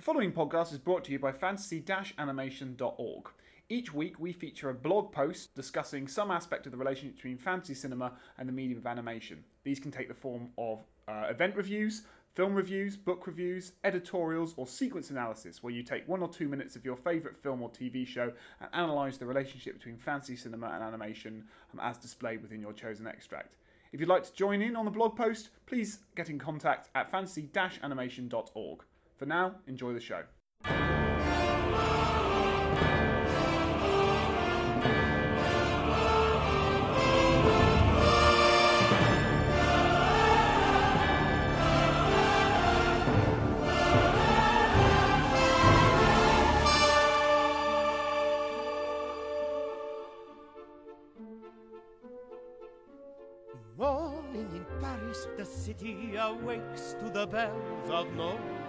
The 0.00 0.06
following 0.06 0.32
podcast 0.32 0.72
is 0.72 0.78
brought 0.78 1.04
to 1.04 1.12
you 1.12 1.18
by 1.18 1.30
fantasy-animation.org. 1.30 3.28
Each 3.68 3.92
week, 3.92 4.18
we 4.18 4.32
feature 4.32 4.70
a 4.70 4.74
blog 4.74 5.12
post 5.12 5.54
discussing 5.54 6.08
some 6.08 6.30
aspect 6.30 6.64
of 6.64 6.72
the 6.72 6.78
relationship 6.78 7.16
between 7.16 7.36
fantasy 7.36 7.74
cinema 7.74 8.12
and 8.38 8.48
the 8.48 8.52
medium 8.54 8.78
of 8.78 8.86
animation. 8.86 9.44
These 9.62 9.78
can 9.78 9.90
take 9.90 10.08
the 10.08 10.14
form 10.14 10.52
of 10.56 10.78
uh, 11.06 11.26
event 11.28 11.54
reviews, 11.54 12.04
film 12.32 12.54
reviews, 12.54 12.96
book 12.96 13.26
reviews, 13.26 13.72
editorials, 13.84 14.54
or 14.56 14.66
sequence 14.66 15.10
analysis, 15.10 15.62
where 15.62 15.74
you 15.74 15.82
take 15.82 16.08
one 16.08 16.22
or 16.22 16.30
two 16.30 16.48
minutes 16.48 16.76
of 16.76 16.84
your 16.86 16.96
favourite 16.96 17.36
film 17.36 17.60
or 17.60 17.68
TV 17.68 18.06
show 18.06 18.32
and 18.62 18.70
analyse 18.72 19.18
the 19.18 19.26
relationship 19.26 19.74
between 19.74 19.98
fantasy 19.98 20.34
cinema 20.34 20.68
and 20.68 20.82
animation 20.82 21.44
um, 21.74 21.80
as 21.82 21.98
displayed 21.98 22.40
within 22.40 22.62
your 22.62 22.72
chosen 22.72 23.06
extract. 23.06 23.56
If 23.92 24.00
you'd 24.00 24.08
like 24.08 24.24
to 24.24 24.32
join 24.32 24.62
in 24.62 24.76
on 24.76 24.86
the 24.86 24.90
blog 24.90 25.14
post, 25.14 25.50
please 25.66 25.98
get 26.16 26.30
in 26.30 26.38
contact 26.38 26.88
at 26.94 27.10
fantasy-animation.org. 27.10 28.84
For 29.20 29.26
now, 29.26 29.56
enjoy 29.66 29.92
the 29.92 30.00
show. 30.00 30.22
Morning 53.76 54.48
in 54.54 54.64
Paris, 54.80 55.28
the 55.36 55.44
city 55.44 56.16
awakes 56.16 56.96
to 57.00 57.10
the 57.10 57.26
bells 57.26 57.90
of 57.90 58.06
fishermen 58.16 58.59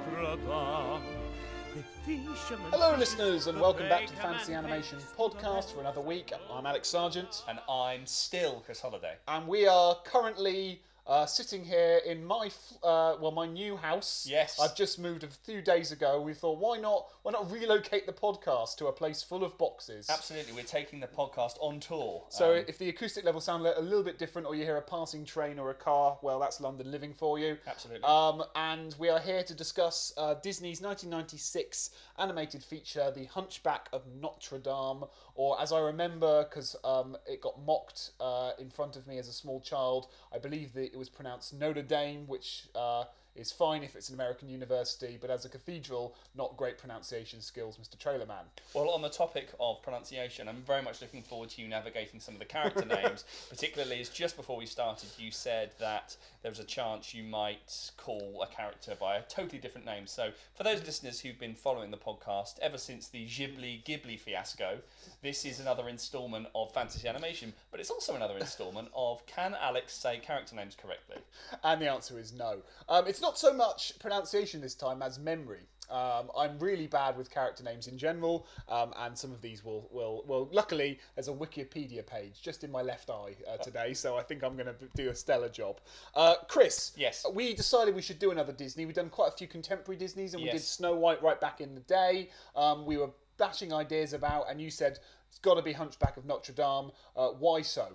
Hello, 2.69 2.95
listeners, 2.95 3.47
and 3.47 3.59
welcome 3.59 3.89
back 3.89 4.05
to 4.05 4.11
the 4.11 4.17
baker 4.17 4.27
Fantasy 4.27 4.53
Animation 4.53 4.99
podcast 5.17 5.73
for 5.73 5.79
another 5.79 5.99
week. 5.99 6.31
I'm 6.53 6.67
Alex 6.67 6.89
Sergeant, 6.89 7.43
and 7.49 7.57
I'm 7.67 8.05
still 8.05 8.61
Chris 8.63 8.79
Holliday. 8.79 9.15
and 9.27 9.47
we 9.47 9.65
are 9.65 9.97
currently 10.05 10.83
uh, 11.11 11.25
sitting 11.25 11.65
here 11.65 11.99
in 12.05 12.23
my 12.23 12.49
uh, 12.83 13.17
well, 13.19 13.31
my 13.31 13.45
new 13.45 13.75
house. 13.75 14.25
Yes. 14.29 14.57
I've 14.61 14.75
just 14.77 14.97
moved 14.97 15.25
a 15.25 15.27
few 15.27 15.61
days 15.61 15.91
ago. 15.91 16.21
We 16.21 16.33
thought, 16.33 16.57
why 16.57 16.77
not? 16.77 17.07
Why 17.23 17.33
not 17.33 17.51
relocate 17.51 18.05
the 18.05 18.13
podcast 18.13 18.77
to 18.77 18.87
a 18.87 18.93
place 18.93 19.21
full 19.21 19.43
of 19.43 19.57
boxes? 19.57 20.09
Absolutely, 20.09 20.53
we're 20.53 20.63
taking 20.63 21.01
the 21.01 21.07
podcast 21.07 21.57
on 21.59 21.81
tour. 21.81 22.23
So 22.29 22.53
Um, 22.53 22.65
if 22.65 22.77
the 22.77 22.87
acoustic 22.87 23.25
level 23.25 23.41
sound 23.41 23.65
a 23.65 23.81
little 23.81 24.03
bit 24.03 24.17
different, 24.19 24.47
or 24.47 24.55
you 24.55 24.63
hear 24.63 24.77
a 24.77 24.81
passing 24.81 25.25
train 25.25 25.59
or 25.59 25.69
a 25.69 25.73
car, 25.73 26.17
well, 26.21 26.39
that's 26.39 26.61
London 26.61 26.89
living 26.89 27.13
for 27.13 27.37
you. 27.37 27.57
Absolutely. 27.67 28.05
Um, 28.05 28.45
and 28.55 28.95
we 28.97 29.09
are 29.09 29.19
here 29.19 29.43
to 29.43 29.53
discuss 29.53 30.13
uh, 30.15 30.35
Disney's 30.35 30.79
1996 30.81 31.89
animated 32.19 32.63
feature, 32.63 33.11
The 33.13 33.25
Hunchback 33.25 33.89
of 33.91 34.03
Notre 34.07 34.59
Dame, 34.59 35.03
or 35.35 35.59
as 35.59 35.73
I 35.73 35.79
remember, 35.81 36.45
because 36.45 36.77
um, 36.85 37.17
it 37.25 37.41
got 37.41 37.61
mocked 37.65 38.11
uh, 38.21 38.51
in 38.59 38.69
front 38.69 38.95
of 38.95 39.07
me 39.07 39.17
as 39.17 39.27
a 39.27 39.33
small 39.33 39.59
child, 39.59 40.07
I 40.33 40.37
believe 40.39 40.71
that 40.73 41.00
was 41.01 41.09
pronounced 41.09 41.53
Notre 41.53 41.81
Dame, 41.81 42.27
which. 42.27 42.67
Uh, 42.75 43.05
is 43.35 43.51
fine 43.51 43.83
if 43.83 43.95
it's 43.95 44.09
an 44.09 44.15
American 44.15 44.49
university, 44.49 45.17
but 45.19 45.29
as 45.29 45.45
a 45.45 45.49
cathedral, 45.49 46.15
not 46.35 46.57
great 46.57 46.77
pronunciation 46.77 47.41
skills, 47.41 47.77
Mr. 47.77 47.97
Trailerman. 47.97 48.45
well, 48.73 48.89
on 48.89 49.01
the 49.01 49.09
topic 49.09 49.49
of 49.59 49.81
pronunciation, 49.81 50.47
I'm 50.47 50.63
very 50.67 50.81
much 50.81 51.01
looking 51.01 51.21
forward 51.21 51.49
to 51.51 51.61
you 51.61 51.67
navigating 51.67 52.19
some 52.19 52.35
of 52.35 52.39
the 52.39 52.45
character 52.45 52.85
names, 52.85 53.23
particularly 53.49 54.01
as 54.01 54.09
just 54.09 54.35
before 54.35 54.57
we 54.57 54.65
started, 54.65 55.09
you 55.17 55.31
said 55.31 55.71
that 55.79 56.15
there 56.41 56.51
was 56.51 56.59
a 56.59 56.65
chance 56.65 57.13
you 57.13 57.23
might 57.23 57.91
call 57.97 58.43
a 58.43 58.53
character 58.53 58.95
by 58.99 59.15
a 59.15 59.21
totally 59.23 59.59
different 59.59 59.85
name. 59.85 60.07
So, 60.07 60.31
for 60.55 60.63
those 60.63 60.83
listeners 60.85 61.19
who've 61.19 61.39
been 61.39 61.55
following 61.55 61.91
the 61.91 61.97
podcast 61.97 62.59
ever 62.61 62.77
since 62.77 63.07
the 63.07 63.25
Ghibli 63.25 63.83
Ghibli 63.83 64.19
fiasco, 64.19 64.79
this 65.21 65.45
is 65.45 65.59
another 65.59 65.87
instalment 65.87 66.47
of 66.55 66.73
fantasy 66.73 67.07
animation, 67.07 67.53
but 67.69 67.79
it's 67.79 67.89
also 67.89 68.15
another 68.15 68.37
instalment 68.37 68.89
of 68.95 69.25
Can 69.25 69.55
Alex 69.59 69.93
say 69.93 70.17
character 70.17 70.55
names 70.55 70.75
correctly? 70.75 71.17
And 71.63 71.81
the 71.81 71.91
answer 71.91 72.19
is 72.19 72.33
no. 72.33 72.57
Um, 72.89 73.07
it's 73.07 73.20
not 73.21 73.37
so 73.37 73.53
much 73.53 73.97
pronunciation 73.99 74.61
this 74.61 74.75
time 74.75 75.01
as 75.01 75.19
memory. 75.19 75.61
Um, 75.89 76.31
I'm 76.37 76.57
really 76.57 76.87
bad 76.87 77.17
with 77.17 77.29
character 77.29 77.63
names 77.65 77.87
in 77.87 77.97
general, 77.97 78.47
um, 78.69 78.93
and 78.97 79.17
some 79.17 79.33
of 79.33 79.41
these 79.41 79.63
will, 79.65 79.89
will, 79.91 80.23
well, 80.25 80.47
luckily, 80.49 80.99
there's 81.15 81.27
a 81.27 81.33
Wikipedia 81.33 82.05
page 82.05 82.41
just 82.41 82.63
in 82.63 82.71
my 82.71 82.81
left 82.81 83.09
eye 83.09 83.35
uh, 83.45 83.57
today, 83.63 83.93
so 83.93 84.15
I 84.17 84.23
think 84.23 84.41
I'm 84.41 84.55
going 84.55 84.67
to 84.67 84.75
do 84.95 85.09
a 85.09 85.15
stellar 85.15 85.49
job. 85.49 85.81
Uh, 86.15 86.35
Chris, 86.47 86.93
Yes. 86.95 87.25
we 87.33 87.53
decided 87.53 87.93
we 87.93 88.01
should 88.01 88.19
do 88.19 88.31
another 88.31 88.53
Disney. 88.53 88.85
We've 88.85 88.95
done 88.95 89.09
quite 89.09 89.33
a 89.33 89.35
few 89.35 89.47
contemporary 89.47 89.97
Disneys, 89.97 90.33
and 90.33 90.41
we 90.41 90.49
did 90.49 90.61
Snow 90.61 90.95
White 90.95 91.21
right 91.21 91.39
back 91.41 91.59
in 91.59 91.75
the 91.75 91.81
day. 91.81 92.29
Um, 92.55 92.85
we 92.85 92.95
were 92.95 93.09
bashing 93.37 93.73
ideas 93.73 94.13
about, 94.13 94.49
and 94.49 94.61
you 94.61 94.69
said 94.71 94.99
it's 95.27 95.39
got 95.39 95.55
to 95.55 95.61
be 95.61 95.73
Hunchback 95.73 96.15
of 96.15 96.25
Notre 96.25 96.53
Dame. 96.53 96.91
Uh, 97.17 97.29
why 97.29 97.61
so? 97.61 97.87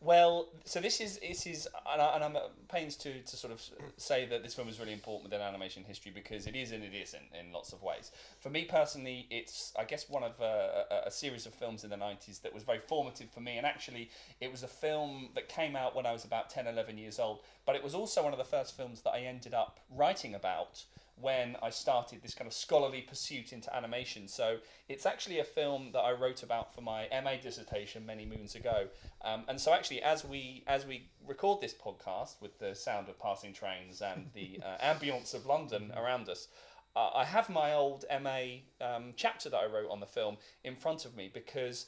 Well, 0.00 0.48
so 0.64 0.80
this 0.80 1.00
is 1.00 1.18
this 1.18 1.44
is, 1.44 1.66
and, 1.92 2.00
I, 2.00 2.18
I'm 2.22 2.36
at 2.36 2.68
pains 2.68 2.94
to, 2.96 3.20
to 3.20 3.36
sort 3.36 3.52
of 3.52 3.60
say 3.96 4.26
that 4.26 4.44
this 4.44 4.54
film 4.54 4.68
is 4.68 4.78
really 4.78 4.92
important 4.92 5.24
within 5.24 5.40
animation 5.40 5.82
history 5.82 6.12
because 6.14 6.46
it 6.46 6.54
is 6.54 6.70
and 6.70 6.84
it 6.84 6.94
isn't 6.94 7.24
in 7.38 7.52
lots 7.52 7.72
of 7.72 7.82
ways. 7.82 8.12
For 8.38 8.48
me 8.48 8.64
personally, 8.64 9.26
it's 9.28 9.72
I 9.76 9.82
guess 9.82 10.08
one 10.08 10.22
of 10.22 10.40
uh, 10.40 10.84
a, 10.90 11.08
a 11.08 11.10
series 11.10 11.46
of 11.46 11.54
films 11.54 11.82
in 11.82 11.90
the 11.90 11.96
'90s 11.96 12.42
that 12.42 12.54
was 12.54 12.62
very 12.62 12.78
formative 12.78 13.28
for 13.30 13.40
me, 13.40 13.56
and 13.56 13.66
actually 13.66 14.10
it 14.40 14.52
was 14.52 14.62
a 14.62 14.68
film 14.68 15.30
that 15.34 15.48
came 15.48 15.74
out 15.74 15.96
when 15.96 16.06
I 16.06 16.12
was 16.12 16.24
about 16.24 16.48
10, 16.48 16.68
11 16.68 16.96
years 16.96 17.18
old. 17.18 17.40
But 17.66 17.74
it 17.74 17.82
was 17.82 17.94
also 17.94 18.22
one 18.22 18.32
of 18.32 18.38
the 18.38 18.44
first 18.44 18.76
films 18.76 19.02
that 19.02 19.10
I 19.10 19.20
ended 19.22 19.52
up 19.52 19.80
writing 19.90 20.32
about 20.32 20.84
when 21.20 21.56
I 21.62 21.70
started 21.70 22.22
this 22.22 22.34
kind 22.34 22.46
of 22.46 22.54
scholarly 22.54 23.02
pursuit 23.02 23.52
into 23.52 23.74
animation. 23.74 24.28
So 24.28 24.58
it's 24.88 25.06
actually 25.06 25.40
a 25.40 25.44
film 25.44 25.90
that 25.92 26.00
I 26.00 26.12
wrote 26.12 26.42
about 26.42 26.74
for 26.74 26.80
my 26.80 27.08
MA 27.22 27.36
dissertation 27.42 28.06
many 28.06 28.24
moons 28.24 28.54
ago. 28.54 28.86
Um, 29.22 29.44
and 29.48 29.60
so 29.60 29.72
actually, 29.72 30.02
as 30.02 30.24
we 30.24 30.64
as 30.66 30.86
we 30.86 31.08
record 31.26 31.60
this 31.60 31.74
podcast 31.74 32.40
with 32.40 32.58
the 32.58 32.74
sound 32.74 33.08
of 33.08 33.18
passing 33.18 33.52
trains 33.52 34.00
and 34.00 34.30
the 34.34 34.60
uh, 34.64 34.94
ambience 34.94 35.34
of 35.34 35.46
London 35.46 35.92
around 35.96 36.28
us. 36.28 36.48
Uh, 36.96 37.10
I 37.14 37.24
have 37.24 37.48
my 37.48 37.74
old 37.74 38.04
MA 38.22 38.62
um, 38.80 39.12
chapter 39.14 39.48
that 39.50 39.56
I 39.56 39.66
wrote 39.66 39.90
on 39.90 40.00
the 40.00 40.06
film 40.06 40.36
in 40.64 40.74
front 40.74 41.04
of 41.04 41.16
me 41.16 41.30
because 41.32 41.86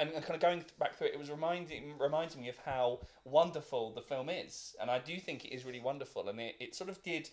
and, 0.00 0.12
kind 0.12 0.34
of 0.34 0.40
going 0.40 0.64
back 0.78 0.96
through 0.96 1.08
it, 1.08 1.14
it 1.14 1.18
was 1.18 1.30
reminding 1.30 1.98
reminding 1.98 2.42
me 2.42 2.48
of 2.48 2.58
how 2.64 3.00
wonderful 3.24 3.92
the 3.92 4.02
film 4.02 4.28
is, 4.28 4.76
and 4.80 4.90
I 4.90 4.98
do 4.98 5.18
think 5.18 5.44
it 5.44 5.54
is 5.54 5.64
really 5.64 5.80
wonderful, 5.80 6.28
and 6.28 6.40
it, 6.40 6.56
it 6.60 6.74
sort 6.74 6.90
of 6.90 7.02
did 7.02 7.30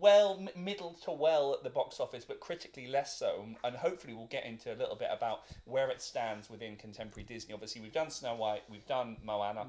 well, 0.00 0.44
middle 0.56 0.94
to 1.04 1.12
well 1.12 1.54
at 1.54 1.62
the 1.62 1.70
box 1.70 2.00
office, 2.00 2.24
but 2.24 2.40
critically 2.40 2.88
less 2.88 3.16
so, 3.16 3.46
and 3.62 3.76
hopefully 3.76 4.14
we'll 4.14 4.26
get 4.26 4.44
into 4.44 4.72
a 4.72 4.76
little 4.76 4.96
bit 4.96 5.08
about 5.12 5.42
where 5.64 5.88
it 5.90 6.02
stands 6.02 6.50
within 6.50 6.76
contemporary 6.76 7.24
Disney. 7.24 7.54
Obviously, 7.54 7.80
we've 7.80 7.92
done 7.92 8.10
Snow 8.10 8.34
White, 8.34 8.62
we've 8.68 8.86
done 8.86 9.16
Moana, 9.24 9.66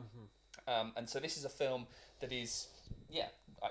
um, 0.67 0.91
and 0.97 1.07
so 1.07 1.19
this 1.19 1.37
is 1.37 1.45
a 1.45 1.49
film 1.49 1.85
that 2.19 2.31
is, 2.31 2.67
yeah, 3.09 3.27
uh, 3.61 3.67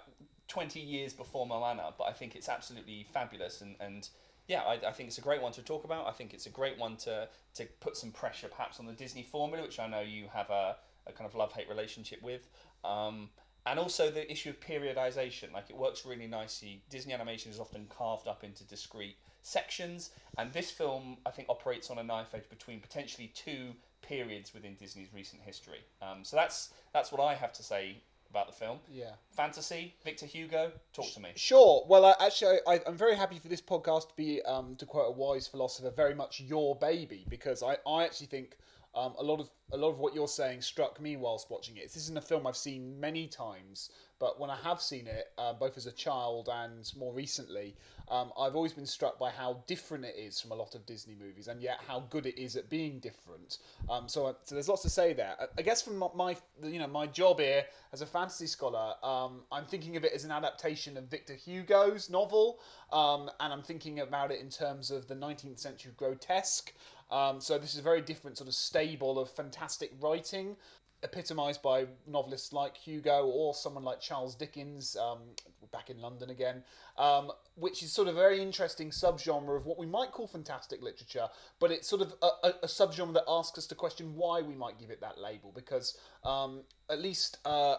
20 0.48 0.78
years 0.78 1.12
before 1.12 1.46
Moana, 1.46 1.92
but 1.98 2.04
I 2.04 2.12
think 2.12 2.36
it's 2.36 2.48
absolutely 2.48 3.06
fabulous 3.12 3.60
and, 3.60 3.74
and 3.80 4.08
yeah, 4.48 4.62
I, 4.62 4.74
I 4.88 4.92
think 4.92 5.08
it's 5.08 5.18
a 5.18 5.22
great 5.22 5.42
one 5.42 5.52
to 5.52 5.62
talk 5.62 5.84
about. 5.84 6.06
I 6.06 6.12
think 6.12 6.32
it's 6.32 6.46
a 6.46 6.50
great 6.50 6.78
one 6.78 6.96
to, 6.98 7.28
to 7.54 7.66
put 7.80 7.96
some 7.96 8.10
pressure 8.10 8.48
perhaps 8.48 8.78
on 8.78 8.86
the 8.86 8.92
Disney 8.92 9.22
formula, 9.22 9.62
which 9.62 9.78
I 9.78 9.88
know 9.88 10.00
you 10.00 10.26
have 10.32 10.50
a, 10.50 10.76
a 11.06 11.12
kind 11.12 11.28
of 11.28 11.34
love 11.34 11.52
hate 11.52 11.68
relationship 11.68 12.22
with. 12.22 12.48
Um, 12.84 13.30
and 13.66 13.80
also 13.80 14.10
the 14.10 14.30
issue 14.30 14.50
of 14.50 14.60
periodization. 14.60 15.52
Like 15.52 15.68
it 15.68 15.76
works 15.76 16.06
really 16.06 16.28
nicely. 16.28 16.82
Disney 16.88 17.12
animation 17.12 17.50
is 17.50 17.58
often 17.58 17.86
carved 17.88 18.28
up 18.28 18.44
into 18.44 18.64
discrete 18.64 19.16
sections, 19.42 20.10
and 20.38 20.52
this 20.52 20.70
film, 20.70 21.18
I 21.26 21.30
think, 21.30 21.48
operates 21.48 21.90
on 21.90 21.98
a 21.98 22.02
knife 22.02 22.34
edge 22.34 22.48
between 22.48 22.80
potentially 22.80 23.32
two 23.34 23.72
periods 24.02 24.54
within 24.54 24.74
Disney's 24.74 25.08
recent 25.12 25.42
history. 25.42 25.80
Um, 26.00 26.22
so 26.22 26.36
that's 26.36 26.70
that's 26.92 27.10
what 27.10 27.20
I 27.20 27.34
have 27.34 27.52
to 27.54 27.62
say 27.62 28.02
about 28.36 28.46
the 28.46 28.52
film. 28.52 28.78
Yeah. 28.92 29.12
Fantasy, 29.30 29.94
Victor 30.04 30.26
Hugo, 30.26 30.72
talk 30.92 31.10
to 31.14 31.20
me. 31.20 31.30
Sure. 31.36 31.84
Well, 31.88 32.04
uh, 32.04 32.14
actually, 32.20 32.58
I, 32.66 32.80
I'm 32.86 32.96
very 32.96 33.16
happy 33.16 33.38
for 33.38 33.48
this 33.48 33.62
podcast 33.62 34.10
to 34.10 34.16
be, 34.16 34.42
um, 34.42 34.76
to 34.76 34.84
quote 34.84 35.08
a 35.08 35.10
wise 35.10 35.46
philosopher, 35.46 35.90
very 35.90 36.14
much 36.14 36.40
your 36.40 36.76
baby 36.76 37.24
because 37.30 37.62
I, 37.62 37.78
I 37.88 38.04
actually 38.04 38.26
think 38.26 38.58
um, 38.94 39.14
a 39.18 39.22
lot 39.22 39.40
of 39.40 39.50
a 39.72 39.76
lot 39.76 39.90
of 39.90 39.98
what 39.98 40.14
you're 40.14 40.28
saying 40.28 40.62
struck 40.62 41.00
me 41.00 41.16
whilst 41.16 41.50
watching 41.50 41.76
it. 41.76 41.82
This 41.82 41.96
isn't 41.96 42.16
a 42.16 42.22
film 42.22 42.46
I've 42.46 42.56
seen 42.56 42.98
many 42.98 43.26
times, 43.26 43.90
but 44.18 44.40
when 44.40 44.50
I 44.50 44.56
have 44.64 44.80
seen 44.80 45.06
it, 45.06 45.32
uh, 45.36 45.52
both 45.52 45.76
as 45.76 45.86
a 45.86 45.92
child 45.92 46.48
and 46.52 46.90
more 46.96 47.12
recently, 47.12 47.74
um, 48.08 48.32
I've 48.38 48.54
always 48.54 48.72
been 48.72 48.86
struck 48.86 49.18
by 49.18 49.30
how 49.30 49.62
different 49.66 50.04
it 50.04 50.14
is 50.16 50.40
from 50.40 50.52
a 50.52 50.54
lot 50.54 50.74
of 50.74 50.86
Disney 50.86 51.16
movies, 51.20 51.48
and 51.48 51.60
yet 51.60 51.80
how 51.86 52.04
good 52.08 52.24
it 52.24 52.40
is 52.40 52.56
at 52.56 52.70
being 52.70 53.00
different. 53.00 53.58
Um, 53.90 54.08
so, 54.08 54.26
uh, 54.26 54.34
so 54.44 54.54
there's 54.54 54.68
lots 54.68 54.82
to 54.82 54.90
say 54.90 55.12
there. 55.12 55.34
I, 55.58 55.62
guess 55.62 55.82
from 55.82 55.98
my, 55.98 56.08
my 56.14 56.36
you 56.62 56.78
know 56.78 56.86
my 56.86 57.06
job 57.06 57.40
here 57.40 57.64
as 57.92 58.02
a 58.02 58.06
fantasy 58.06 58.46
scholar, 58.46 58.94
um, 59.02 59.40
I'm 59.50 59.64
thinking 59.64 59.96
of 59.96 60.04
it 60.04 60.12
as 60.12 60.24
an 60.24 60.30
adaptation 60.30 60.96
of 60.96 61.04
Victor 61.04 61.34
Hugo's 61.34 62.08
novel, 62.08 62.60
um, 62.92 63.30
and 63.40 63.52
I'm 63.52 63.62
thinking 63.62 64.00
about 64.00 64.30
it 64.30 64.40
in 64.40 64.50
terms 64.50 64.90
of 64.90 65.08
the 65.08 65.14
19th 65.14 65.58
century 65.58 65.92
grotesque. 65.96 66.72
Um, 67.10 67.40
so 67.40 67.58
this 67.58 67.74
is 67.74 67.80
a 67.80 67.82
very 67.82 68.00
different 68.00 68.36
sort 68.36 68.48
of 68.48 68.54
stable 68.54 69.18
of 69.18 69.30
fantastic 69.30 69.92
writing. 70.00 70.56
Epitomised 71.02 71.62
by 71.62 71.86
novelists 72.06 72.52
like 72.52 72.76
Hugo 72.76 73.26
or 73.26 73.54
someone 73.54 73.84
like 73.84 74.00
Charles 74.00 74.34
Dickens, 74.34 74.96
um, 74.96 75.18
back 75.72 75.90
in 75.90 76.00
London 76.00 76.30
again, 76.30 76.62
um, 76.96 77.30
which 77.54 77.82
is 77.82 77.92
sort 77.92 78.08
of 78.08 78.16
a 78.16 78.18
very 78.18 78.40
interesting 78.40 78.90
subgenre 78.90 79.56
of 79.56 79.66
what 79.66 79.78
we 79.78 79.86
might 79.86 80.12
call 80.12 80.26
fantastic 80.26 80.82
literature, 80.82 81.28
but 81.60 81.70
it's 81.70 81.88
sort 81.88 82.02
of 82.02 82.14
a, 82.22 82.26
a, 82.46 82.48
a 82.62 82.66
subgenre 82.66 83.12
that 83.14 83.24
asks 83.28 83.58
us 83.58 83.66
to 83.66 83.74
question 83.74 84.14
why 84.14 84.40
we 84.40 84.54
might 84.54 84.78
give 84.78 84.90
it 84.90 85.00
that 85.00 85.18
label, 85.18 85.52
because 85.54 85.98
um, 86.24 86.62
at 86.90 87.00
least. 87.00 87.38
Uh, 87.44 87.76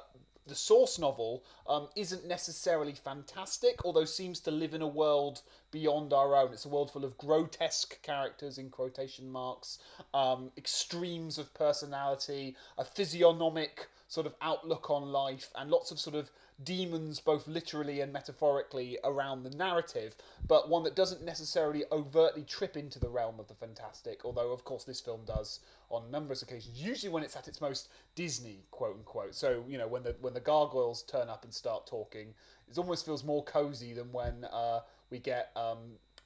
the 0.47 0.55
source 0.55 0.97
novel 0.97 1.43
um, 1.67 1.89
isn't 1.95 2.27
necessarily 2.27 2.93
fantastic, 2.93 3.83
although 3.85 4.05
seems 4.05 4.39
to 4.41 4.51
live 4.51 4.73
in 4.73 4.81
a 4.81 4.87
world 4.87 5.41
beyond 5.71 6.13
our 6.13 6.35
own. 6.35 6.53
It's 6.53 6.65
a 6.65 6.69
world 6.69 6.91
full 6.91 7.05
of 7.05 7.17
grotesque 7.17 8.01
characters 8.01 8.57
in 8.57 8.69
quotation 8.69 9.29
marks, 9.29 9.79
um, 10.13 10.51
extremes 10.57 11.37
of 11.37 11.53
personality, 11.53 12.55
a 12.77 12.85
physiognomic 12.85 13.87
sort 14.07 14.25
of 14.25 14.35
outlook 14.41 14.89
on 14.89 15.11
life, 15.11 15.49
and 15.55 15.69
lots 15.69 15.91
of 15.91 15.99
sort 15.99 16.15
of 16.15 16.31
demons, 16.63 17.19
both 17.19 17.47
literally 17.47 18.01
and 18.01 18.11
metaphorically, 18.11 18.97
around 19.03 19.43
the 19.43 19.49
narrative, 19.51 20.15
but 20.47 20.69
one 20.69 20.83
that 20.83 20.95
doesn't 20.95 21.23
necessarily 21.23 21.83
overtly 21.91 22.43
trip 22.43 22.75
into 22.75 22.99
the 22.99 23.09
realm 23.09 23.39
of 23.39 23.47
the 23.47 23.53
fantastic, 23.53 24.25
although, 24.25 24.51
of 24.51 24.63
course, 24.63 24.83
this 24.83 24.99
film 24.99 25.21
does 25.25 25.59
on 25.89 26.11
numerous 26.11 26.41
occasions, 26.41 26.81
usually 26.81 27.11
when 27.11 27.23
it's 27.23 27.35
at 27.35 27.47
its 27.47 27.61
most 27.61 27.89
Disney, 28.15 28.65
quote 28.71 28.95
unquote. 28.95 29.35
So, 29.35 29.63
you 29.67 29.77
know, 29.77 29.87
when 29.87 30.03
the, 30.03 30.15
when 30.19 30.33
the 30.33 30.39
gargoyles 30.39 31.03
turn 31.03 31.29
up 31.29 31.43
and 31.43 31.53
start 31.53 31.85
talking, 31.85 32.33
it 32.69 32.77
almost 32.77 33.05
feels 33.05 33.23
more 33.23 33.43
cozy 33.43 33.93
than 33.93 34.11
when 34.11 34.45
uh, 34.45 34.81
we 35.09 35.19
get 35.19 35.51
um, 35.55 35.77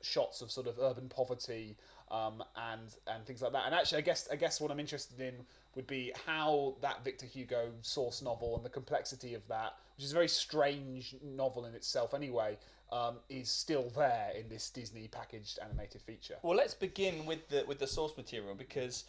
shots 0.01 0.41
of 0.41 0.51
sort 0.51 0.67
of 0.67 0.79
urban 0.79 1.09
poverty 1.09 1.77
um, 2.09 2.43
and 2.55 2.95
and 3.07 3.25
things 3.25 3.41
like 3.41 3.53
that. 3.53 3.65
And 3.65 3.75
actually, 3.75 3.99
I 3.99 4.01
guess 4.01 4.27
I 4.31 4.35
guess 4.35 4.59
what 4.59 4.71
I'm 4.71 4.79
interested 4.79 5.19
in 5.19 5.33
would 5.75 5.87
be 5.87 6.11
how 6.25 6.75
that 6.81 7.03
Victor 7.03 7.25
Hugo 7.25 7.71
source 7.81 8.21
novel 8.21 8.55
and 8.55 8.65
the 8.65 8.69
complexity 8.69 9.33
of 9.33 9.47
that, 9.47 9.75
which 9.95 10.05
is 10.05 10.11
a 10.11 10.13
very 10.13 10.27
strange 10.27 11.15
novel 11.23 11.65
in 11.65 11.73
itself 11.73 12.13
anyway, 12.13 12.57
um, 12.91 13.17
is 13.29 13.49
still 13.49 13.89
there 13.95 14.31
in 14.37 14.49
this 14.49 14.69
Disney 14.69 15.07
packaged 15.07 15.59
animated 15.63 16.01
feature. 16.01 16.35
Well, 16.43 16.57
let's 16.57 16.73
begin 16.73 17.25
with 17.25 17.47
the 17.49 17.63
with 17.67 17.79
the 17.79 17.87
source 17.87 18.15
material 18.17 18.53
because, 18.53 19.05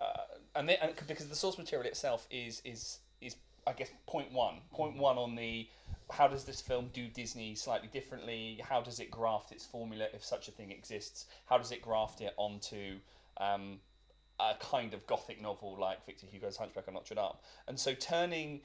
uh, 0.00 0.06
and, 0.54 0.68
they, 0.68 0.76
and 0.78 0.92
because 1.06 1.28
the 1.28 1.36
source 1.36 1.58
material 1.58 1.86
itself 1.86 2.26
is 2.30 2.62
is 2.64 3.00
is 3.20 3.36
I 3.66 3.72
guess 3.72 3.90
point 4.06 4.32
one, 4.32 4.56
point 4.72 4.96
one 4.96 5.18
on 5.18 5.34
the 5.34 5.68
how 6.10 6.28
does 6.28 6.44
this 6.44 6.60
film 6.60 6.90
do 6.92 7.08
Disney 7.08 7.54
slightly 7.54 7.88
differently? 7.88 8.60
How 8.66 8.80
does 8.80 9.00
it 9.00 9.10
graft 9.10 9.52
its 9.52 9.66
formula 9.66 10.06
if 10.14 10.24
such 10.24 10.48
a 10.48 10.52
thing 10.52 10.70
exists? 10.70 11.26
How 11.46 11.58
does 11.58 11.72
it 11.72 11.82
graft 11.82 12.20
it 12.20 12.32
onto 12.36 12.98
um, 13.38 13.80
a 14.40 14.54
kind 14.60 14.94
of 14.94 15.06
gothic 15.06 15.40
novel 15.40 15.76
like 15.78 16.04
Victor 16.06 16.26
Hugo's 16.30 16.56
Hunchback 16.56 16.86
of 16.88 16.94
Notre 16.94 17.14
Dame? 17.14 17.36
And 17.68 17.78
so 17.78 17.94
turning 17.94 18.60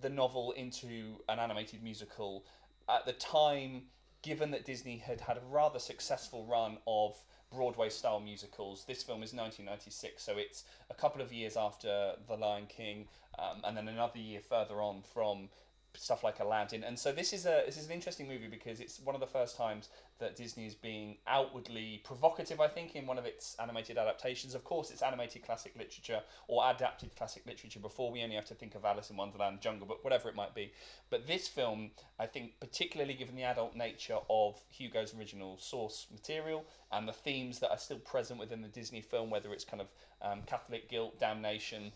the 0.00 0.10
novel 0.10 0.52
into 0.52 1.20
an 1.28 1.38
animated 1.38 1.82
musical 1.82 2.44
at 2.88 3.04
the 3.04 3.12
time, 3.12 3.82
given 4.22 4.50
that 4.50 4.64
Disney 4.64 4.98
had 4.98 5.20
had 5.20 5.36
a 5.36 5.42
rather 5.50 5.78
successful 5.78 6.46
run 6.46 6.78
of 6.86 7.16
Broadway 7.52 7.88
style 7.88 8.20
musicals. 8.20 8.84
This 8.84 9.02
film 9.02 9.22
is 9.22 9.32
1996, 9.32 10.22
so 10.22 10.36
it's 10.36 10.64
a 10.90 10.94
couple 10.94 11.22
of 11.22 11.32
years 11.32 11.56
after 11.56 12.12
The 12.26 12.36
Lion 12.36 12.66
King, 12.68 13.06
um, 13.38 13.62
and 13.64 13.76
then 13.76 13.88
another 13.88 14.18
year 14.18 14.40
further 14.40 14.82
on 14.82 15.02
from 15.02 15.48
stuff 15.94 16.22
like 16.22 16.40
Aladdin. 16.40 16.84
And 16.84 16.98
so 16.98 17.12
this 17.12 17.32
is 17.32 17.46
a 17.46 17.62
this 17.66 17.76
is 17.76 17.86
an 17.86 17.92
interesting 17.92 18.28
movie 18.28 18.48
because 18.48 18.80
it's 18.80 19.00
one 19.00 19.14
of 19.14 19.20
the 19.20 19.26
first 19.26 19.56
times 19.56 19.88
that 20.18 20.36
Disney 20.36 20.66
is 20.66 20.74
being 20.74 21.16
outwardly 21.26 22.00
provocative. 22.04 22.60
I 22.60 22.68
think 22.68 22.94
in 22.96 23.06
one 23.06 23.18
of 23.18 23.24
its 23.24 23.56
animated 23.60 23.98
adaptations. 23.98 24.54
Of 24.54 24.64
course, 24.64 24.90
it's 24.90 25.02
animated 25.02 25.42
classic 25.42 25.74
literature 25.76 26.20
or 26.48 26.68
adapted 26.70 27.14
classic 27.16 27.44
literature. 27.46 27.80
Before 27.80 28.10
we 28.10 28.22
only 28.22 28.36
have 28.36 28.46
to 28.46 28.54
think 28.54 28.74
of 28.74 28.84
Alice 28.84 29.10
in 29.10 29.16
Wonderland, 29.16 29.60
Jungle 29.60 29.86
Book, 29.86 30.02
whatever 30.02 30.28
it 30.28 30.34
might 30.34 30.54
be. 30.54 30.72
But 31.10 31.26
this 31.26 31.48
film, 31.48 31.90
I 32.18 32.26
think, 32.26 32.58
particularly 32.60 33.14
given 33.14 33.36
the 33.36 33.44
adult 33.44 33.76
nature 33.76 34.18
of 34.28 34.56
Hugo's 34.70 35.14
original 35.14 35.56
source 35.58 36.06
material 36.10 36.64
and 36.92 37.06
the 37.06 37.12
themes 37.12 37.60
that 37.60 37.70
are 37.70 37.78
still 37.78 37.98
present 37.98 38.40
within 38.40 38.62
the 38.62 38.68
Disney 38.68 39.00
film, 39.00 39.30
whether 39.30 39.52
it's 39.52 39.64
kind 39.64 39.80
of 39.80 39.88
um, 40.20 40.42
Catholic 40.46 40.88
guilt, 40.88 41.18
damnation 41.20 41.92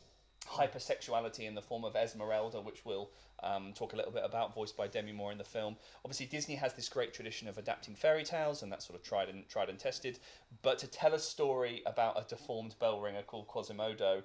hypersexuality 0.48 1.46
in 1.46 1.54
the 1.54 1.62
form 1.62 1.84
of 1.84 1.96
Esmeralda, 1.96 2.60
which 2.60 2.84
we'll 2.84 3.10
um, 3.42 3.72
talk 3.74 3.92
a 3.92 3.96
little 3.96 4.12
bit 4.12 4.22
about, 4.24 4.54
voiced 4.54 4.76
by 4.76 4.86
Demi 4.86 5.12
Moore 5.12 5.32
in 5.32 5.38
the 5.38 5.44
film. 5.44 5.76
Obviously, 6.04 6.26
Disney 6.26 6.54
has 6.56 6.74
this 6.74 6.88
great 6.88 7.14
tradition 7.14 7.48
of 7.48 7.58
adapting 7.58 7.94
fairy 7.94 8.24
tales, 8.24 8.62
and 8.62 8.70
that's 8.70 8.86
sort 8.86 8.98
of 8.98 9.04
tried 9.04 9.28
and 9.28 9.48
tried 9.48 9.68
and 9.68 9.78
tested. 9.78 10.18
But 10.62 10.78
to 10.78 10.86
tell 10.86 11.14
a 11.14 11.18
story 11.18 11.82
about 11.86 12.18
a 12.18 12.28
deformed 12.28 12.74
bell 12.78 13.00
ringer 13.00 13.22
called 13.22 13.48
Quasimodo 13.48 14.22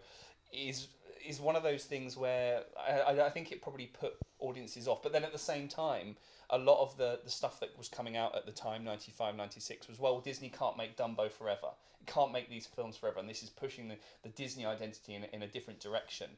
is 0.52 0.88
is 1.27 1.39
one 1.39 1.56
of 1.56 1.63
those 1.63 1.83
things 1.83 2.18
where 2.18 2.63
I, 2.77 3.21
I 3.21 3.29
think 3.29 3.51
it 3.51 3.62
probably 3.62 3.88
put 3.88 4.13
audiences 4.39 4.88
off. 4.88 5.03
But 5.03 5.12
then 5.13 5.24
at 5.24 5.31
the 5.31 5.39
same 5.39 5.68
time, 5.68 6.15
a 6.50 6.57
lot 6.57 6.81
of 6.81 6.97
the, 6.97 7.19
the 7.24 7.29
stuff 7.29 7.59
that 7.59 7.77
was 7.77 7.89
coming 7.89 8.15
out 8.15 8.35
at 8.35 8.45
the 8.45 8.51
time, 8.51 8.83
95, 8.83 9.35
96, 9.35 9.88
was 9.89 10.00
well, 10.00 10.19
Disney 10.19 10.50
can't 10.50 10.77
make 10.77 10.95
Dumbo 10.95 11.31
forever. 11.31 11.68
It 12.01 12.07
can't 12.07 12.31
make 12.31 12.50
these 12.50 12.65
films 12.65 12.95
forever. 12.95 13.19
And 13.19 13.29
this 13.29 13.44
is 13.44 13.50
pushing 13.50 13.88
the, 13.88 13.95
the 14.24 14.29
Disney 14.29 14.65
identity 14.65 15.15
in, 15.15 15.25
in 15.33 15.44
a 15.44 15.47
different 15.47 15.79
direction. 15.79 16.29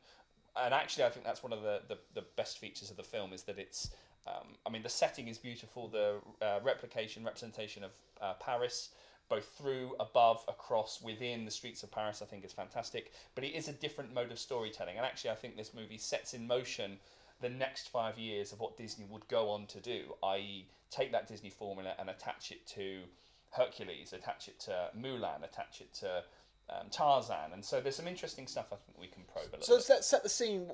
And 0.55 0.73
actually, 0.73 1.03
I 1.03 1.09
think 1.09 1.25
that's 1.25 1.43
one 1.43 1.53
of 1.53 1.61
the, 1.61 1.81
the, 1.87 1.97
the 2.15 2.25
best 2.35 2.57
features 2.57 2.89
of 2.89 2.97
the 2.97 3.03
film 3.03 3.33
is 3.33 3.43
that 3.43 3.59
it's, 3.59 3.91
um, 4.27 4.55
I 4.65 4.69
mean, 4.69 4.81
the 4.81 4.89
setting 4.89 5.27
is 5.27 5.37
beautiful, 5.37 5.87
the 5.87 6.15
uh, 6.41 6.59
replication, 6.63 7.23
representation 7.23 7.83
of 7.83 7.91
uh, 8.19 8.33
Paris 8.39 8.89
both 9.29 9.47
through, 9.57 9.95
above, 9.99 10.43
across, 10.47 11.01
within 11.01 11.45
the 11.45 11.51
streets 11.51 11.83
of 11.83 11.91
Paris, 11.91 12.21
I 12.21 12.25
think 12.25 12.43
is 12.43 12.53
fantastic. 12.53 13.13
But 13.35 13.43
it 13.43 13.55
is 13.55 13.67
a 13.67 13.73
different 13.73 14.13
mode 14.13 14.31
of 14.31 14.39
storytelling. 14.39 14.97
And 14.97 15.05
actually, 15.05 15.31
I 15.31 15.35
think 15.35 15.55
this 15.55 15.73
movie 15.73 15.97
sets 15.97 16.33
in 16.33 16.47
motion 16.47 16.97
the 17.41 17.49
next 17.49 17.89
five 17.89 18.17
years 18.17 18.51
of 18.51 18.59
what 18.59 18.77
Disney 18.77 19.05
would 19.09 19.27
go 19.27 19.49
on 19.49 19.65
to 19.67 19.79
do, 19.79 20.15
i.e., 20.23 20.67
take 20.91 21.11
that 21.11 21.27
Disney 21.27 21.49
formula 21.49 21.93
and 21.99 22.09
attach 22.09 22.51
it 22.51 22.65
to 22.67 23.01
Hercules, 23.51 24.13
attach 24.13 24.47
it 24.47 24.59
to 24.61 24.89
Mulan, 24.97 25.43
attach 25.43 25.81
it 25.81 25.93
to 25.95 26.23
um, 26.69 26.87
Tarzan, 26.91 27.51
and 27.53 27.65
so 27.65 27.81
there's 27.81 27.95
some 27.95 28.07
interesting 28.07 28.45
stuff 28.45 28.67
I 28.71 28.75
think 28.75 28.99
we 28.99 29.07
can 29.07 29.23
probe 29.23 29.49
a 29.53 29.57
little. 29.57 29.63
So 29.63 29.77
bit. 29.77 29.95
let's 29.95 30.07
set 30.07 30.23
the 30.23 30.29
scene. 30.29 30.69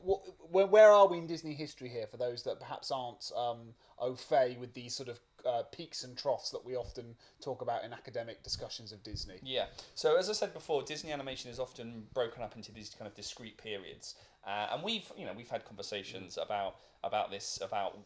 Where, 0.51 0.67
where 0.67 0.91
are 0.91 1.07
we 1.07 1.17
in 1.17 1.27
Disney 1.27 1.53
history 1.53 1.89
here 1.89 2.05
for 2.07 2.17
those 2.17 2.43
that 2.43 2.59
perhaps 2.59 2.91
aren't 2.91 3.31
um, 3.35 3.73
au 3.99 4.15
fait 4.15 4.59
with 4.59 4.73
these 4.73 4.93
sort 4.93 5.07
of 5.07 5.19
uh, 5.45 5.63
peaks 5.71 6.03
and 6.03 6.17
troughs 6.17 6.51
that 6.51 6.65
we 6.65 6.75
often 6.75 7.15
talk 7.41 7.61
about 7.61 7.83
in 7.83 7.93
academic 7.93 8.43
discussions 8.43 8.91
of 8.91 9.03
Disney? 9.03 9.35
Yeah. 9.43 9.65
So 9.95 10.17
as 10.17 10.29
I 10.29 10.33
said 10.33 10.53
before, 10.53 10.83
Disney 10.83 11.11
animation 11.11 11.51
is 11.51 11.59
often 11.59 12.07
broken 12.13 12.43
up 12.43 12.55
into 12.55 12.71
these 12.71 12.89
kind 12.89 13.07
of 13.07 13.15
discrete 13.15 13.57
periods, 13.57 14.15
uh, 14.45 14.67
and 14.71 14.83
we've 14.83 15.11
you 15.17 15.25
know 15.25 15.33
we've 15.35 15.49
had 15.49 15.65
conversations 15.65 16.37
about 16.41 16.75
about 17.03 17.31
this 17.31 17.59
about 17.61 17.97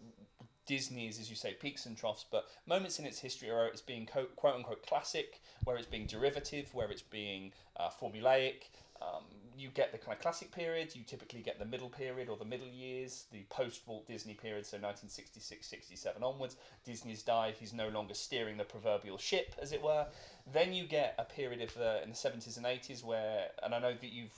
Disney's, 0.69 1.19
as 1.19 1.31
you 1.31 1.35
say, 1.35 1.53
peaks 1.53 1.87
and 1.87 1.97
troughs, 1.97 2.25
but 2.29 2.45
moments 2.67 2.99
in 2.99 3.05
its 3.05 3.19
history 3.19 3.49
where 3.49 3.65
it's 3.65 3.81
being 3.81 4.05
quote, 4.05 4.35
quote 4.35 4.55
unquote 4.55 4.85
classic, 4.85 5.41
where 5.63 5.75
it's 5.77 5.87
being 5.87 6.05
derivative, 6.05 6.69
where 6.75 6.91
it's 6.91 7.01
being 7.01 7.51
uh, 7.77 7.89
formulaic. 7.89 8.69
Um, 9.01 9.23
you 9.57 9.69
get 9.69 9.91
the 9.91 9.97
kind 9.97 10.13
of 10.13 10.21
classic 10.21 10.51
period, 10.51 10.95
you 10.95 11.03
typically 11.03 11.41
get 11.41 11.59
the 11.59 11.65
middle 11.65 11.89
period 11.89 12.29
or 12.29 12.37
the 12.37 12.45
middle 12.45 12.67
years, 12.67 13.25
the 13.31 13.43
post 13.49 13.81
Walt 13.85 14.07
Disney 14.07 14.33
period, 14.33 14.65
so 14.65 14.77
1966 14.77 15.67
67 15.67 16.23
onwards. 16.23 16.55
Disney's 16.85 17.23
died, 17.23 17.55
he's 17.59 17.73
no 17.73 17.89
longer 17.89 18.13
steering 18.13 18.57
the 18.57 18.63
proverbial 18.63 19.17
ship, 19.17 19.55
as 19.61 19.71
it 19.73 19.81
were. 19.81 20.07
Then 20.51 20.73
you 20.73 20.85
get 20.85 21.15
a 21.17 21.25
period 21.25 21.61
of 21.61 21.73
the, 21.73 22.01
in 22.03 22.09
the 22.09 22.15
70s 22.15 22.57
and 22.57 22.65
80s 22.65 23.03
where, 23.03 23.47
and 23.63 23.75
I 23.75 23.79
know 23.79 23.93
that 23.93 24.11
you've 24.11 24.37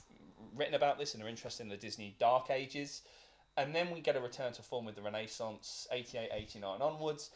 written 0.56 0.74
about 0.74 0.98
this 0.98 1.13
and 1.13 1.24
are 1.24 1.30
interested 1.30 1.63
in 1.63 1.70
the 1.70 1.77
Disney 1.77 2.15
dark 2.20 2.50
ages 2.50 3.03
and 3.58 3.75
then 3.75 3.91
we 3.91 4.00
get 4.00 4.15
a 4.15 4.22
return 4.22 4.53
to 4.53 4.62
form 4.62 4.86
with 4.86 4.96
the 4.96 5.01
Renaissance, 5.01 5.88
88, 5.91 6.30
89 6.34 6.82
onwards, 6.82 7.32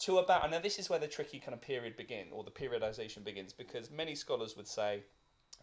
to 0.00 0.18
about, 0.18 0.42
and 0.42 0.52
now 0.52 0.58
this 0.58 0.78
is 0.78 0.88
where 0.88 0.98
the 0.98 1.06
tricky 1.06 1.38
kind 1.38 1.54
of 1.54 1.60
period 1.60 1.96
begin, 1.96 2.26
or 2.32 2.44
the 2.44 2.50
periodization 2.50 3.22
begins, 3.22 3.52
because 3.52 3.90
many 3.90 4.14
scholars 4.14 4.56
would 4.56 4.66
say 4.66 5.02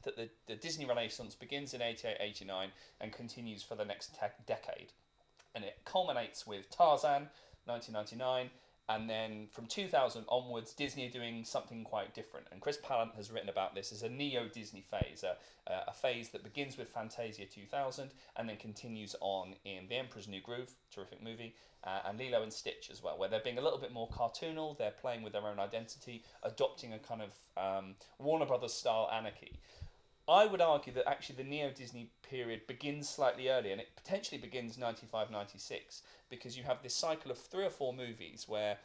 that 0.03 0.15
the, 0.15 0.29
the 0.47 0.55
Disney 0.55 0.85
Renaissance 0.85 1.35
begins 1.35 1.73
in 1.73 1.81
88, 1.81 2.17
89 2.19 2.69
and 2.99 3.11
continues 3.11 3.63
for 3.63 3.75
the 3.75 3.85
next 3.85 4.15
te- 4.15 4.43
decade. 4.45 4.91
And 5.53 5.63
it 5.63 5.79
culminates 5.85 6.47
with 6.47 6.69
Tarzan, 6.69 7.29
1999, 7.65 8.49
and 8.89 9.09
then 9.09 9.47
from 9.51 9.67
2000 9.67 10.25
onwards, 10.27 10.73
Disney 10.73 11.07
are 11.07 11.11
doing 11.11 11.45
something 11.45 11.83
quite 11.83 12.13
different. 12.13 12.47
And 12.51 12.59
Chris 12.59 12.77
Pallant 12.77 13.15
has 13.15 13.31
written 13.31 13.47
about 13.47 13.73
this 13.73 13.91
as 13.91 14.03
a 14.03 14.09
neo 14.09 14.47
Disney 14.47 14.81
phase, 14.81 15.23
a, 15.23 15.37
a 15.87 15.93
phase 15.93 16.29
that 16.29 16.43
begins 16.43 16.77
with 16.77 16.89
Fantasia 16.89 17.45
2000 17.45 18.09
and 18.35 18.49
then 18.49 18.57
continues 18.57 19.15
on 19.21 19.55
in 19.63 19.87
The 19.87 19.95
Emperor's 19.95 20.27
New 20.27 20.41
Groove, 20.41 20.71
terrific 20.93 21.23
movie, 21.23 21.55
uh, 21.85 21.99
and 22.05 22.19
Lilo 22.19 22.43
and 22.43 22.51
Stitch 22.51 22.89
as 22.91 23.01
well, 23.01 23.17
where 23.17 23.29
they're 23.29 23.39
being 23.39 23.57
a 23.57 23.61
little 23.61 23.79
bit 23.79 23.93
more 23.93 24.09
cartoonal, 24.09 24.77
they're 24.77 24.91
playing 24.91 25.23
with 25.23 25.33
their 25.33 25.47
own 25.47 25.59
identity, 25.59 26.23
adopting 26.43 26.93
a 26.93 26.99
kind 26.99 27.21
of 27.21 27.31
um, 27.57 27.95
Warner 28.19 28.45
Brothers 28.45 28.73
style 28.73 29.09
anarchy. 29.13 29.59
I 30.27 30.45
would 30.45 30.61
argue 30.61 30.93
that 30.93 31.09
actually 31.09 31.35
the 31.37 31.49
Neo 31.49 31.71
Disney 31.71 32.11
period 32.27 32.67
begins 32.67 33.09
slightly 33.09 33.49
earlier 33.49 33.71
and 33.71 33.81
it 33.81 33.95
potentially 33.95 34.39
begins 34.39 34.77
95 34.77 35.31
96 35.31 36.03
because 36.29 36.57
you 36.57 36.63
have 36.63 36.81
this 36.81 36.95
cycle 36.95 37.31
of 37.31 37.37
three 37.37 37.65
or 37.65 37.69
four 37.69 37.93
movies 37.93 38.45
where 38.47 38.77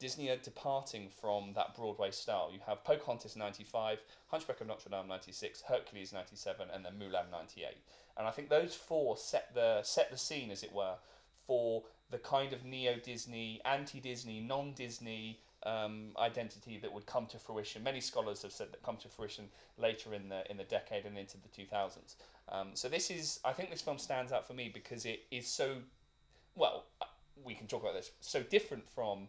Disney 0.00 0.30
are 0.30 0.36
departing 0.36 1.08
from 1.20 1.52
that 1.54 1.76
Broadway 1.76 2.10
style. 2.10 2.50
You 2.52 2.60
have 2.66 2.84
Pocahontas 2.84 3.36
95, 3.36 3.98
Hunchback 4.28 4.60
of 4.62 4.66
Notre 4.66 4.88
Dame 4.88 5.06
96, 5.06 5.62
Hercules 5.68 6.12
97, 6.12 6.68
and 6.72 6.84
then 6.84 6.94
Mulan 6.94 7.30
98. 7.30 7.76
And 8.16 8.26
I 8.26 8.30
think 8.30 8.48
those 8.48 8.74
four 8.74 9.18
set 9.18 9.54
the 9.54 9.82
set 9.82 10.10
the 10.10 10.16
scene, 10.16 10.50
as 10.50 10.62
it 10.62 10.72
were, 10.72 10.94
for 11.46 11.84
the 12.10 12.18
kind 12.18 12.54
of 12.54 12.64
neo 12.64 12.96
Disney, 12.96 13.60
anti 13.64 14.00
Disney, 14.00 14.40
non 14.40 14.72
Disney 14.72 15.38
um, 15.64 16.10
identity 16.18 16.78
that 16.78 16.92
would 16.92 17.06
come 17.06 17.26
to 17.26 17.38
fruition. 17.38 17.82
Many 17.82 18.00
scholars 18.00 18.42
have 18.42 18.52
said 18.52 18.72
that 18.72 18.82
come 18.82 18.96
to 18.98 19.08
fruition 19.08 19.48
later 19.78 20.14
in 20.14 20.28
the 20.28 20.48
in 20.50 20.56
the 20.56 20.64
decade 20.64 21.04
and 21.04 21.18
into 21.18 21.36
the 21.38 21.48
two 21.48 21.66
thousands. 21.66 22.16
Um, 22.48 22.70
so 22.74 22.88
this 22.88 23.10
is, 23.10 23.40
I 23.44 23.52
think, 23.52 23.70
this 23.70 23.82
film 23.82 23.98
stands 23.98 24.32
out 24.32 24.46
for 24.46 24.54
me 24.54 24.70
because 24.72 25.04
it 25.04 25.22
is 25.30 25.46
so 25.46 25.76
well. 26.56 26.84
We 27.44 27.54
can 27.54 27.66
talk 27.66 27.82
about 27.82 27.94
this. 27.94 28.10
So 28.20 28.42
different 28.42 28.88
from 28.88 29.28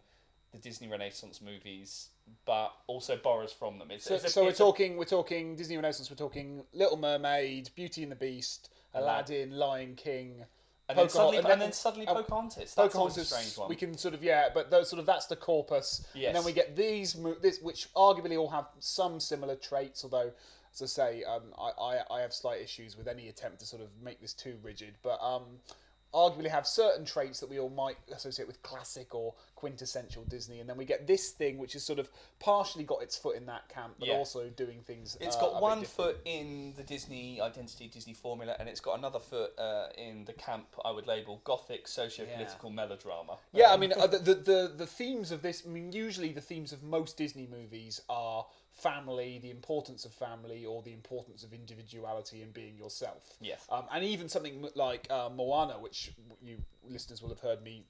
the 0.52 0.58
Disney 0.58 0.88
Renaissance 0.90 1.40
movies, 1.42 2.10
but 2.46 2.74
also 2.88 3.16
borrows 3.16 3.54
from 3.54 3.78
them. 3.80 3.90
It's, 3.92 4.04
So, 4.06 4.16
it's 4.16 4.26
a- 4.26 4.30
so 4.30 4.44
we're 4.44 4.52
talking 4.52 4.98
we're 4.98 5.06
talking 5.06 5.56
Disney 5.56 5.76
Renaissance. 5.78 6.10
We're 6.10 6.16
talking 6.18 6.64
Little 6.74 6.98
Mermaid, 6.98 7.70
Beauty 7.76 8.04
and 8.04 8.12
the 8.12 8.16
Beast, 8.18 8.70
Aladdin, 8.94 9.52
Lion 9.58 9.96
King. 9.96 10.46
And 10.92 11.00
then 11.00 11.10
suddenly, 11.10 11.38
and 11.38 11.46
and 11.46 11.52
then- 11.52 11.60
then 11.60 11.72
suddenly 11.74 12.06
Pocahontas. 12.06 12.56
That's 12.58 12.76
Pocahontas, 12.76 13.30
strange 13.30 13.58
one. 13.58 13.70
we 13.70 13.76
can 13.76 13.98
sort 13.98 14.14
of 14.14 14.24
yeah, 14.24 14.50
but 14.54 14.70
those 14.72 14.90
sort 14.90 15.00
of 15.00 15.06
that's 15.06 15.26
the 15.26 15.36
corpus, 15.36 16.06
and 16.14 16.36
then 16.36 16.44
we 16.44 16.54
get 16.54 16.76
these 16.76 17.14
this 17.42 17.60
which 17.62 17.94
arguably 17.94 18.38
all 18.38 18.50
have 18.50 18.68
some 18.80 19.20
similar 19.20 19.56
traits. 19.56 20.04
Although, 20.04 20.32
as 20.74 20.82
I 20.82 20.86
say, 20.86 21.24
um, 21.24 21.54
I, 21.60 21.72
I 21.82 22.18
I 22.18 22.22
have 22.22 22.34
slight 22.34 22.62
issues 22.62 22.98
with 22.98 23.08
any 23.08 23.28
attempt 23.30 23.60
to 23.60 23.66
sort 23.66 23.82
of 23.82 23.90
make 24.02 24.22
this 24.22 24.34
too 24.34 24.58
rigid, 24.64 24.96
but 25.02 25.20
um, 25.22 25.44
arguably 26.14 26.50
have 26.50 26.68
certain 26.68 27.06
traits 27.06 27.40
that 27.40 27.50
we 27.50 27.60
all 27.60 27.70
might 27.70 27.98
associate 28.14 28.48
with 28.48 28.62
classic 28.64 29.16
or 29.16 29.34
quintessential 29.56 30.24
Disney, 30.26 30.60
and 30.60 30.70
then 30.70 30.76
we 30.76 30.86
get 30.86 31.08
this 31.08 31.30
thing 31.32 31.58
which 31.58 31.74
has 31.74 31.84
sort 31.84 32.00
of 32.00 32.10
partially 32.40 32.84
got 32.84 33.02
its 33.02 33.16
foot 33.18 33.36
in 33.38 33.46
that 33.46 33.70
camp, 33.70 33.96
but 34.00 34.08
Yeah. 34.08 34.16
also 34.16 34.50
doing 34.50 34.82
things. 34.82 35.18
It's 35.22 35.36
uh, 35.36 35.42
got 35.42 35.62
one 35.62 35.84
foot 35.84 36.20
in 36.26 36.74
the 36.76 36.84
Disney 36.84 37.40
identity, 37.40 37.88
Disney 37.88 38.14
formula, 38.14 38.56
and 38.60 38.68
it's 38.68 38.80
got 38.80 38.98
another 38.98 39.20
foot 39.20 39.58
uh, 39.60 39.90
in 39.98 40.26
the 40.26 40.34
camp 40.34 40.68
I 40.84 40.92
would 40.92 41.08
label 41.08 41.42
gothic 41.44 41.88
socio-political 41.88 42.70
melodrama. 42.72 43.38
Yeah, 43.54 43.72
I 43.72 43.78
mean, 43.78 43.94
uh, 43.94 44.08
the, 44.08 44.18
the 44.20 44.36
the 44.36 44.74
the 44.78 44.88
themes 44.88 45.32
of 45.32 45.42
this. 45.42 45.64
I 45.66 45.70
mean, 45.70 45.92
usually 45.92 46.32
the 46.34 46.42
themes 46.42 46.74
of 46.74 46.84
most 46.84 47.18
Disney 47.18 47.48
movies 47.50 48.02
are 48.10 48.46
family, 48.82 49.40
the 49.42 49.52
importance 49.52 50.06
of 50.06 50.12
family, 50.14 50.66
or 50.66 50.82
the 50.82 50.94
importance 50.94 51.44
of 51.44 51.54
individuality 51.54 52.42
and 52.42 52.54
being 52.54 52.78
yourself. 52.78 53.36
Yes. 53.42 53.66
Um, 53.70 53.86
and 53.94 54.04
even 54.04 54.30
something 54.30 54.68
like 54.76 55.08
uh, 55.10 55.30
Moana, 55.36 55.74
which 55.74 56.12
you 56.42 56.58
listeners 56.90 57.22
will 57.22 57.30
have 57.30 57.40
heard 57.40 57.64
me, 57.64 57.86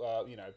uh, 0.00 0.24
you 0.26 0.36
know. 0.36 0.50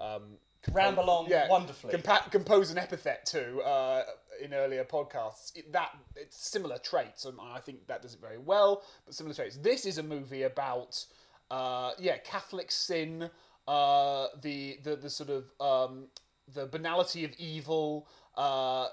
Um, 0.00 0.38
Ramble 0.70 1.10
on 1.10 1.28
wonderfully. 1.48 1.92
compa- 1.92 2.30
compose 2.30 2.70
an 2.70 2.78
epithet 2.78 3.26
to 3.26 3.58
uh, 3.62 4.04
in 4.40 4.54
earlier 4.54 4.84
podcasts. 4.84 5.56
It, 5.56 5.72
that 5.72 5.90
it's 6.14 6.36
similar 6.36 6.78
traits, 6.78 7.24
and 7.24 7.36
I 7.40 7.58
think 7.58 7.86
that 7.88 8.00
does 8.00 8.14
it 8.14 8.20
very 8.20 8.38
well. 8.38 8.82
But 9.04 9.14
similar 9.14 9.34
traits. 9.34 9.56
This 9.56 9.86
is 9.86 9.98
a 9.98 10.02
movie 10.04 10.44
about 10.44 11.04
uh, 11.50 11.90
yeah 11.98 12.18
Catholic 12.18 12.70
sin, 12.70 13.28
uh, 13.66 14.28
the 14.40 14.78
the 14.84 14.94
the 14.94 15.10
sort 15.10 15.30
of 15.30 15.50
um, 15.60 16.06
the 16.54 16.66
banality 16.66 17.24
of 17.24 17.32
evil, 17.38 18.06
uh, 18.36 18.86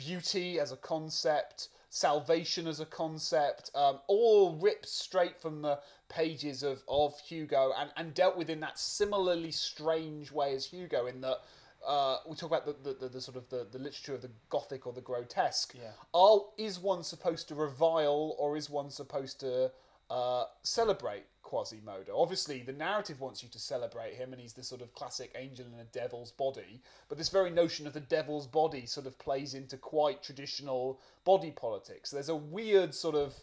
beauty 0.00 0.58
as 0.58 0.72
a 0.72 0.76
concept, 0.76 1.68
salvation 1.90 2.66
as 2.66 2.80
a 2.80 2.86
concept, 2.86 3.70
um, 3.74 3.98
all 4.06 4.56
ripped 4.56 4.88
straight 4.88 5.40
from 5.40 5.60
the 5.60 5.78
pages 6.08 6.62
of, 6.62 6.82
of 6.88 7.18
Hugo 7.20 7.72
and, 7.78 7.90
and 7.96 8.14
dealt 8.14 8.36
with 8.36 8.48
in 8.48 8.60
that 8.60 8.78
similarly 8.78 9.50
strange 9.52 10.32
way 10.32 10.54
as 10.54 10.66
Hugo, 10.66 11.06
in 11.06 11.20
that 11.20 11.38
uh, 11.86 12.18
we 12.26 12.34
talk 12.36 12.50
about 12.50 12.66
the, 12.66 12.90
the, 12.90 12.96
the, 12.98 13.08
the 13.08 13.20
sort 13.20 13.36
of 13.36 13.48
the, 13.48 13.66
the 13.70 13.78
literature 13.78 14.14
of 14.14 14.22
the 14.22 14.30
gothic 14.48 14.86
or 14.86 14.92
the 14.92 15.00
grotesque. 15.00 15.74
Yeah. 15.74 15.90
Are, 16.14 16.40
is 16.58 16.78
one 16.78 17.02
supposed 17.02 17.48
to 17.48 17.54
revile 17.54 18.36
or 18.38 18.56
is 18.56 18.70
one 18.70 18.90
supposed 18.90 19.40
to 19.40 19.70
uh, 20.10 20.44
celebrate 20.62 21.24
Quasimodo? 21.50 22.16
Obviously, 22.16 22.62
the 22.62 22.72
narrative 22.72 23.20
wants 23.20 23.42
you 23.42 23.48
to 23.48 23.58
celebrate 23.58 24.14
him, 24.14 24.32
and 24.32 24.40
he's 24.40 24.52
the 24.52 24.62
sort 24.62 24.82
of 24.82 24.94
classic 24.94 25.34
angel 25.36 25.66
in 25.66 25.80
a 25.80 25.84
devil's 25.84 26.30
body. 26.30 26.80
But 27.08 27.18
this 27.18 27.28
very 27.28 27.50
notion 27.50 27.86
of 27.86 27.92
the 27.92 28.00
devil's 28.00 28.46
body 28.46 28.86
sort 28.86 29.06
of 29.06 29.18
plays 29.18 29.54
into 29.54 29.76
quite 29.76 30.22
traditional 30.22 31.00
body 31.24 31.50
politics. 31.50 32.10
There's 32.10 32.28
a 32.28 32.36
weird 32.36 32.94
sort 32.94 33.16
of 33.16 33.34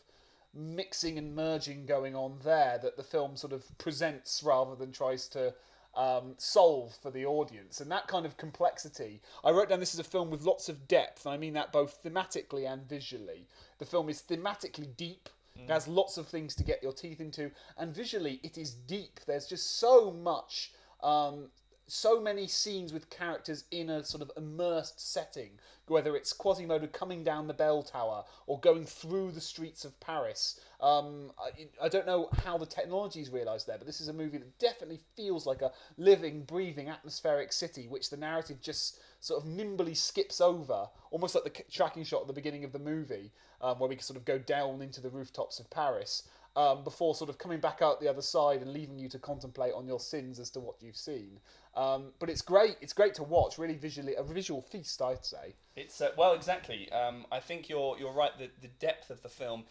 mixing 0.53 1.17
and 1.17 1.35
merging 1.35 1.85
going 1.85 2.15
on 2.15 2.37
there 2.43 2.79
that 2.81 2.95
the 2.95 3.03
film 3.03 3.35
sort 3.35 3.53
of 3.53 3.77
presents 3.77 4.41
rather 4.41 4.75
than 4.75 4.91
tries 4.91 5.27
to 5.27 5.53
um, 5.97 6.35
solve 6.37 6.95
for 7.01 7.11
the 7.11 7.25
audience. 7.25 7.81
And 7.81 7.91
that 7.91 8.07
kind 8.07 8.25
of 8.25 8.37
complexity, 8.37 9.21
I 9.43 9.51
wrote 9.51 9.69
down 9.69 9.79
this 9.79 9.93
is 9.93 9.99
a 9.99 10.05
film 10.05 10.29
with 10.29 10.43
lots 10.43 10.69
of 10.69 10.87
depth, 10.87 11.25
and 11.25 11.33
I 11.33 11.37
mean 11.37 11.53
that 11.53 11.73
both 11.73 12.01
thematically 12.03 12.71
and 12.71 12.87
visually. 12.87 13.47
The 13.79 13.85
film 13.85 14.07
is 14.09 14.21
thematically 14.21 14.95
deep. 14.95 15.29
It 15.63 15.71
has 15.71 15.87
lots 15.87 16.17
of 16.17 16.27
things 16.27 16.55
to 16.55 16.63
get 16.63 16.83
your 16.83 16.93
teeth 16.93 17.19
into, 17.19 17.51
and 17.77 17.93
visually, 17.93 18.39
it 18.43 18.57
is 18.57 18.71
deep. 18.71 19.19
There's 19.25 19.47
just 19.47 19.79
so 19.79 20.11
much, 20.11 20.71
um, 21.01 21.49
so 21.87 22.19
many 22.19 22.47
scenes 22.47 22.91
with 22.91 23.09
characters 23.09 23.63
in 23.71 23.89
a 23.89 24.03
sort 24.03 24.21
of 24.21 24.31
immersed 24.37 24.99
setting. 24.99 25.51
Whether 25.87 26.17
it's 26.17 26.33
Quasimodo 26.33 26.87
coming 26.87 27.23
down 27.23 27.47
the 27.47 27.53
bell 27.53 27.81
tower 27.81 28.25
or 28.45 28.59
going 28.59 28.85
through 28.85 29.31
the 29.31 29.39
streets 29.39 29.85
of 29.85 29.97
Paris. 30.01 30.59
Um, 30.81 31.31
I, 31.39 31.85
I 31.85 31.87
don't 31.87 32.05
know 32.05 32.29
how 32.43 32.57
the 32.57 32.65
technology 32.65 33.21
is 33.21 33.29
realised 33.29 33.67
there, 33.67 33.77
but 33.77 33.87
this 33.87 34.01
is 34.01 34.09
a 34.09 34.13
movie 34.13 34.37
that 34.37 34.59
definitely 34.59 34.99
feels 35.15 35.45
like 35.45 35.61
a 35.61 35.71
living, 35.97 36.43
breathing, 36.43 36.89
atmospheric 36.89 37.53
city, 37.53 37.87
which 37.87 38.09
the 38.09 38.17
narrative 38.17 38.61
just 38.61 38.99
sort 39.27 39.43
of 39.43 39.49
nimbly 39.49 39.93
skips 39.93 40.41
over, 40.41 40.87
almost 41.11 41.35
like 41.35 41.43
the 41.43 41.63
tracking 41.71 42.03
shot 42.03 42.21
at 42.21 42.27
the 42.27 42.33
beginning 42.33 42.63
of 42.63 42.71
the 42.71 42.79
movie, 42.79 43.31
um, 43.61 43.79
where 43.79 43.89
we 43.89 43.97
sort 43.97 44.17
of 44.17 44.25
go 44.25 44.37
down 44.37 44.81
into 44.81 45.01
the 45.01 45.09
rooftops 45.09 45.59
of 45.59 45.69
Paris. 45.69 46.23
Um, 46.55 46.83
before 46.83 47.13
sort 47.13 47.29
of 47.29 47.37
coming 47.37 47.59
back 47.59 47.83
out 47.83 48.01
the 48.01 48.09
other 48.09 48.23
side 48.23 48.63
and 48.63 48.73
leaving 48.73 48.97
you 48.97 49.07
to 49.09 49.19
contemplate 49.19 49.73
on 49.75 49.85
your 49.85 49.99
sins 49.99 50.39
as 50.39 50.49
to 50.51 50.59
what 50.59 50.77
you've 50.81 50.97
seen. 50.97 51.39
Um, 51.75 52.13
but 52.17 52.31
it's 52.31 52.41
great. 52.41 52.77
It's 52.81 52.93
great 52.93 53.13
to 53.15 53.23
watch. 53.23 53.59
Really 53.59 53.75
visually, 53.75 54.15
a 54.15 54.23
visual 54.23 54.63
feast, 54.63 54.99
I'd 54.99 55.23
say. 55.23 55.53
It's 55.75 56.01
uh, 56.01 56.09
well, 56.17 56.33
exactly. 56.33 56.91
Um, 56.91 57.27
I 57.31 57.41
think 57.41 57.69
you're 57.69 57.95
you're 57.99 58.11
right. 58.11 58.31
The 58.39 58.49
the 58.59 58.69
depth 58.79 59.11
of 59.11 59.21
the 59.21 59.29
film 59.29 59.65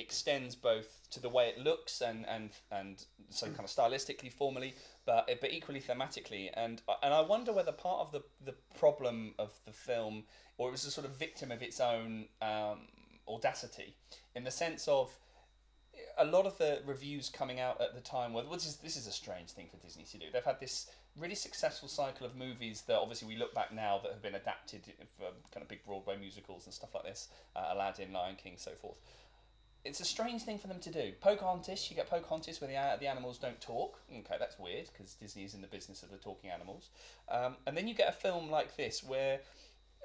extends 0.00 0.54
both 0.54 1.08
to 1.10 1.20
the 1.20 1.28
way 1.28 1.48
it 1.48 1.58
looks 1.58 2.00
and 2.00 2.26
and 2.28 2.50
and 2.70 3.04
so 3.28 3.46
kind 3.46 3.60
of 3.60 3.66
stylistically, 3.66 4.32
formally, 4.32 4.74
but 5.06 5.28
but 5.40 5.52
equally 5.52 5.80
thematically. 5.80 6.50
And 6.54 6.82
and 7.02 7.14
I 7.14 7.20
wonder 7.20 7.52
whether 7.52 7.72
part 7.72 8.00
of 8.00 8.12
the 8.12 8.22
the 8.44 8.54
problem 8.78 9.34
of 9.38 9.52
the 9.66 9.72
film, 9.72 10.24
or 10.58 10.68
it 10.68 10.72
was 10.72 10.84
a 10.84 10.90
sort 10.90 11.06
of 11.06 11.14
victim 11.16 11.50
of 11.52 11.62
its 11.62 11.80
own 11.80 12.26
um, 12.42 12.88
audacity, 13.28 13.94
in 14.34 14.44
the 14.44 14.50
sense 14.50 14.88
of 14.88 15.16
a 16.18 16.24
lot 16.24 16.46
of 16.46 16.56
the 16.58 16.80
reviews 16.86 17.28
coming 17.28 17.60
out 17.60 17.80
at 17.80 17.94
the 17.94 18.00
time 18.00 18.32
were 18.32 18.42
which 18.42 18.66
is 18.66 18.76
this 18.76 18.96
is 18.96 19.06
a 19.06 19.12
strange 19.12 19.50
thing 19.50 19.68
for 19.70 19.76
Disney 19.78 20.04
to 20.04 20.18
do. 20.18 20.26
They've 20.32 20.44
had 20.44 20.60
this 20.60 20.90
really 21.18 21.34
successful 21.34 21.88
cycle 21.88 22.26
of 22.26 22.36
movies 22.36 22.82
that 22.86 22.98
obviously 22.98 23.28
we 23.28 23.36
look 23.36 23.54
back 23.54 23.72
now 23.72 23.98
that 24.02 24.12
have 24.12 24.22
been 24.22 24.34
adapted 24.34 24.82
for 25.16 25.24
kind 25.52 25.62
of 25.62 25.68
big 25.68 25.84
Broadway 25.84 26.16
musicals 26.18 26.66
and 26.66 26.74
stuff 26.74 26.94
like 26.94 27.04
this, 27.04 27.28
uh, 27.56 27.70
Aladdin, 27.72 28.12
Lion 28.12 28.36
King, 28.36 28.54
so 28.56 28.72
forth. 28.72 28.96
It's 29.84 30.00
a 30.00 30.04
strange 30.04 30.42
thing 30.42 30.58
for 30.58 30.66
them 30.66 30.80
to 30.80 30.90
do. 30.90 31.12
Pocahontas, 31.20 31.90
you 31.90 31.96
get 31.96 32.08
Pocahontas 32.10 32.60
where 32.60 32.68
the, 32.68 32.98
the 33.00 33.06
animals 33.06 33.38
don't 33.38 33.60
talk. 33.60 33.98
Okay, 34.10 34.36
that's 34.38 34.58
weird 34.58 34.90
because 34.92 35.14
Disney 35.14 35.44
is 35.44 35.54
in 35.54 35.62
the 35.62 35.66
business 35.66 36.02
of 36.02 36.10
the 36.10 36.18
talking 36.18 36.50
animals. 36.50 36.90
Um, 37.30 37.56
and 37.66 37.76
then 37.76 37.88
you 37.88 37.94
get 37.94 38.10
a 38.10 38.12
film 38.12 38.50
like 38.50 38.76
this 38.76 39.02
where 39.02 39.40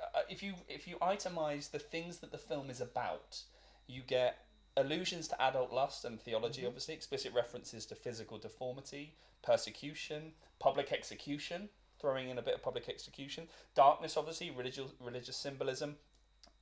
uh, 0.01 0.22
if 0.29 0.41
you 0.41 0.53
if 0.70 0.88
you 0.88 0.96
itemize 0.98 1.72
the 1.72 1.79
things 1.79 2.20
that 2.20 2.32
the 2.32 2.38
film 2.38 2.70
is 2.70 2.79
about, 2.79 3.41
you 3.88 4.01
get 4.01 4.46
allusions 4.77 5.27
to 5.29 5.41
adult 5.41 5.72
lust 5.72 6.05
and 6.05 6.20
theology, 6.20 6.65
obviously, 6.65 6.94
explicit 6.94 7.34
references 7.34 7.86
to 7.86 7.96
physical 7.96 8.38
deformity, 8.38 9.13
persecution, 9.44 10.34
public 10.60 10.91
execution, 10.91 11.70
throwing 12.00 12.29
in 12.29 12.38
a 12.38 12.41
bit 12.41 12.55
of 12.55 12.63
public 12.63 12.89
execution, 12.89 13.48
darkness, 13.74 14.17
obviously, 14.17 14.51
religious 14.51 14.91
religious 15.00 15.38
symbolism. 15.38 15.96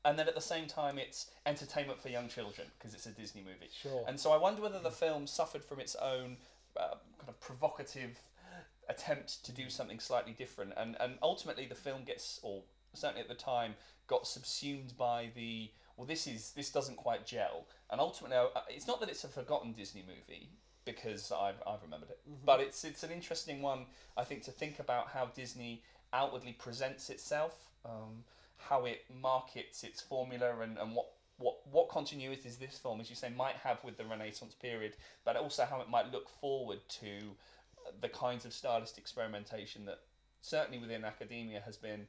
And 0.06 0.20
then 0.20 0.28
at 0.28 0.36
the 0.36 0.42
same 0.42 0.68
time, 0.68 0.98
it's 0.98 1.32
entertainment 1.46 2.02
for 2.02 2.10
young 2.10 2.28
children 2.28 2.68
because 2.78 2.94
it's 2.94 3.06
a 3.06 3.12
Disney 3.12 3.42
movie. 3.42 3.70
Sure. 3.82 4.04
And 4.08 4.20
so 4.20 4.32
I 4.32 4.38
wonder 4.38 4.62
whether 4.62 4.80
the 4.80 4.92
film 4.92 5.28
suffered 5.28 5.64
from 5.64 5.80
its 5.80 5.96
own 5.96 6.38
uh, 6.78 6.96
kind 7.18 7.30
of 7.30 7.40
provocative 7.40 8.20
attempt 8.90 9.46
to 9.46 9.52
do 9.52 9.70
something 9.70 10.00
slightly 10.00 10.34
different. 10.34 10.74
And, 10.76 10.98
and 11.00 11.14
ultimately, 11.22 11.66
the 11.66 11.76
film 11.76 12.04
gets, 12.04 12.40
or 12.44 12.64
certainly 12.94 13.22
at 13.22 13.30
the 13.30 13.36
time, 13.36 13.76
got 14.08 14.28
subsumed 14.28 14.98
by 14.98 15.30
the 15.36 15.72
well, 15.98 16.08
this 16.08 16.26
is 16.28 16.52
this 16.52 16.72
doesn't 16.72 16.98
quite 16.98 17.26
gel. 17.26 17.68
And 17.92 18.02
ultimately, 18.02 18.38
it's 18.70 18.88
not 18.88 19.00
that 19.00 19.10
it's 19.10 19.24
a 19.24 19.28
forgotten 19.28 19.74
Disney 19.74 20.04
movie 20.06 20.50
because 20.86 21.32
I've, 21.32 21.62
I've 21.66 21.82
remembered 21.82 22.10
it, 22.10 22.20
but 22.46 22.60
it's 22.60 22.84
it's 22.84 23.04
an 23.04 23.12
interesting 23.12 23.62
one. 23.62 23.86
I 24.18 24.24
think 24.24 24.44
to 24.44 24.52
think 24.52 24.80
about 24.80 25.10
how 25.10 25.28
Disney 25.28 25.84
outwardly 26.12 26.54
presents 26.54 27.10
itself, 27.10 27.70
um, 27.86 28.24
how 28.70 28.86
it 28.86 29.06
markets 29.22 29.84
its 29.84 30.02
formula, 30.02 30.60
and, 30.62 30.78
and 30.78 30.96
what. 30.96 31.08
What, 31.38 31.56
what 31.70 31.90
continuities 31.90 32.60
this 32.60 32.78
film, 32.78 33.02
as 33.02 33.10
you 33.10 33.16
say, 33.16 33.30
might 33.36 33.56
have 33.56 33.84
with 33.84 33.98
the 33.98 34.06
Renaissance 34.06 34.54
period, 34.54 34.94
but 35.26 35.36
also 35.36 35.66
how 35.66 35.82
it 35.82 35.90
might 35.90 36.12
look 36.12 36.30
forward 36.40 36.78
to 37.02 37.36
the 38.02 38.08
kinds 38.08 38.46
of 38.46 38.54
stylist 38.54 39.00
experimentation 39.00 39.84
that 39.86 40.00
certainly 40.44 40.78
within 40.78 41.04
academia, 41.04 41.62
has 41.66 41.78
been 41.78 42.06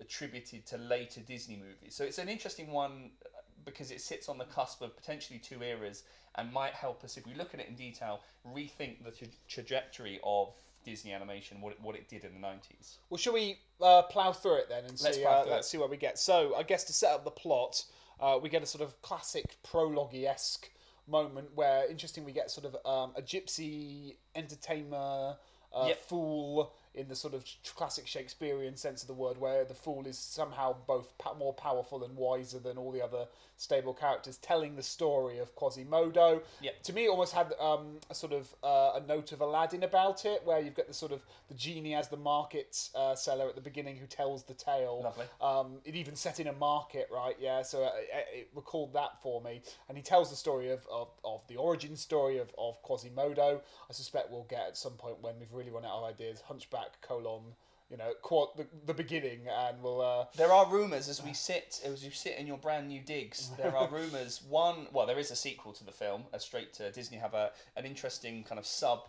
attributed 0.00 0.66
to 0.66 0.76
later 0.76 1.20
Disney 1.20 1.56
movies. 1.56 1.94
So 1.94 2.04
it's 2.04 2.18
an 2.18 2.28
interesting 2.28 2.72
one 2.72 3.10
uh, 3.24 3.28
because 3.64 3.90
it 3.90 4.00
sits 4.00 4.28
on 4.28 4.38
the 4.38 4.44
cusp 4.44 4.82
of 4.82 4.96
potentially 4.96 5.38
two 5.38 5.62
eras 5.62 6.02
and 6.34 6.52
might 6.52 6.72
help 6.72 7.04
us, 7.04 7.16
if 7.16 7.26
we 7.26 7.34
look 7.34 7.54
at 7.54 7.60
it 7.60 7.68
in 7.68 7.76
detail, 7.76 8.20
rethink 8.44 9.04
the 9.04 9.12
tra- 9.12 9.28
trajectory 9.48 10.18
of 10.24 10.52
Disney 10.84 11.12
animation, 11.12 11.60
what 11.60 11.72
it, 11.72 11.80
what 11.80 11.94
it 11.96 12.08
did 12.08 12.24
in 12.24 12.40
the 12.40 12.46
90s. 12.46 12.96
Well, 13.10 13.18
shall 13.18 13.32
we 13.32 13.58
uh, 13.80 14.02
plough 14.02 14.32
through 14.32 14.56
it 14.56 14.68
then 14.68 14.84
and 14.84 15.00
Let's 15.02 15.16
see? 15.16 15.24
Uh, 15.24 15.44
let's 15.46 15.68
see 15.68 15.78
where 15.78 15.88
we 15.88 15.96
get. 15.96 16.18
So, 16.18 16.54
I 16.56 16.62
guess 16.62 16.84
to 16.84 16.92
set 16.92 17.12
up 17.12 17.24
the 17.24 17.30
plot, 17.30 17.84
uh, 18.20 18.38
we 18.42 18.48
get 18.48 18.62
a 18.62 18.66
sort 18.66 18.82
of 18.84 19.00
classic 19.02 19.56
prologue 19.62 20.14
esque 20.14 20.70
moment 21.06 21.48
where, 21.54 21.86
interesting, 21.90 22.24
we 22.24 22.32
get 22.32 22.50
sort 22.50 22.66
of 22.66 22.74
um, 22.86 23.12
a 23.16 23.22
gypsy 23.22 24.16
entertainer 24.34 25.36
uh, 25.74 25.86
Yep. 25.88 26.00
fool 26.02 26.72
in 26.94 27.08
the 27.08 27.14
sort 27.16 27.34
of 27.34 27.44
classic 27.74 28.06
Shakespearean 28.06 28.76
sense 28.76 29.02
of 29.02 29.08
the 29.08 29.14
word, 29.14 29.38
where 29.38 29.64
the 29.64 29.74
fool 29.74 30.06
is 30.06 30.18
somehow 30.18 30.76
both 30.86 31.12
more 31.38 31.52
powerful 31.54 32.04
and 32.04 32.16
wiser 32.16 32.58
than 32.58 32.78
all 32.78 32.92
the 32.92 33.02
other 33.02 33.26
stable 33.56 33.94
characters, 33.94 34.36
telling 34.38 34.76
the 34.76 34.82
story 34.82 35.38
of 35.38 35.54
Quasimodo. 35.54 36.42
Yep. 36.60 36.82
To 36.84 36.92
me, 36.92 37.04
it 37.04 37.08
almost 37.08 37.32
had 37.32 37.52
um, 37.60 37.98
a 38.10 38.14
sort 38.14 38.32
of 38.32 38.54
uh, 38.62 39.00
a 39.00 39.02
note 39.06 39.32
of 39.32 39.40
Aladdin 39.40 39.82
about 39.82 40.24
it, 40.24 40.42
where 40.44 40.60
you've 40.60 40.74
got 40.74 40.88
the 40.88 40.94
sort 40.94 41.12
of 41.12 41.22
the 41.48 41.54
genie 41.54 41.94
as 41.94 42.08
the 42.08 42.16
market 42.16 42.88
uh, 42.94 43.14
seller 43.14 43.48
at 43.48 43.54
the 43.54 43.60
beginning 43.60 43.96
who 43.96 44.06
tells 44.06 44.44
the 44.44 44.54
tale. 44.54 45.02
Lovely. 45.04 45.26
Um, 45.40 45.80
it 45.84 45.94
even 45.96 46.16
set 46.16 46.40
in 46.40 46.46
a 46.46 46.52
market, 46.52 47.08
right? 47.12 47.36
Yeah, 47.40 47.62
so 47.62 47.84
uh, 47.84 47.90
it, 47.96 48.38
it 48.38 48.48
recalled 48.54 48.92
that 48.94 49.20
for 49.22 49.40
me. 49.40 49.62
And 49.88 49.96
he 49.96 50.02
tells 50.02 50.30
the 50.30 50.36
story 50.36 50.70
of, 50.70 50.86
of, 50.92 51.08
of 51.24 51.46
the 51.48 51.56
origin 51.56 51.96
story 51.96 52.38
of, 52.38 52.52
of 52.58 52.82
Quasimodo. 52.82 53.60
I 53.88 53.92
suspect 53.92 54.30
we'll 54.30 54.46
get 54.48 54.66
at 54.68 54.76
some 54.76 54.92
point 54.92 55.22
when 55.22 55.34
we've 55.38 55.52
really 55.52 55.70
run 55.70 55.84
out 55.84 55.98
of 55.98 56.04
ideas, 56.04 56.42
Hunchback, 56.46 56.83
colon, 57.02 57.42
you 57.90 57.96
know, 57.96 58.12
quad, 58.22 58.48
the, 58.56 58.66
the 58.86 58.94
beginning, 58.94 59.40
and 59.48 59.82
we'll. 59.82 60.00
Uh, 60.00 60.24
There 60.36 60.52
are 60.52 60.66
rumours 60.70 61.08
as 61.08 61.22
we 61.22 61.32
sit, 61.34 61.80
as 61.84 62.04
you 62.04 62.10
sit 62.10 62.36
in 62.38 62.46
your 62.46 62.58
brand 62.58 62.88
new 62.88 63.00
digs. 63.00 63.50
There 63.58 63.76
are 63.76 63.88
rumours. 63.92 64.42
One, 64.48 64.88
well, 64.92 65.06
there 65.06 65.18
is 65.18 65.30
a 65.30 65.36
sequel 65.36 65.72
to 65.74 65.84
the 65.84 65.92
film. 65.92 66.24
A 66.32 66.40
straight 66.40 66.72
to 66.74 66.90
Disney 66.92 67.18
have 67.18 67.34
a 67.34 67.50
an 67.76 67.84
interesting 67.84 68.42
kind 68.44 68.58
of 68.58 68.66
sub 68.66 69.08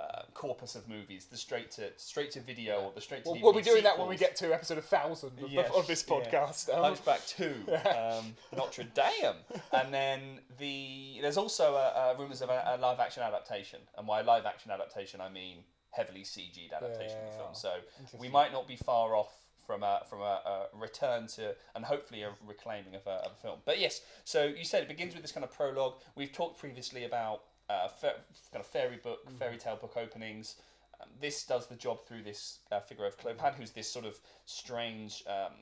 uh, 0.00 0.22
corpus 0.34 0.74
of 0.74 0.88
movies. 0.88 1.26
The 1.26 1.36
straight 1.36 1.70
to 1.72 1.90
straight 1.96 2.32
to 2.32 2.40
video 2.40 2.80
or 2.80 2.92
the 2.94 3.00
straight 3.00 3.22
to. 3.24 3.30
we'll, 3.30 3.38
DVD 3.38 3.42
we'll 3.44 3.52
be 3.52 3.62
doing 3.62 3.84
that 3.84 3.96
when 3.98 4.08
we 4.08 4.16
get 4.16 4.34
to 4.36 4.52
episode 4.52 4.78
1000 4.78 5.38
of, 5.44 5.50
Yes, 5.50 5.68
of, 5.70 5.76
of 5.76 5.86
this 5.86 6.04
yeah. 6.08 6.14
podcast. 6.14 6.74
Um, 6.74 6.82
Hunchback 6.82 7.24
Two, 7.28 7.54
um, 7.96 8.34
Notre 8.56 8.82
Dame, 8.82 9.36
and 9.72 9.94
then 9.94 10.40
the 10.58 11.18
there's 11.22 11.36
also 11.36 11.74
a, 11.76 12.14
a 12.14 12.16
rumours 12.18 12.42
of 12.42 12.48
a, 12.50 12.74
a 12.76 12.78
live 12.80 12.98
action 12.98 13.22
adaptation, 13.22 13.78
and 13.96 14.06
by 14.06 14.22
live 14.22 14.46
action 14.46 14.72
adaptation 14.72 15.20
I 15.20 15.28
mean 15.28 15.58
heavily 15.94 16.22
CG'd 16.22 16.72
adaptation 16.72 17.18
of 17.18 17.32
the 17.32 17.36
film. 17.38 17.54
So 17.54 17.72
we 18.18 18.28
might 18.28 18.52
not 18.52 18.66
be 18.66 18.76
far 18.76 19.14
off 19.14 19.32
from 19.66 19.82
a 19.82 20.02
from 20.08 20.20
a, 20.20 20.40
a 20.74 20.78
return 20.78 21.26
to 21.26 21.54
and 21.74 21.84
hopefully 21.84 22.22
a 22.22 22.30
reclaiming 22.46 22.94
of 22.94 23.06
a, 23.06 23.24
of 23.26 23.32
a 23.32 23.42
film. 23.42 23.58
But 23.64 23.80
yes, 23.80 24.02
so 24.24 24.44
you 24.44 24.64
said 24.64 24.82
it 24.82 24.88
begins 24.88 25.14
with 25.14 25.22
this 25.22 25.32
kind 25.32 25.44
of 25.44 25.52
prologue. 25.52 25.94
We've 26.16 26.32
talked 26.32 26.58
previously 26.58 27.04
about 27.04 27.42
uh, 27.70 27.88
fa- 27.88 28.20
kind 28.52 28.60
of 28.60 28.66
fairy 28.66 28.98
book, 29.02 29.20
fairy 29.38 29.56
tale 29.56 29.76
book 29.76 29.96
openings. 29.96 30.56
Um, 31.00 31.08
this 31.20 31.44
does 31.44 31.66
the 31.66 31.76
job 31.76 32.06
through 32.06 32.22
this 32.22 32.58
uh, 32.70 32.80
figure 32.80 33.06
of 33.06 33.18
Clopin, 33.18 33.54
who's 33.54 33.70
this 33.70 33.90
sort 33.90 34.04
of 34.04 34.18
strange 34.44 35.24
um, 35.26 35.52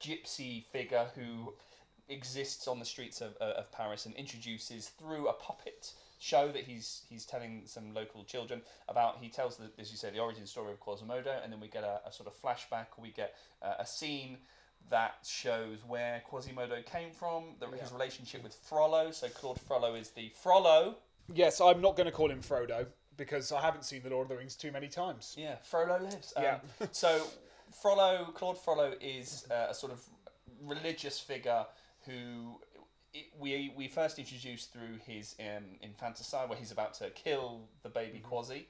gypsy 0.00 0.64
figure 0.66 1.06
who 1.14 1.54
exists 2.08 2.66
on 2.66 2.78
the 2.78 2.84
streets 2.84 3.20
of, 3.20 3.36
uh, 3.40 3.52
of 3.56 3.70
Paris 3.70 4.06
and 4.06 4.14
introduces 4.16 4.88
through 4.88 5.28
a 5.28 5.32
puppet 5.32 5.92
show 6.18 6.48
that 6.48 6.64
he's 6.64 7.02
he's 7.08 7.24
telling 7.24 7.62
some 7.66 7.94
local 7.94 8.24
children 8.24 8.62
about. 8.88 9.18
He 9.20 9.28
tells, 9.28 9.56
the, 9.56 9.70
as 9.78 9.90
you 9.90 9.96
say, 9.96 10.10
the 10.10 10.18
origin 10.20 10.46
story 10.46 10.72
of 10.72 10.80
Quasimodo, 10.80 11.40
and 11.42 11.52
then 11.52 11.60
we 11.60 11.68
get 11.68 11.84
a, 11.84 12.00
a 12.06 12.12
sort 12.12 12.28
of 12.28 12.34
flashback. 12.40 12.86
We 13.00 13.10
get 13.10 13.34
uh, 13.62 13.74
a 13.78 13.86
scene 13.86 14.38
that 14.90 15.16
shows 15.26 15.84
where 15.86 16.22
Quasimodo 16.30 16.82
came 16.82 17.10
from, 17.10 17.44
the, 17.60 17.66
his 17.76 17.92
relationship 17.92 18.42
with 18.42 18.54
Frollo. 18.54 19.10
So 19.10 19.28
Claude 19.28 19.60
Frollo 19.60 19.94
is 19.94 20.10
the 20.10 20.30
Frollo. 20.42 20.96
Yes, 21.32 21.60
I'm 21.60 21.80
not 21.82 21.96
going 21.96 22.06
to 22.06 22.12
call 22.12 22.30
him 22.30 22.40
Frodo 22.40 22.86
because 23.16 23.52
I 23.52 23.60
haven't 23.60 23.84
seen 23.84 24.02
The 24.02 24.10
Lord 24.10 24.24
of 24.26 24.28
the 24.30 24.36
Rings 24.36 24.54
too 24.56 24.72
many 24.72 24.88
times. 24.88 25.34
Yeah, 25.36 25.56
Frollo 25.62 26.00
lives. 26.00 26.32
Um, 26.36 26.42
Yeah. 26.44 26.58
so 26.92 27.26
Frollo, 27.82 28.30
Claude 28.34 28.56
Frollo 28.56 28.94
is 29.00 29.46
uh, 29.50 29.66
a 29.68 29.74
sort 29.74 29.92
of 29.92 30.00
religious 30.64 31.20
figure 31.20 31.66
who 32.06 32.60
it, 33.14 33.26
we 33.38 33.72
we 33.76 33.88
first 33.88 34.18
introduced 34.18 34.72
through 34.72 34.98
his 35.06 35.34
um, 35.40 35.64
infanticide, 35.80 36.48
where 36.48 36.58
he's 36.58 36.72
about 36.72 36.94
to 36.94 37.10
kill 37.10 37.62
the 37.82 37.88
baby 37.88 38.20
Quasi. 38.20 38.66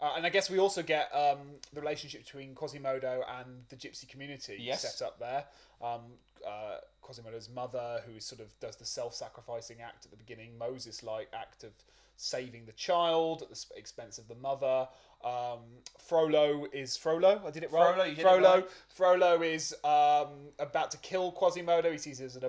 Uh, 0.00 0.14
and 0.16 0.24
I 0.24 0.30
guess 0.30 0.48
we 0.48 0.58
also 0.58 0.82
get 0.82 1.14
um, 1.14 1.40
the 1.74 1.80
relationship 1.80 2.24
between 2.24 2.54
Quasimodo 2.54 3.22
and 3.38 3.64
the 3.68 3.76
gypsy 3.76 4.08
community 4.08 4.56
Yes. 4.58 4.80
set 4.96 5.06
up 5.06 5.18
there. 5.18 5.44
Um, 5.82 6.00
uh, 6.46 6.78
Quasimodo's 7.02 7.50
mother, 7.50 8.00
who 8.06 8.18
sort 8.18 8.40
of 8.40 8.58
does 8.60 8.76
the 8.76 8.86
self-sacrificing 8.86 9.82
act 9.82 10.06
at 10.06 10.10
the 10.10 10.16
beginning, 10.16 10.56
Moses-like 10.56 11.28
act 11.34 11.64
of 11.64 11.72
saving 12.20 12.66
the 12.66 12.72
child 12.72 13.42
at 13.42 13.48
the 13.48 13.64
expense 13.76 14.18
of 14.18 14.28
the 14.28 14.34
mother. 14.34 14.86
Um, 15.24 15.60
Frollo 15.98 16.66
is 16.72 16.96
Frollo. 16.96 17.42
I 17.46 17.50
did 17.50 17.62
it 17.62 17.72
right. 17.72 17.94
Frollo, 17.94 18.08
did 18.08 18.18
it 18.18 18.22
Frollo. 18.22 18.54
right. 18.54 18.70
Frollo 18.88 19.42
is 19.42 19.74
um, 19.84 20.52
about 20.58 20.90
to 20.92 20.98
kill 20.98 21.32
Quasimodo. 21.32 21.90
He 21.90 21.98
sees 21.98 22.20
it 22.20 22.26
as 22.26 22.36
an 22.36 22.44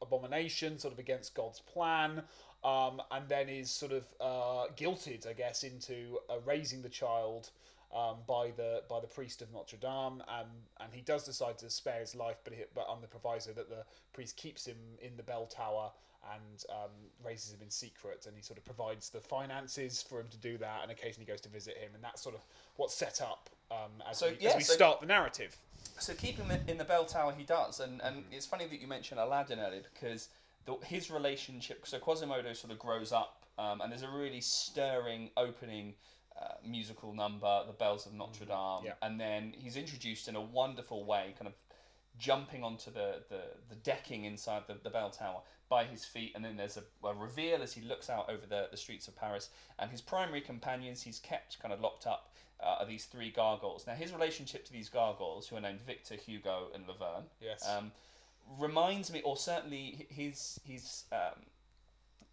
abomination, 0.00 0.78
sort 0.78 0.92
of 0.92 0.98
against 0.98 1.34
God's 1.34 1.60
plan, 1.60 2.22
um, 2.64 3.02
and 3.10 3.28
then 3.28 3.48
is 3.48 3.70
sort 3.70 3.92
of 3.92 4.04
uh, 4.20 4.72
guilted, 4.76 5.26
I 5.28 5.32
guess, 5.32 5.64
into 5.64 6.18
uh, 6.30 6.34
raising 6.44 6.82
the 6.82 6.88
child 6.88 7.50
um, 7.94 8.16
by 8.26 8.52
the 8.56 8.82
by 8.88 9.00
the 9.00 9.06
priest 9.06 9.42
of 9.42 9.52
Notre 9.52 9.76
Dame, 9.76 10.22
and 10.28 10.48
and 10.80 10.92
he 10.92 11.00
does 11.00 11.24
decide 11.24 11.58
to 11.58 11.70
spare 11.70 12.00
his 12.00 12.14
life, 12.14 12.36
but 12.44 12.52
he, 12.52 12.62
but 12.74 12.86
on 12.88 13.00
the 13.00 13.08
proviso 13.08 13.52
that 13.52 13.68
the 13.68 13.84
priest 14.12 14.36
keeps 14.36 14.66
him 14.66 14.76
in 15.00 15.16
the 15.16 15.22
bell 15.22 15.46
tower 15.46 15.90
and 16.34 16.64
um, 16.70 16.90
raises 17.24 17.52
him 17.52 17.60
in 17.62 17.70
secret, 17.70 18.24
and 18.26 18.36
he 18.36 18.42
sort 18.42 18.58
of 18.58 18.64
provides 18.64 19.10
the 19.10 19.20
finances 19.20 20.02
for 20.02 20.20
him 20.20 20.28
to 20.30 20.36
do 20.38 20.58
that, 20.58 20.80
and 20.82 20.90
occasionally 20.90 21.26
goes 21.26 21.40
to 21.42 21.48
visit 21.48 21.76
him, 21.76 21.90
and 21.94 22.02
that's 22.02 22.22
sort 22.22 22.34
of 22.34 22.42
what's 22.76 22.94
set 22.94 23.20
up 23.20 23.50
um, 23.70 24.02
as, 24.08 24.18
So, 24.18 24.28
we, 24.30 24.36
yeah, 24.40 24.50
as 24.50 24.56
we 24.56 24.62
so- 24.64 24.74
start 24.74 25.00
the 25.00 25.06
narrative. 25.06 25.56
So 25.98 26.14
keep 26.14 26.36
him 26.36 26.50
in 26.66 26.78
the 26.78 26.84
bell 26.84 27.04
tower. 27.04 27.32
He 27.36 27.44
does, 27.44 27.80
and 27.80 28.02
and 28.02 28.24
it's 28.32 28.44
funny 28.46 28.66
that 28.66 28.80
you 28.80 28.86
mentioned 28.88 29.20
Aladdin 29.20 29.60
earlier 29.60 29.82
because 29.94 30.28
the, 30.66 30.74
his 30.84 31.10
relationship. 31.10 31.86
So 31.86 31.98
Quasimodo 31.98 32.52
sort 32.54 32.72
of 32.72 32.78
grows 32.78 33.12
up, 33.12 33.44
um, 33.58 33.80
and 33.80 33.90
there's 33.92 34.02
a 34.02 34.08
really 34.10 34.40
stirring 34.40 35.30
opening. 35.36 35.94
Uh, 36.38 36.48
musical 36.68 37.14
number, 37.14 37.62
The 37.66 37.72
Bells 37.72 38.04
of 38.04 38.12
Notre 38.12 38.44
Dame, 38.44 38.84
Yeah. 38.84 38.92
and 39.00 39.18
then 39.18 39.54
he's 39.56 39.74
introduced 39.74 40.28
in 40.28 40.36
a 40.36 40.40
wonderful 40.40 41.02
way, 41.06 41.32
kind 41.38 41.46
of 41.46 41.54
jumping 42.18 42.62
onto 42.64 42.90
the, 42.90 43.22
the, 43.28 43.40
the 43.68 43.74
decking 43.76 44.24
inside 44.24 44.62
the, 44.66 44.74
the 44.82 44.90
bell 44.90 45.10
tower 45.10 45.40
by 45.68 45.84
his 45.84 46.04
feet 46.04 46.32
and 46.34 46.44
then 46.44 46.56
there's 46.56 46.76
a, 46.76 47.06
a 47.06 47.12
reveal 47.14 47.60
as 47.62 47.72
he 47.72 47.80
looks 47.82 48.08
out 48.08 48.28
over 48.30 48.46
the, 48.48 48.68
the 48.70 48.76
streets 48.76 49.08
of 49.08 49.16
paris 49.16 49.50
and 49.78 49.90
his 49.90 50.00
primary 50.00 50.40
companions 50.40 51.02
he's 51.02 51.18
kept 51.18 51.58
kind 51.60 51.74
of 51.74 51.80
locked 51.80 52.06
up 52.06 52.32
uh, 52.62 52.76
are 52.80 52.86
these 52.86 53.04
three 53.04 53.30
gargoyles 53.30 53.86
now 53.86 53.92
his 53.94 54.12
relationship 54.12 54.64
to 54.64 54.72
these 54.72 54.88
gargoyles 54.88 55.48
who 55.48 55.56
are 55.56 55.60
named 55.60 55.80
victor 55.82 56.14
hugo 56.14 56.68
and 56.74 56.86
laverne 56.86 57.24
Yes. 57.40 57.68
um, 57.68 57.90
reminds 58.58 59.12
me 59.12 59.20
or 59.24 59.36
certainly 59.36 60.06
his 60.08 60.60
his 60.64 61.04
um, 61.12 61.42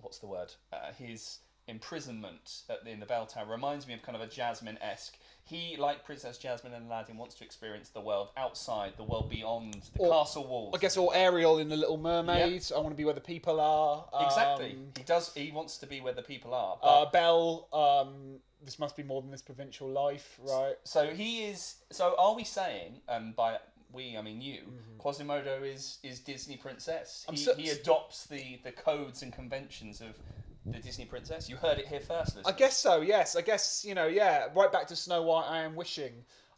what's 0.02 0.20
the 0.20 0.28
word 0.28 0.54
uh, 0.72 0.92
his 0.98 1.40
imprisonment 1.68 2.62
at 2.70 2.84
the, 2.84 2.92
in 2.92 3.00
the 3.00 3.06
bell 3.06 3.26
tower 3.26 3.46
reminds 3.50 3.88
me 3.88 3.94
of 3.94 4.02
kind 4.02 4.16
of 4.16 4.22
a 4.22 4.28
jasmine-esque 4.28 5.18
he 5.46 5.76
like 5.78 6.06
princess 6.06 6.38
jasmine 6.38 6.74
and 6.74 6.86
aladdin 6.88 7.18
wants 7.18 7.36
to 7.36 7.44
experience 7.44 7.90
the 7.90 8.00
world 8.00 8.30
outside 8.38 8.94
the 8.98 9.04
world 9.04 9.30
beyond 9.30 9.74
the 9.96 10.00
Or- 10.00 10.12
castle 10.24 10.48
walls 10.48 10.74
I 10.76 10.78
guess 10.80 10.96
all 10.98 11.12
Ariel 11.14 11.58
in 11.60 11.68
the 11.70 11.76
Little 11.78 11.98
Mermaid. 11.98 12.64
I 12.76 12.80
want 12.80 12.90
to 12.92 12.96
be 12.96 13.04
where 13.06 13.14
the 13.14 13.20
people 13.22 13.60
are. 13.60 14.06
exactly 14.26 14.72
Um, 14.72 14.88
he 14.98 15.04
does 15.04 15.34
he 15.34 15.52
wants 15.52 15.78
to 15.80 15.86
be 15.88 16.00
where 16.02 16.14
the 16.14 16.22
people 16.22 16.54
are 16.54 16.78
but 16.82 16.88
uh, 16.88 17.12
Belle. 17.12 17.68
Um, 17.74 18.40
this 18.64 18.80
must 18.80 18.96
be 18.96 19.04
more 19.04 19.22
than 19.22 19.30
this 19.32 19.42
provincial 19.42 19.90
life, 19.90 20.40
right? 20.42 20.76
so 20.86 21.08
he 21.08 21.44
is 21.44 21.76
so 21.92 22.16
are 22.18 22.34
we 22.36 22.44
saying 22.46 23.02
and 23.10 23.36
by 23.36 23.58
we 23.92 24.18
i 24.18 24.22
mean 24.22 24.42
you 24.42 24.62
quasimodo 24.98 25.62
is 25.64 26.00
is 26.02 26.20
disney 26.20 26.58
princess 26.58 27.26
he, 27.30 27.38
so- 27.38 27.54
he 27.56 27.70
adopts 27.70 28.26
the 28.26 28.60
the 28.64 28.72
codes 28.72 29.22
and 29.22 29.32
conventions 29.34 30.02
of 30.02 30.18
the 30.66 30.80
disney 30.80 31.06
princess 31.06 31.50
you 31.50 31.58
heard 31.58 31.78
it 31.78 31.88
here 31.88 32.00
first 32.00 32.38
I 32.46 32.52
guess 32.52 32.78
so. 32.78 33.02
Yes, 33.02 33.36
I 33.36 33.42
guess 33.42 33.86
you 33.88 33.96
know. 33.96 34.08
Yeah, 34.08 34.48
right 34.56 34.72
back 34.72 34.88
to 34.88 34.96
Snow 34.96 35.22
White. 35.24 35.46
I 35.48 35.60
am 35.60 35.76
wishing. 35.76 36.14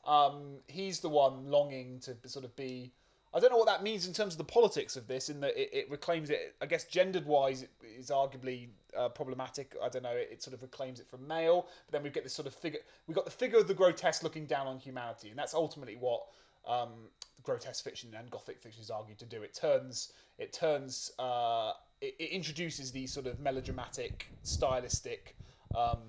Um, 0.06 0.58
he's 0.68 1.00
the 1.00 1.10
one 1.10 1.48
longing 1.48 2.00
to 2.02 2.16
sort 2.28 2.46
of 2.46 2.56
be. 2.56 2.94
I 3.34 3.40
don't 3.40 3.52
know 3.52 3.58
what 3.58 3.68
that 3.68 3.84
means 3.84 4.08
in 4.08 4.14
terms 4.14 4.34
of 4.34 4.38
the 4.38 4.46
politics 4.46 4.96
of 4.96 5.08
this. 5.08 5.30
In 5.30 5.42
that 5.42 5.60
it, 5.60 5.70
it 5.74 5.92
reclaims 5.92 6.30
it. 6.30 6.56
I 6.62 6.66
guess 6.66 6.86
gendered 6.86 7.26
wise, 7.26 7.64
it 7.64 7.70
is 7.98 8.10
arguably 8.10 8.70
uh, 8.98 9.10
problematic. 9.10 9.76
I 9.84 9.90
don't 9.90 10.04
know. 10.04 10.12
It, 10.12 10.30
it 10.32 10.44
sort 10.44 10.54
of 10.54 10.62
reclaims 10.62 11.00
it 11.00 11.08
from 11.08 11.28
male, 11.28 11.68
but 11.86 11.94
then 11.94 12.04
we 12.04 12.10
get 12.10 12.24
this 12.24 12.34
sort 12.34 12.48
of 12.48 12.54
figure. 12.54 12.80
We 13.08 13.14
got 13.14 13.26
the 13.26 13.32
figure 13.32 13.60
of 13.60 13.68
the 13.68 13.74
grotesque 13.74 14.24
looking 14.24 14.46
down 14.46 14.68
on 14.68 14.80
humanity, 14.80 15.30
and 15.30 15.38
that's 15.38 15.54
ultimately 15.54 15.96
what 15.96 16.22
um, 16.68 17.10
grotesque 17.44 17.84
fiction 17.84 18.14
and 18.18 18.30
gothic 18.32 18.62
fiction 18.62 18.82
is 18.82 18.90
argued 18.90 19.20
to 19.20 19.26
do. 19.26 19.44
It 19.44 19.54
turns. 19.54 20.14
It 20.38 20.54
turns. 20.54 21.12
Uh, 21.20 21.74
it, 22.06 22.16
it 22.20 22.30
introduces 22.30 22.92
these 22.92 23.12
sort 23.12 23.28
of 23.28 23.40
melodramatic, 23.40 24.28
stylistic 24.44 25.36
um, 25.76 26.00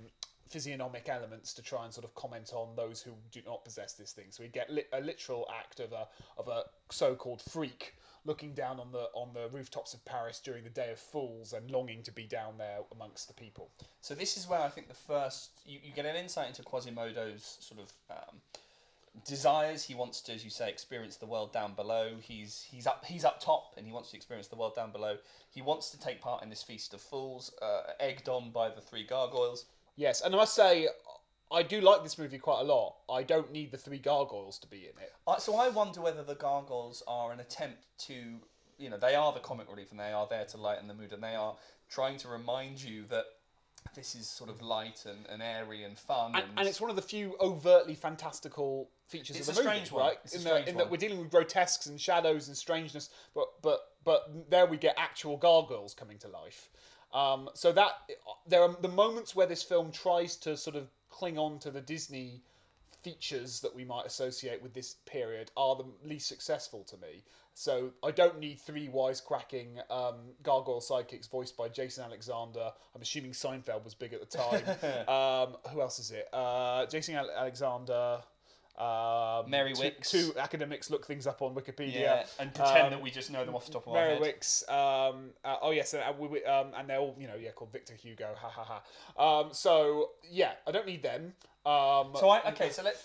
physiognomic 0.49 1.09
elements 1.09 1.53
to 1.55 1.63
try 1.63 1.85
and 1.85 1.93
sort 1.93 2.05
of 2.05 2.15
comment 2.15 2.53
on 2.55 2.69
those 2.77 3.03
who 3.03 3.13
do 3.33 3.41
not 3.47 3.65
possess 3.65 3.95
this 3.95 4.13
thing. 4.13 4.27
So 4.31 4.43
we 4.43 4.49
get 4.49 4.71
li- 4.71 4.85
a 4.93 5.01
literal 5.01 5.49
act 5.61 5.81
of 5.81 5.93
a 5.93 6.07
of 6.39 6.49
a 6.49 6.63
so-called 6.91 7.43
freak 7.43 7.95
looking 8.25 8.55
down 8.55 8.81
on 8.81 8.93
the 8.93 9.09
on 9.15 9.29
the 9.35 9.49
rooftops 9.57 9.95
of 9.95 10.05
Paris 10.05 10.41
during 10.41 10.65
the 10.65 10.71
Day 10.71 10.91
of 10.93 10.99
Fools 10.99 11.53
and 11.53 11.71
longing 11.71 12.03
to 12.03 12.13
be 12.13 12.25
down 12.25 12.59
there 12.59 12.79
amongst 12.93 13.29
the 13.29 13.35
people. 13.35 13.71
So 14.01 14.15
this 14.15 14.37
is 14.37 14.49
where 14.49 14.61
I 14.61 14.69
think 14.69 14.89
the 14.89 14.95
first 14.95 15.51
you, 15.65 15.79
you 15.83 15.93
get 15.93 16.07
an 16.07 16.17
insight 16.17 16.49
into 16.49 16.63
Quasimodo's 16.63 17.59
sort 17.61 17.81
of 17.81 17.93
um, 18.11 18.37
desires. 19.25 19.85
He 19.85 19.95
wants 19.95 20.21
to, 20.23 20.33
as 20.33 20.45
you 20.45 20.51
say, 20.51 20.69
experience 20.69 21.17
the 21.17 21.27
world 21.27 21.53
down 21.53 21.75
below. 21.75 22.17
He's 22.21 22.67
he's 22.71 22.87
up 22.87 23.05
he's 23.05 23.25
up 23.25 23.41
top, 23.41 23.75
and 23.77 23.87
he 23.87 23.93
wants 23.93 24.11
to 24.11 24.17
experience 24.17 24.49
the 24.49 24.57
world 24.57 24.75
down 24.75 24.93
below. 24.93 25.17
He 25.51 25.63
wants 25.63 25.91
to 25.91 26.01
take 26.01 26.21
part 26.21 26.43
in 26.43 26.51
this 26.51 26.63
feast 26.63 26.95
of 26.95 27.01
fools, 27.01 27.53
uh, 27.63 27.93
egged 28.01 28.29
on 28.29 28.51
by 28.51 28.69
the 28.69 28.81
three 28.81 29.05
gargoyles. 29.05 29.67
Yes, 29.97 30.21
and 30.21 30.35
I 30.35 30.39
must 30.39 30.55
say, 30.55 30.89
I 31.51 31.63
do 31.63 31.81
like 31.81 32.03
this 32.03 32.19
movie 32.19 32.39
quite 32.39 32.61
a 32.61 32.65
lot. 32.65 32.97
I 33.11 33.23
don't 33.23 33.51
need 33.53 33.71
the 33.71 33.79
three 33.79 33.99
gargoyles 33.99 34.59
to 34.59 34.67
be 34.67 34.79
in 34.79 35.03
it. 35.03 35.13
Uh, 35.27 35.39
so 35.39 35.57
I 35.57 35.69
wonder 35.71 36.03
whether 36.03 36.23
the 36.23 36.35
gargoyles 36.35 37.03
are 37.09 37.33
an 37.33 37.41
attempt 37.41 37.87
to, 38.01 38.15
you 38.79 38.91
know, 38.91 38.99
they 38.99 39.15
are 39.15 39.33
the 39.33 39.41
comic 39.41 39.71
relief, 39.71 39.91
and 39.91 39.99
they 39.99 40.13
are 40.13 40.27
there 40.29 40.45
to 40.45 40.57
lighten 40.59 40.89
the 40.89 40.95
mood, 40.95 41.13
and 41.13 41.23
they 41.23 41.35
are 41.35 41.57
trying 41.89 42.19
to 42.19 42.29
remind 42.29 42.83
you 42.83 43.05
that 43.09 43.25
this 43.95 44.15
is 44.15 44.29
sort 44.29 44.51
of 44.51 44.63
light 44.63 45.05
and, 45.07 45.27
and 45.31 45.43
airy 45.43 45.85
and 45.85 45.99
fun. 45.99 46.35
And, 46.35 46.45
and 46.57 46.69
it's 46.69 46.81
one 46.81 46.91
of 46.91 46.97
the 46.97 47.03
few 47.03 47.37
overtly 47.41 47.95
fantastical 47.95 48.91
features 49.09 49.37
It's 49.37 49.49
of 49.49 49.55
the 49.57 49.63
movie, 49.63 49.75
strange 49.75 49.93
one. 49.93 50.05
right? 50.07 50.17
It's 50.25 50.35
a 50.35 50.39
in 50.39 50.45
the, 50.45 50.57
in 50.57 50.65
one. 50.67 50.77
that 50.77 50.91
we're 50.91 50.97
dealing 50.97 51.19
with 51.19 51.31
grotesques 51.31 51.87
and 51.87 52.01
shadows 52.01 52.49
and 52.49 52.57
strangeness, 52.57 53.11
but 53.35 53.49
but 53.63 53.81
but 54.05 54.51
there 54.51 54.67
we 54.67 54.77
get 54.77 54.95
actual 54.99 55.37
gargoyles 55.37 55.95
coming 55.95 56.19
to 56.19 56.29
life. 56.29 56.71
Um, 57.13 57.49
so 57.55 57.73
that 57.73 57.93
there 58.47 58.63
are 58.63 58.77
the 58.81 58.89
moments 58.89 59.35
where 59.35 59.47
this 59.47 59.63
film 59.63 59.91
tries 59.93 60.37
to 60.39 60.57
sort 60.57 60.77
of 60.77 60.89
cling 61.09 61.39
on 61.39 61.59
to 61.61 61.71
the 61.71 61.81
Disney 61.81 62.43
features 63.07 63.61
that 63.61 63.73
we 63.73 63.85
might 63.85 64.05
associate 64.05 64.61
with 64.61 64.75
this 64.75 64.97
period 65.07 65.53
are 65.57 65.77
the 65.77 65.85
least 66.05 66.27
successful 66.27 66.83
to 66.83 66.97
me. 66.97 67.23
So 67.55 67.93
I 68.03 68.11
don't 68.11 68.41
need 68.41 68.59
three 68.59 68.89
wisecracking 68.89 69.79
um, 69.93 70.17
gargoyle 70.43 70.81
sidekicks 70.81 71.31
voiced 71.31 71.57
by 71.57 71.69
Jason 71.69 72.03
Alexander. 72.03 72.73
I'm 72.95 73.01
assuming 73.01 73.31
Seinfeld 73.31 73.85
was 73.85 73.95
big 73.95 74.13
at 74.13 74.19
the 74.21 74.27
time. 74.27 74.63
um, 75.09 75.57
who 75.71 75.81
else 75.81 76.01
is 76.01 76.11
it? 76.11 76.29
Uh, 76.33 76.85
Jason 76.87 77.15
Ale- 77.15 77.31
Alexander. 77.37 78.19
Um, 78.79 79.49
Mary 79.51 79.73
Wickes. 79.73 80.11
Two 80.11 80.33
academics 80.39 80.91
look 80.91 81.07
things 81.07 81.27
up 81.27 81.41
on 81.41 81.55
Wikipedia. 81.55 81.95
yeah, 82.01 82.27
and 82.39 82.53
pretend 82.55 82.87
Um, 82.87 82.91
that 82.91 83.01
we 83.03 83.11
just 83.11 83.31
know 83.31 83.45
them 83.45 83.55
off 83.55 83.67
the 83.67 83.73
top 83.73 83.87
of 83.87 83.95
our 83.95 84.07
Mary. 84.09 84.19
Wickes. 84.19 84.69
Um, 84.71 85.31
uh, 85.45 85.57
oh 85.63 85.71
yes, 85.71 85.95
uh, 85.95 86.13
we, 86.19 86.29
we, 86.29 86.45
um, 86.45 86.73
and 86.77 86.89
they're 86.89 86.99
all 86.99 87.17
you 87.19 87.27
know, 87.27 87.37
yeah, 87.37 87.53
called 87.53 87.73
Victor 87.73 87.95
Hugo. 87.95 88.35
Ha 88.37 88.49
ha 88.49 88.83
ha. 89.17 89.41
Um, 89.41 89.49
so 89.53 90.11
yeah, 90.31 90.53
I 90.67 90.73
don't 90.73 90.87
need 90.87 91.03
them. 91.03 91.33
Um, 91.65 92.13
So 92.15 92.29
I 92.29 92.43
okay, 92.51 92.71
so 92.71 92.83
let's 92.83 93.03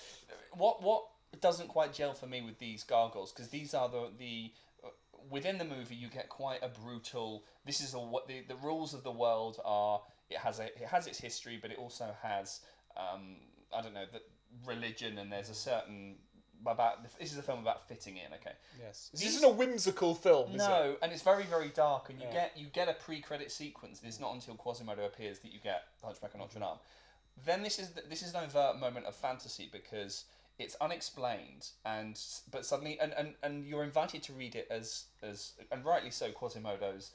what 0.53 0.83
what 0.83 1.05
doesn't 1.39 1.69
quite 1.69 1.93
gel 1.93 2.13
for 2.13 2.27
me 2.27 2.41
with 2.41 2.59
these 2.59 2.83
gargoyles 2.83 3.31
because 3.31 3.47
these 3.49 3.73
are 3.73 3.87
the 3.87 4.09
the 4.19 4.51
uh, 4.83 4.89
within 5.29 5.57
the 5.57 5.63
movie 5.65 5.95
you 5.95 6.09
get 6.09 6.27
quite 6.27 6.61
a 6.61 6.67
brutal. 6.67 7.43
This 7.65 7.79
is 7.79 7.95
what 7.95 8.27
the 8.27 8.41
the 8.47 8.55
rules 8.55 8.93
of 8.93 9.03
the 9.03 9.11
world 9.11 9.57
are. 9.63 10.01
It 10.29 10.37
has 10.39 10.59
a 10.59 10.65
it 10.65 10.87
has 10.89 11.07
its 11.07 11.19
history, 11.21 11.57
but 11.61 11.71
it 11.71 11.77
also 11.77 12.13
has 12.21 12.59
um, 12.97 13.37
I 13.73 13.81
don't 13.81 13.93
know 13.93 14.05
the 14.11 14.21
religion 14.65 15.17
and 15.17 15.31
there's 15.31 15.49
a 15.49 15.55
certain 15.55 16.15
about 16.65 17.03
this 17.19 17.31
is 17.31 17.37
a 17.37 17.41
film 17.41 17.59
about 17.59 17.87
fitting 17.87 18.17
in. 18.17 18.33
Okay, 18.35 18.55
yes, 18.79 19.09
this 19.11 19.25
isn't 19.25 19.43
a 19.43 19.49
whimsical 19.49 20.13
film. 20.13 20.49
Is 20.49 20.55
it? 20.55 20.57
no, 20.59 20.95
and 21.01 21.11
it's 21.11 21.23
very 21.23 21.43
very 21.43 21.69
dark, 21.69 22.09
and 22.09 22.19
you 22.19 22.27
Yeah. 22.27 22.33
get 22.33 22.57
you 22.57 22.67
get 22.67 22.87
a 22.87 22.93
pre-credit 22.93 23.51
sequence. 23.51 23.99
And 23.99 24.07
it's 24.07 24.19
not 24.19 24.33
until 24.33 24.55
Quasimodo 24.55 25.05
appears 25.05 25.39
that 25.39 25.51
you 25.51 25.59
get 25.59 25.87
Hunchback 26.03 26.33
of 26.33 26.39
Notre 26.39 26.59
Dame. 26.59 26.77
Then 27.45 27.63
this 27.63 27.79
is 27.79 27.91
the, 27.91 28.01
this 28.01 28.21
is 28.21 28.33
an 28.35 28.43
overt 28.43 28.79
moment 28.79 29.05
of 29.05 29.15
fantasy 29.15 29.69
because 29.71 30.25
it's 30.59 30.75
unexplained, 30.79 31.69
and 31.83 32.19
but 32.51 32.65
suddenly 32.65 32.99
and, 32.99 33.13
and, 33.13 33.33
and 33.41 33.65
you're 33.65 33.83
invited 33.83 34.21
to 34.23 34.33
read 34.33 34.53
it 34.55 34.67
as 34.69 35.05
as 35.23 35.53
and 35.71 35.83
rightly 35.83 36.11
so. 36.11 36.31
Quasimodo's 36.31 37.11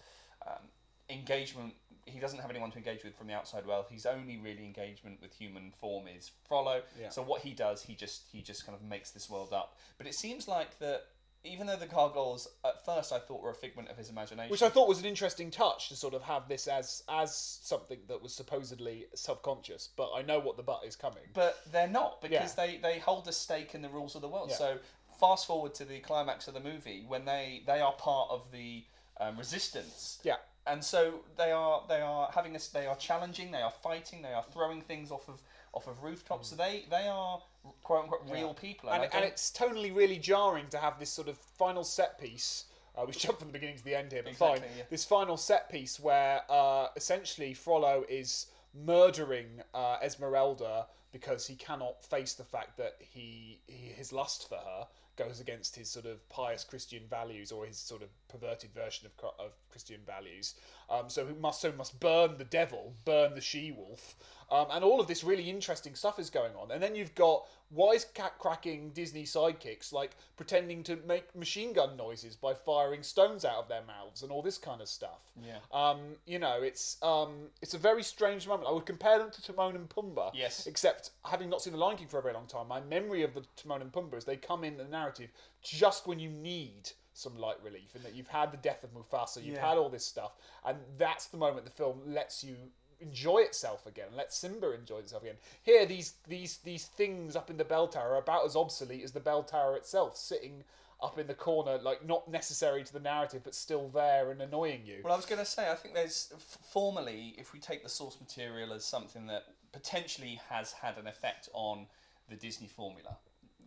um, 0.47 0.71
engagement. 1.09 1.75
He 2.07 2.19
doesn't 2.21 2.39
have 2.39 2.51
anyone 2.51 2.71
to 2.71 2.79
engage 2.79 3.05
with 3.05 3.15
from 3.17 3.27
the 3.27 3.35
outside 3.35 3.67
world. 3.67 3.87
His 3.91 4.07
only 4.07 4.39
really 4.39 4.65
engagement 4.65 5.19
with 5.21 5.33
human 5.35 5.73
form 5.81 6.07
is 6.09 6.31
Frollo. 6.49 6.83
Yeah. 7.01 7.11
So 7.11 7.21
what 7.23 7.43
he 7.43 7.53
does, 7.53 7.83
he 7.83 7.95
just 7.95 8.23
he 8.33 8.41
just 8.43 8.65
kind 8.65 8.75
of 8.75 8.83
makes 8.83 9.11
this 9.11 9.29
world 9.29 9.53
up. 9.53 9.77
But 9.99 10.07
it 10.07 10.15
seems 10.15 10.47
like 10.49 10.79
that 10.79 11.03
even 11.45 11.67
though 11.69 11.77
the 11.77 11.87
gargoyles 11.87 12.49
at 12.65 12.85
first 12.85 13.13
I 13.13 13.19
thought 13.21 13.41
were 13.43 13.51
a 13.51 13.55
figment 13.55 13.89
of 13.89 13.97
his 13.97 14.09
imagination, 14.11 14.51
Which 14.51 14.63
I 14.63 14.69
thought 14.69 14.89
was 14.89 14.99
an 14.99 15.05
interesting 15.05 15.51
touch 15.51 15.89
to 15.91 15.97
sort 15.97 16.15
of 16.15 16.23
have 16.23 16.49
this 16.49 16.67
as 16.69 17.03
as 17.09 17.37
something 17.63 17.99
that 18.09 18.23
was 18.23 18.33
supposedly 18.35 19.07
subconscious, 19.15 19.91
but 19.97 20.11
I 20.15 20.23
know 20.23 20.39
what 20.41 20.57
the 20.57 20.63
butt 20.63 20.83
is 20.87 20.97
coming. 20.97 21.23
but 21.35 21.61
they're 21.73 21.87
not 21.89 22.21
because 22.23 22.55
Yeah. 22.57 22.67
they 22.67 22.77
they 22.79 22.99
hold 22.99 23.27
a 23.29 23.33
stake 23.33 23.75
in 23.75 23.83
the 23.83 23.89
rules 23.89 24.15
of 24.15 24.23
the 24.23 24.29
world. 24.29 24.51
Yeah. 24.51 24.57
So 24.57 24.79
fast 25.21 25.47
forward 25.47 25.75
to 25.75 25.85
the 25.85 26.01
climax 26.01 26.47
of 26.49 26.55
the 26.55 26.61
movie 26.61 27.05
when 27.07 27.25
they 27.25 27.63
they 27.67 27.81
are 27.81 27.93
part 27.93 28.31
of 28.31 28.51
the 28.53 28.85
um, 29.19 29.37
resistance. 29.39 30.19
Yeah. 30.25 30.37
And 30.67 30.83
so 30.83 31.21
they 31.37 31.53
are 31.53 31.83
they 31.89 32.01
are 32.01 32.29
having 32.35 32.53
this 32.53 32.69
they 32.69 32.87
are 32.87 32.97
challenging, 32.97 33.51
they 33.53 33.63
are 33.63 33.71
fighting, 33.71 34.23
they 34.23 34.33
are 34.33 34.43
throwing 34.43 34.81
things 34.81 35.11
off 35.11 35.29
of 35.29 35.41
off 35.73 35.87
of 35.87 36.03
rooftops. 36.03 36.49
So 36.49 36.57
they 36.57 36.85
they 36.91 37.09
are 37.09 37.41
quote 37.83 38.05
unquote 38.05 38.23
real 38.31 38.55
people. 38.55 38.91
and, 38.91 39.03
I 39.03 39.09
and 39.13 39.25
it's 39.25 39.51
tonally 39.51 39.95
really 39.95 40.19
jarring 40.19 40.67
to 40.71 40.79
have 40.79 40.99
this 40.99 41.11
sort 41.11 41.29
of 41.29 41.37
final 41.39 41.85
set 41.85 42.21
piece. 42.21 42.65
Uh, 42.97 43.05
we 43.07 43.13
jump 43.25 43.39
from 43.39 43.49
the 43.49 43.53
beginning 43.53 43.77
to 43.77 43.85
the 43.85 43.95
end 43.95 44.11
here, 44.13 44.23
but 44.23 44.31
Exactly, 44.31 44.61
fine. 44.61 44.69
yeah. 44.79 44.85
This 44.91 45.05
final 45.05 45.37
set 45.37 45.71
piece 45.71 46.01
where 46.01 46.43
uh, 46.49 46.89
essentially 46.97 47.55
Frollo 47.55 48.05
is 48.09 48.47
murdering 48.75 49.63
uh, 49.75 49.99
Esmeralda 50.03 50.87
because 51.13 51.47
he 51.47 51.55
cannot 51.57 52.05
face 52.05 52.35
the 52.35 52.45
fact 52.45 52.77
that 52.77 52.97
he, 53.01 53.61
he 53.67 53.89
his 53.89 54.13
lust 54.13 54.49
for 54.49 54.57
her 54.57 54.87
goes 55.17 55.41
against 55.41 55.75
his 55.77 55.89
sort 55.89 56.05
of 56.05 56.27
pious 56.29 56.63
Christian 56.63 57.03
values 57.09 57.51
or 57.51 57.65
his 57.65 57.79
sort 57.79 58.03
of 58.03 58.09
perverted 58.29 58.73
version 58.75 59.07
of, 59.07 59.31
of 59.39 59.53
Christian 59.77 60.01
values. 60.07 60.55
Um, 60.89 61.11
so 61.11 61.27
must 61.39 61.61
so 61.61 61.71
must 61.73 62.01
burn 62.01 62.39
the 62.39 62.45
devil, 62.45 62.95
burn 63.05 63.35
the 63.35 63.43
she 63.43 63.73
wolf, 63.73 64.15
um, 64.51 64.69
and 64.71 64.83
all 64.83 65.01
of 65.01 65.07
this 65.07 65.23
really 65.23 65.51
interesting 65.51 65.95
stuff 65.95 66.19
is 66.19 66.31
going 66.31 66.53
on. 66.57 66.71
And 66.71 66.83
then 66.83 66.95
you've 66.95 67.15
got 67.15 67.45
wisecracking 67.77 68.95
Disney 68.95 69.25
sidekicks 69.25 69.93
like 69.93 70.13
pretending 70.37 70.83
to 70.85 70.97
make 71.07 71.35
machine 71.37 71.75
gun 71.75 71.95
noises 71.95 72.37
by 72.37 72.55
firing 72.55 73.03
stones 73.03 73.45
out 73.45 73.57
of 73.57 73.69
their 73.69 73.83
mouths 73.83 74.23
and 74.23 74.33
all 74.33 74.41
this 74.41 74.57
kind 74.57 74.81
of 74.81 74.89
stuff. 74.89 75.33
Yeah. 75.45 75.59
Um, 75.73 75.99
you 76.25 76.39
know, 76.39 76.63
it's 76.63 76.97
um, 77.03 77.49
it's 77.61 77.75
a 77.75 77.79
very 77.79 78.03
strange 78.03 78.49
moment. 78.49 78.67
I 78.67 78.73
would 78.73 78.87
compare 78.87 79.19
them 79.19 79.31
to 79.31 79.43
Timon 79.43 79.77
and 79.77 79.91
Pumbaa. 79.91 80.31
Yes. 80.33 80.67
Except 80.67 81.11
having 81.27 81.51
not 81.51 81.61
seen 81.61 81.75
The 81.75 81.79
Lion 81.79 81.99
King 81.99 82.09
for 82.09 82.19
a 82.19 82.23
very 82.23 82.33
long 82.33 82.47
time, 82.47 82.67
my 82.67 82.81
memory 82.81 83.25
of 83.25 83.35
the 83.35 83.43
Timon 83.57 83.83
and 83.83 83.93
Pumbaa 83.93 84.17
is 84.17 84.25
they 84.25 84.37
come 84.37 84.65
in 84.65 84.79
the 84.79 84.85
narrative 84.85 85.33
just 85.63 86.07
when 86.07 86.19
you 86.19 86.31
need 86.31 86.93
some 87.17 87.37
light 87.37 87.57
relief, 87.63 87.95
and 87.95 88.05
that 88.05 88.15
you've 88.15 88.29
had 88.29 88.53
the 88.53 88.59
death 88.59 88.85
of 88.85 88.93
Mufasa, 88.95 89.43
you've 89.43 89.57
Yeah. 89.57 89.69
had 89.69 89.79
all 89.79 89.89
this 89.89 90.07
stuff, 90.07 90.33
and 90.65 90.79
that's 90.99 91.27
the 91.27 91.37
moment 91.37 91.65
the 91.65 91.73
film 91.73 92.03
lets 92.05 92.45
you 92.45 92.57
enjoy 93.01 93.39
itself 93.39 93.87
again, 93.87 94.09
let 94.15 94.33
Simba 94.33 94.73
enjoy 94.73 94.99
itself 94.99 95.23
again. 95.23 95.37
Here, 95.63 95.87
these 95.87 96.15
these 96.27 96.59
these 96.59 96.87
things 96.87 97.37
up 97.37 97.51
in 97.51 97.57
the 97.57 97.65
bell 97.65 97.89
tower 97.89 98.15
are 98.15 98.19
about 98.19 98.47
as 98.47 98.57
obsolete 98.57 99.05
as 99.05 99.13
the 99.13 99.21
bell 99.21 99.43
tower 99.43 99.77
itself, 99.77 100.17
sitting 100.17 100.65
up 101.03 101.19
in 101.19 101.27
the 101.27 101.35
corner, 101.35 101.79
like 101.79 102.07
not 102.07 102.27
necessary 102.29 102.83
to 102.83 102.93
the 102.93 103.01
narrative, 103.01 103.43
but 103.45 103.55
still 103.55 103.89
there 103.89 104.31
and 104.31 104.41
annoying 104.41 104.81
you. 104.87 105.01
Well, 105.05 105.13
I 105.13 105.17
was 105.17 105.27
going 105.27 105.39
to 105.39 105.45
say, 105.45 105.71
I 105.71 105.75
think 105.75 105.95
there's 105.95 106.33
f- 106.35 106.59
formally, 106.71 107.35
if 107.37 107.53
we 107.53 107.61
take 107.61 107.83
the 107.83 107.89
source 107.89 108.19
material 108.19 108.73
as 108.73 108.85
something 108.85 109.27
that 109.27 109.45
potentially 109.73 110.41
has 110.49 110.73
had 110.73 110.97
an 110.97 111.07
effect 111.07 111.51
on 111.53 111.87
the 112.31 112.37
Disney 112.37 112.69
formula, 112.69 113.19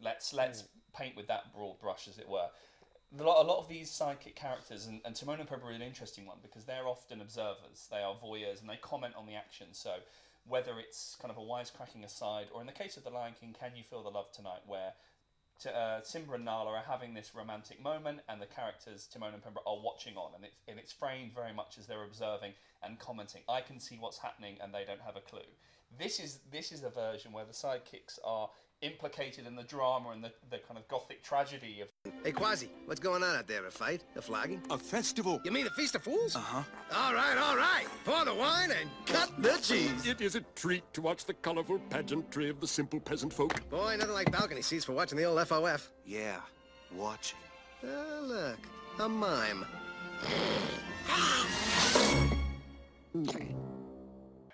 let's 0.02 0.34
let's 0.34 0.64
mm. 0.64 0.68
paint 0.98 1.16
with 1.16 1.28
that 1.28 1.54
broad 1.54 1.80
brush, 1.80 2.08
as 2.08 2.18
it 2.18 2.28
were. 2.28 2.48
A 3.18 3.24
lot, 3.24 3.58
of 3.58 3.68
these 3.68 3.90
sidekick 3.90 4.36
characters, 4.36 4.86
and, 4.86 5.02
and 5.04 5.16
Timon 5.16 5.40
and 5.40 5.50
Pumbaa 5.50 5.66
are 5.66 5.72
an 5.72 5.82
interesting 5.82 6.28
one 6.28 6.38
because 6.44 6.66
they're 6.66 6.88
often 6.88 7.22
observers, 7.22 7.88
they 7.90 8.04
are 8.04 8.14
voyeurs, 8.14 8.62
and 8.62 8.70
they 8.70 8.76
comment 8.76 9.16
on 9.18 9.26
the 9.26 9.34
action. 9.34 9.68
So 9.72 9.96
whether 10.48 10.80
it's 10.80 11.18
kind 11.20 11.32
of 11.32 11.38
a 11.38 11.42
wisecracking 11.42 12.06
aside, 12.06 12.48
or 12.54 12.62
in 12.62 12.68
the 12.68 12.74
case 12.74 12.98
of 12.98 13.04
The 13.04 13.10
Lion 13.10 13.34
King, 13.40 13.56
Can 13.60 13.72
You 13.76 13.84
Feel 13.84 14.04
the 14.04 14.10
Love 14.10 14.32
Tonight, 14.32 14.62
where 14.68 14.94
t- 15.60 15.70
uh, 15.70 16.02
Simba 16.02 16.34
and 16.34 16.46
Nala 16.46 16.72
are 16.72 16.84
having 16.88 17.14
this 17.14 17.34
romantic 17.36 17.82
moment, 17.82 18.20
and 18.30 18.42
the 18.42 18.46
characters 18.46 19.08
Timon 19.12 19.34
and 19.34 19.44
Pumbaa 19.44 19.66
are 19.66 19.82
watching 19.84 20.16
on, 20.16 20.32
and 20.36 20.46
it's 20.46 20.56
and 20.68 20.80
it's 20.80 20.92
framed 20.92 21.34
very 21.34 21.54
much 21.54 21.78
as 21.78 21.88
they're 21.88 22.04
observing 22.04 22.54
and 22.84 23.00
commenting. 23.00 23.42
I 23.50 23.62
can 23.62 23.80
see 23.80 23.98
what's 24.00 24.20
happening, 24.20 24.58
and 24.62 24.74
they 24.74 24.86
don't 24.86 25.02
have 25.02 25.16
a 25.16 25.22
clue. 25.22 25.50
This 25.98 26.20
is 26.20 26.40
this 26.52 26.72
is 26.72 26.84
a 26.84 26.90
version 26.90 27.32
where 27.32 27.46
the 27.46 27.54
sidekicks 27.54 28.20
are 28.24 28.50
implicated 28.82 29.46
in 29.46 29.56
the 29.56 29.64
drama 29.64 30.10
and 30.10 30.24
the, 30.24 30.32
the 30.50 30.58
kind 30.60 30.78
of 30.78 30.88
gothic 30.88 31.24
tragedy 31.24 31.82
of 31.82 31.90
Hey, 32.24 32.32
Quasi, 32.32 32.70
what's 32.86 33.00
going 33.00 33.24
on 33.24 33.36
out 33.36 33.48
there? 33.48 33.66
A 33.66 33.72
fight? 33.72 34.04
A 34.16 34.22
flogging? 34.22 34.62
A 34.70 34.78
festival. 34.78 35.42
You 35.44 35.52
mean 35.52 35.68
a 35.68 35.72
feast 35.72 35.96
of 35.96 36.04
fools? 36.04 36.36
Uh-huh. 36.36 36.64
All 36.96 37.14
right, 37.14 37.38
all 37.38 37.58
right. 37.58 37.86
Pour 38.06 38.24
the 38.26 38.34
wine 38.34 38.72
and 38.72 38.90
cut 39.06 39.32
the 39.42 39.58
cheese. 39.62 40.08
It 40.08 40.22
is 40.22 40.36
a 40.36 40.42
treat 40.56 40.84
to 40.94 41.02
watch 41.02 41.26
the 41.26 41.34
colorful 41.34 41.80
pageantry 41.90 42.50
of 42.50 42.60
the 42.60 42.68
simple 42.68 43.00
peasant 43.00 43.34
folk. 43.34 43.70
Boy, 43.70 43.96
nothing 43.98 44.14
like 44.14 44.32
balcony 44.32 44.62
seats 44.62 44.86
for 44.86 44.94
watching 44.94 45.18
the 45.18 45.26
old 45.26 45.40
FOF. 45.40 45.90
Yeah, 46.06 46.38
watching. 46.96 47.40
Ah, 47.86 48.20
look, 48.22 48.60
a 49.00 49.10
mime. 49.10 49.66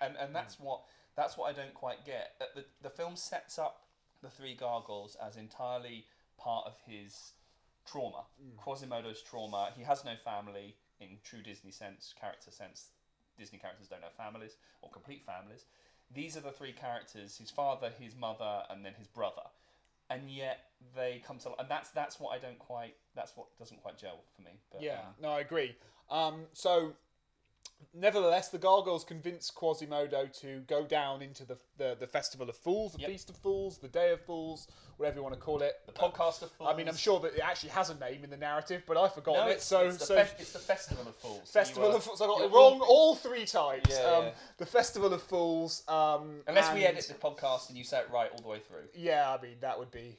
and 0.00 0.34
that's 0.34 0.60
what 0.60 0.82
That's 1.16 1.36
what 1.36 1.50
I 1.50 1.52
don't 1.52 1.74
quite 1.74 2.04
get. 2.04 2.32
That 2.38 2.54
The, 2.54 2.64
the 2.82 2.90
film 2.90 3.16
sets 3.16 3.58
up 3.58 3.85
the 4.22 4.30
three 4.30 4.54
gargoyles 4.54 5.16
as 5.24 5.36
entirely 5.36 6.04
part 6.38 6.66
of 6.66 6.74
his 6.86 7.32
trauma, 7.86 8.24
Quasimodo's 8.56 9.22
trauma. 9.22 9.70
He 9.76 9.84
has 9.84 10.04
no 10.04 10.14
family 10.24 10.76
in 11.00 11.18
true 11.24 11.42
Disney 11.42 11.70
sense, 11.70 12.14
character 12.18 12.50
sense. 12.50 12.88
Disney 13.38 13.58
characters 13.58 13.88
don't 13.88 14.02
have 14.02 14.12
families 14.12 14.56
or 14.82 14.90
complete 14.90 15.22
families. 15.24 15.64
These 16.12 16.36
are 16.36 16.40
the 16.40 16.52
three 16.52 16.72
characters: 16.72 17.36
his 17.36 17.50
father, 17.50 17.90
his 17.98 18.16
mother, 18.16 18.62
and 18.70 18.84
then 18.84 18.94
his 18.98 19.06
brother. 19.06 19.42
And 20.08 20.30
yet 20.30 20.70
they 20.94 21.22
come 21.26 21.38
to, 21.40 21.50
and 21.58 21.68
that's 21.68 21.90
that's 21.90 22.20
what 22.20 22.30
I 22.30 22.38
don't 22.38 22.58
quite. 22.58 22.94
That's 23.14 23.36
what 23.36 23.46
doesn't 23.58 23.82
quite 23.82 23.98
gel 23.98 24.20
for 24.34 24.42
me. 24.42 24.52
But, 24.70 24.82
Yeah, 24.82 25.00
um, 25.00 25.14
no, 25.20 25.30
I 25.30 25.40
agree. 25.40 25.76
Um, 26.10 26.44
so, 26.52 26.92
nevertheless, 27.94 28.48
the 28.48 28.58
Gargoyles 28.58 29.04
convince 29.04 29.50
Quasimodo 29.50 30.26
to 30.40 30.60
go 30.66 30.84
down 30.84 31.22
into 31.22 31.44
the 31.44 31.56
the, 31.78 31.96
the 31.98 32.06
Festival 32.06 32.48
of 32.48 32.56
Fools, 32.56 32.92
the 32.92 33.00
Yep. 33.00 33.10
Feast 33.10 33.30
of 33.30 33.36
Fools, 33.36 33.78
the 33.78 33.88
Day 33.88 34.10
of 34.12 34.20
Fools, 34.22 34.66
whatever 34.96 35.16
you 35.18 35.22
want 35.22 35.34
to 35.34 35.40
call 35.40 35.60
it. 35.62 35.74
the 35.86 35.92
podcast 35.92 36.42
of 36.42 36.50
fools. 36.52 36.70
I 36.72 36.76
mean, 36.76 36.88
I'm 36.88 36.96
sure 36.96 37.20
that 37.20 37.34
it 37.34 37.40
actually 37.40 37.70
has 37.70 37.90
a 37.90 37.94
name 37.98 38.24
in 38.24 38.30
the 38.30 38.36
narrative, 38.36 38.82
but 38.86 38.96
I've 38.96 39.12
forgotten 39.14 39.44
No, 39.44 39.50
it. 39.50 39.54
it's, 39.56 39.64
So, 39.66 39.80
it's, 39.86 39.98
the 39.98 40.04
so 40.06 40.14
fes- 40.16 40.34
it's 40.38 40.52
the 40.52 40.58
festival 40.58 41.06
of 41.06 41.16
fools. 41.16 41.50
Festival 41.50 41.90
are- 41.92 41.96
of 41.96 42.04
Fools. 42.04 42.20
I 42.22 42.26
got 42.26 42.40
it 42.42 42.50
wrong 42.52 42.80
all- 42.80 42.86
all 42.88 43.14
three 43.14 43.44
times. 43.44 43.84
Yeah, 43.90 43.96
um, 43.96 44.24
yeah. 44.26 44.30
The 44.58 44.66
Festival 44.66 45.12
of 45.12 45.22
Fools. 45.22 45.82
Um, 45.88 46.42
Unless 46.46 46.72
we 46.74 46.84
edit 46.86 47.06
the 47.08 47.14
podcast 47.14 47.68
and 47.68 47.76
you 47.76 47.84
say 47.84 47.98
it 48.00 48.08
right 48.10 48.30
all 48.32 48.40
the 48.40 48.48
way 48.48 48.58
through. 48.60 48.88
Yeah, 48.94 49.34
I 49.38 49.40
mean 49.42 49.56
that 49.60 49.78
would 49.78 49.90
be 49.90 50.18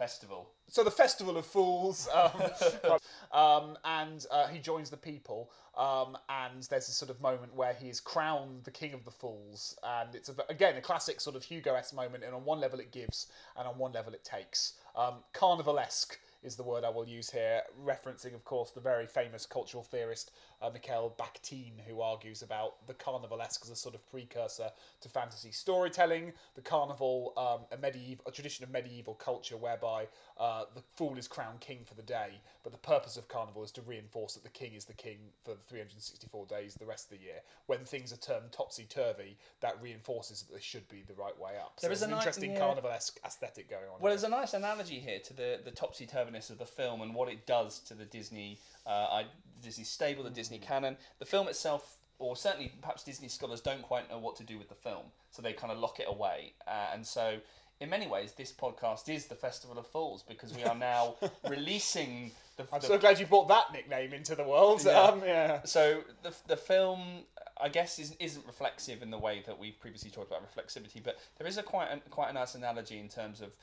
Festival. 0.00 0.48
so 0.66 0.82
the 0.82 0.90
festival 0.90 1.36
of 1.36 1.44
fools 1.44 2.08
um, 2.14 2.98
um, 3.32 3.76
and 3.84 4.24
uh, 4.30 4.46
he 4.46 4.58
joins 4.58 4.88
the 4.88 4.96
people 4.96 5.50
um, 5.76 6.16
and 6.30 6.62
there's 6.70 6.88
a 6.88 6.92
sort 6.92 7.10
of 7.10 7.20
moment 7.20 7.54
where 7.54 7.74
he 7.74 7.90
is 7.90 8.00
crowned 8.00 8.64
the 8.64 8.70
king 8.70 8.94
of 8.94 9.04
the 9.04 9.10
fools 9.10 9.76
and 9.84 10.14
it's 10.14 10.30
a, 10.30 10.34
again 10.48 10.74
a 10.78 10.80
classic 10.80 11.20
sort 11.20 11.36
of 11.36 11.44
hugo-esque 11.44 11.94
moment 11.94 12.24
and 12.24 12.34
on 12.34 12.46
one 12.46 12.58
level 12.58 12.80
it 12.80 12.92
gives 12.92 13.26
and 13.58 13.68
on 13.68 13.76
one 13.76 13.92
level 13.92 14.14
it 14.14 14.24
takes 14.24 14.72
um, 14.96 15.16
carnivalesque 15.34 16.16
is 16.42 16.56
the 16.56 16.62
word 16.62 16.84
I 16.84 16.88
will 16.88 17.06
use 17.06 17.30
here, 17.30 17.62
referencing, 17.84 18.34
of 18.34 18.44
course, 18.44 18.70
the 18.70 18.80
very 18.80 19.06
famous 19.06 19.44
cultural 19.44 19.82
theorist 19.82 20.30
uh, 20.62 20.70
Mikhail 20.70 21.14
Bakhtin, 21.18 21.72
who 21.86 22.00
argues 22.00 22.42
about 22.42 22.86
the 22.86 22.94
carnivalesque 22.94 23.62
as 23.62 23.70
a 23.70 23.76
sort 23.76 23.94
of 23.94 24.08
precursor 24.10 24.70
to 25.00 25.08
fantasy 25.08 25.50
storytelling. 25.50 26.32
The 26.54 26.60
carnival, 26.60 27.32
um, 27.36 27.66
a 27.76 27.80
medieval, 27.80 28.24
a 28.26 28.30
tradition 28.30 28.64
of 28.64 28.70
medieval 28.70 29.14
culture 29.14 29.56
whereby 29.56 30.08
uh, 30.38 30.64
the 30.74 30.82
fool 30.96 31.16
is 31.18 31.28
crowned 31.28 31.60
king 31.60 31.80
for 31.84 31.94
the 31.94 32.02
day, 32.02 32.40
but 32.62 32.72
the 32.72 32.78
purpose 32.78 33.16
of 33.16 33.28
carnival 33.28 33.62
is 33.62 33.70
to 33.72 33.82
reinforce 33.82 34.34
that 34.34 34.42
the 34.42 34.50
king 34.50 34.74
is 34.74 34.84
the 34.84 34.92
king 34.94 35.18
for 35.44 35.52
the 35.52 35.62
364 35.68 36.46
days 36.46 36.74
the 36.74 36.86
rest 36.86 37.10
of 37.10 37.18
the 37.18 37.24
year. 37.24 37.40
When 37.66 37.84
things 37.84 38.12
are 38.12 38.16
turned 38.16 38.52
topsy 38.52 38.86
turvy, 38.88 39.36
that 39.60 39.76
reinforces 39.82 40.42
that 40.42 40.54
they 40.54 40.60
should 40.60 40.88
be 40.88 41.02
the 41.06 41.14
right 41.14 41.38
way 41.38 41.52
up. 41.58 41.74
So 41.78 41.86
There 41.86 41.92
is 41.92 42.02
an 42.02 42.10
a 42.10 42.14
ni- 42.14 42.18
interesting 42.18 42.52
yeah. 42.52 42.60
carnivalesque 42.60 43.18
aesthetic 43.24 43.68
going 43.70 43.84
on. 43.84 44.00
Well, 44.00 44.10
here. 44.10 44.10
there's 44.10 44.24
a 44.24 44.28
nice 44.28 44.54
analogy 44.54 44.98
here 44.98 45.18
to 45.20 45.34
the, 45.34 45.60
the 45.64 45.70
topsy 45.70 46.06
turviness 46.06 46.50
of 46.50 46.58
the 46.58 46.66
film 46.66 47.00
and 47.02 47.14
what 47.14 47.28
it 47.28 47.46
does 47.46 47.78
to 47.80 47.94
the 47.94 48.04
Disney 48.04 48.58
uh, 48.90 49.06
I, 49.10 49.26
Disney 49.62 49.84
stable, 49.84 50.24
the 50.24 50.30
Disney 50.30 50.58
canon. 50.58 50.96
The 51.18 51.24
film 51.24 51.48
itself, 51.48 51.98
or 52.18 52.36
certainly 52.36 52.72
perhaps 52.80 53.04
Disney 53.04 53.28
scholars 53.28 53.60
don't 53.60 53.82
quite 53.82 54.10
know 54.10 54.18
what 54.18 54.36
to 54.36 54.42
do 54.42 54.58
with 54.58 54.68
the 54.68 54.74
film, 54.74 55.04
so 55.30 55.42
they 55.42 55.52
kind 55.52 55.72
of 55.72 55.78
lock 55.78 56.00
it 56.00 56.06
away. 56.08 56.54
Uh, 56.66 56.88
and 56.92 57.06
so, 57.06 57.36
in 57.80 57.88
many 57.88 58.06
ways, 58.08 58.32
this 58.32 58.52
podcast 58.52 59.08
is 59.08 59.26
the 59.26 59.34
Festival 59.34 59.78
of 59.78 59.86
Fools 59.86 60.24
because 60.26 60.54
we 60.54 60.64
are 60.64 60.74
now 60.74 61.14
releasing 61.48 62.32
the. 62.56 62.64
I'm 62.72 62.80
the 62.80 62.86
so 62.86 62.98
glad 62.98 63.20
you 63.20 63.26
brought 63.26 63.48
that 63.48 63.72
nickname 63.72 64.12
into 64.12 64.34
the 64.34 64.44
world. 64.44 64.82
Yeah. 64.84 65.00
Um, 65.00 65.22
yeah. 65.24 65.62
so 65.64 66.02
the, 66.22 66.34
the 66.48 66.56
film 66.56 67.24
I 67.62 67.68
guess 67.68 67.98
is, 67.98 68.16
isn't 68.18 68.46
reflexive 68.46 69.02
in 69.02 69.10
the 69.10 69.18
way 69.18 69.42
that 69.46 69.58
we've 69.58 69.78
previously 69.78 70.10
talked 70.10 70.30
about 70.30 70.42
reflexivity, 70.42 71.02
but 71.02 71.18
there 71.38 71.46
is 71.46 71.58
a 71.58 71.62
quite 71.62 71.88
a, 71.92 72.10
quite 72.10 72.30
a 72.30 72.32
nice 72.32 72.54
analogy 72.54 72.98
in 72.98 73.08
terms 73.08 73.40
of 73.40 73.54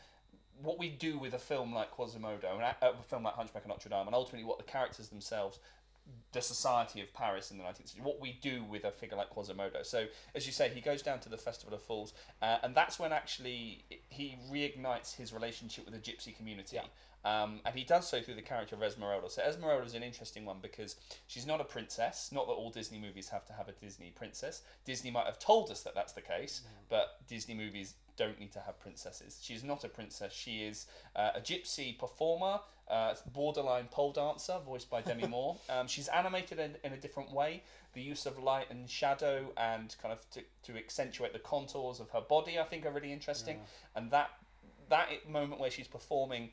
what 0.61 0.79
we 0.79 0.89
do 0.89 1.17
with 1.17 1.33
a 1.33 1.39
film 1.39 1.73
like 1.73 1.91
Quasimodo 1.91 2.53
and 2.53 2.63
a, 2.63 2.75
a 2.81 3.03
film 3.03 3.23
like 3.23 3.33
Hunchback 3.35 3.63
of 3.63 3.69
Notre 3.69 3.89
Dame, 3.89 4.07
and 4.07 4.15
ultimately 4.15 4.45
what 4.45 4.57
the 4.57 4.63
characters 4.63 5.09
themselves, 5.09 5.59
the 6.31 6.41
society 6.41 7.01
of 7.01 7.13
Paris 7.13 7.51
in 7.51 7.57
the 7.57 7.63
19th 7.63 7.89
century, 7.89 8.01
what 8.01 8.19
we 8.19 8.37
do 8.41 8.63
with 8.63 8.85
a 8.85 8.91
figure 8.91 9.17
like 9.17 9.29
Quasimodo. 9.29 9.83
So, 9.83 10.05
as 10.35 10.45
you 10.45 10.53
say, 10.53 10.69
he 10.69 10.81
goes 10.81 11.01
down 11.01 11.19
to 11.21 11.29
the 11.29 11.37
Festival 11.37 11.73
of 11.73 11.81
Fools, 11.81 12.13
uh, 12.41 12.57
and 12.63 12.73
that's 12.75 12.99
when 12.99 13.11
actually 13.11 13.83
he 14.09 14.37
reignites 14.51 15.15
his 15.15 15.33
relationship 15.33 15.85
with 15.85 15.93
the 15.93 16.11
gypsy 16.11 16.35
community. 16.35 16.79
Um, 17.25 17.59
and 17.65 17.75
he 17.75 17.83
does 17.83 18.07
so 18.07 18.21
through 18.21 18.35
the 18.35 18.41
character 18.41 18.75
of 18.75 18.83
Esmeralda. 18.83 19.29
So 19.29 19.41
Esmeralda 19.41 19.85
is 19.85 19.95
an 19.95 20.03
interesting 20.03 20.45
one 20.45 20.57
because 20.61 20.95
she's 21.27 21.45
not 21.45 21.59
a 21.59 21.65
princess. 21.65 22.29
Not 22.31 22.47
that 22.47 22.53
all 22.53 22.69
Disney 22.69 22.99
movies 22.99 23.29
have 23.29 23.45
to 23.47 23.53
have 23.53 23.67
a 23.67 23.73
Disney 23.73 24.11
princess. 24.15 24.61
Disney 24.85 25.11
might 25.11 25.25
have 25.25 25.39
told 25.39 25.69
us 25.69 25.81
that 25.83 25.93
that's 25.93 26.13
the 26.13 26.21
case, 26.21 26.61
but 26.89 27.17
Disney 27.27 27.53
movies 27.53 27.95
don't 28.17 28.39
need 28.39 28.51
to 28.53 28.59
have 28.59 28.79
princesses. 28.79 29.39
She's 29.41 29.63
not 29.63 29.83
a 29.83 29.89
princess. 29.89 30.33
She 30.33 30.63
is 30.63 30.87
uh, 31.15 31.31
a 31.35 31.41
gypsy 31.41 31.97
performer, 31.97 32.59
uh, 32.89 33.13
borderline 33.33 33.87
pole 33.91 34.11
dancer, 34.11 34.57
voiced 34.65 34.89
by 34.89 35.01
Demi 35.01 35.27
Moore. 35.29 35.57
Um, 35.69 35.87
she's 35.87 36.07
animated 36.07 36.59
in, 36.59 36.75
in 36.83 36.93
a 36.93 36.97
different 36.97 37.31
way. 37.31 37.63
The 37.93 38.01
use 38.01 38.25
of 38.25 38.41
light 38.41 38.67
and 38.69 38.89
shadow 38.89 39.51
and 39.57 39.95
kind 40.01 40.13
of 40.13 40.29
to, 40.31 40.41
to 40.63 40.77
accentuate 40.77 41.33
the 41.33 41.39
contours 41.39 41.99
of 41.99 42.09
her 42.11 42.21
body, 42.21 42.59
I 42.59 42.63
think, 42.63 42.85
are 42.85 42.91
really 42.91 43.13
interesting. 43.13 43.59
And 43.95 44.11
that 44.11 44.31
that 44.89 45.09
moment 45.29 45.59
where 45.59 45.71
she's 45.71 45.87
performing 45.87 46.51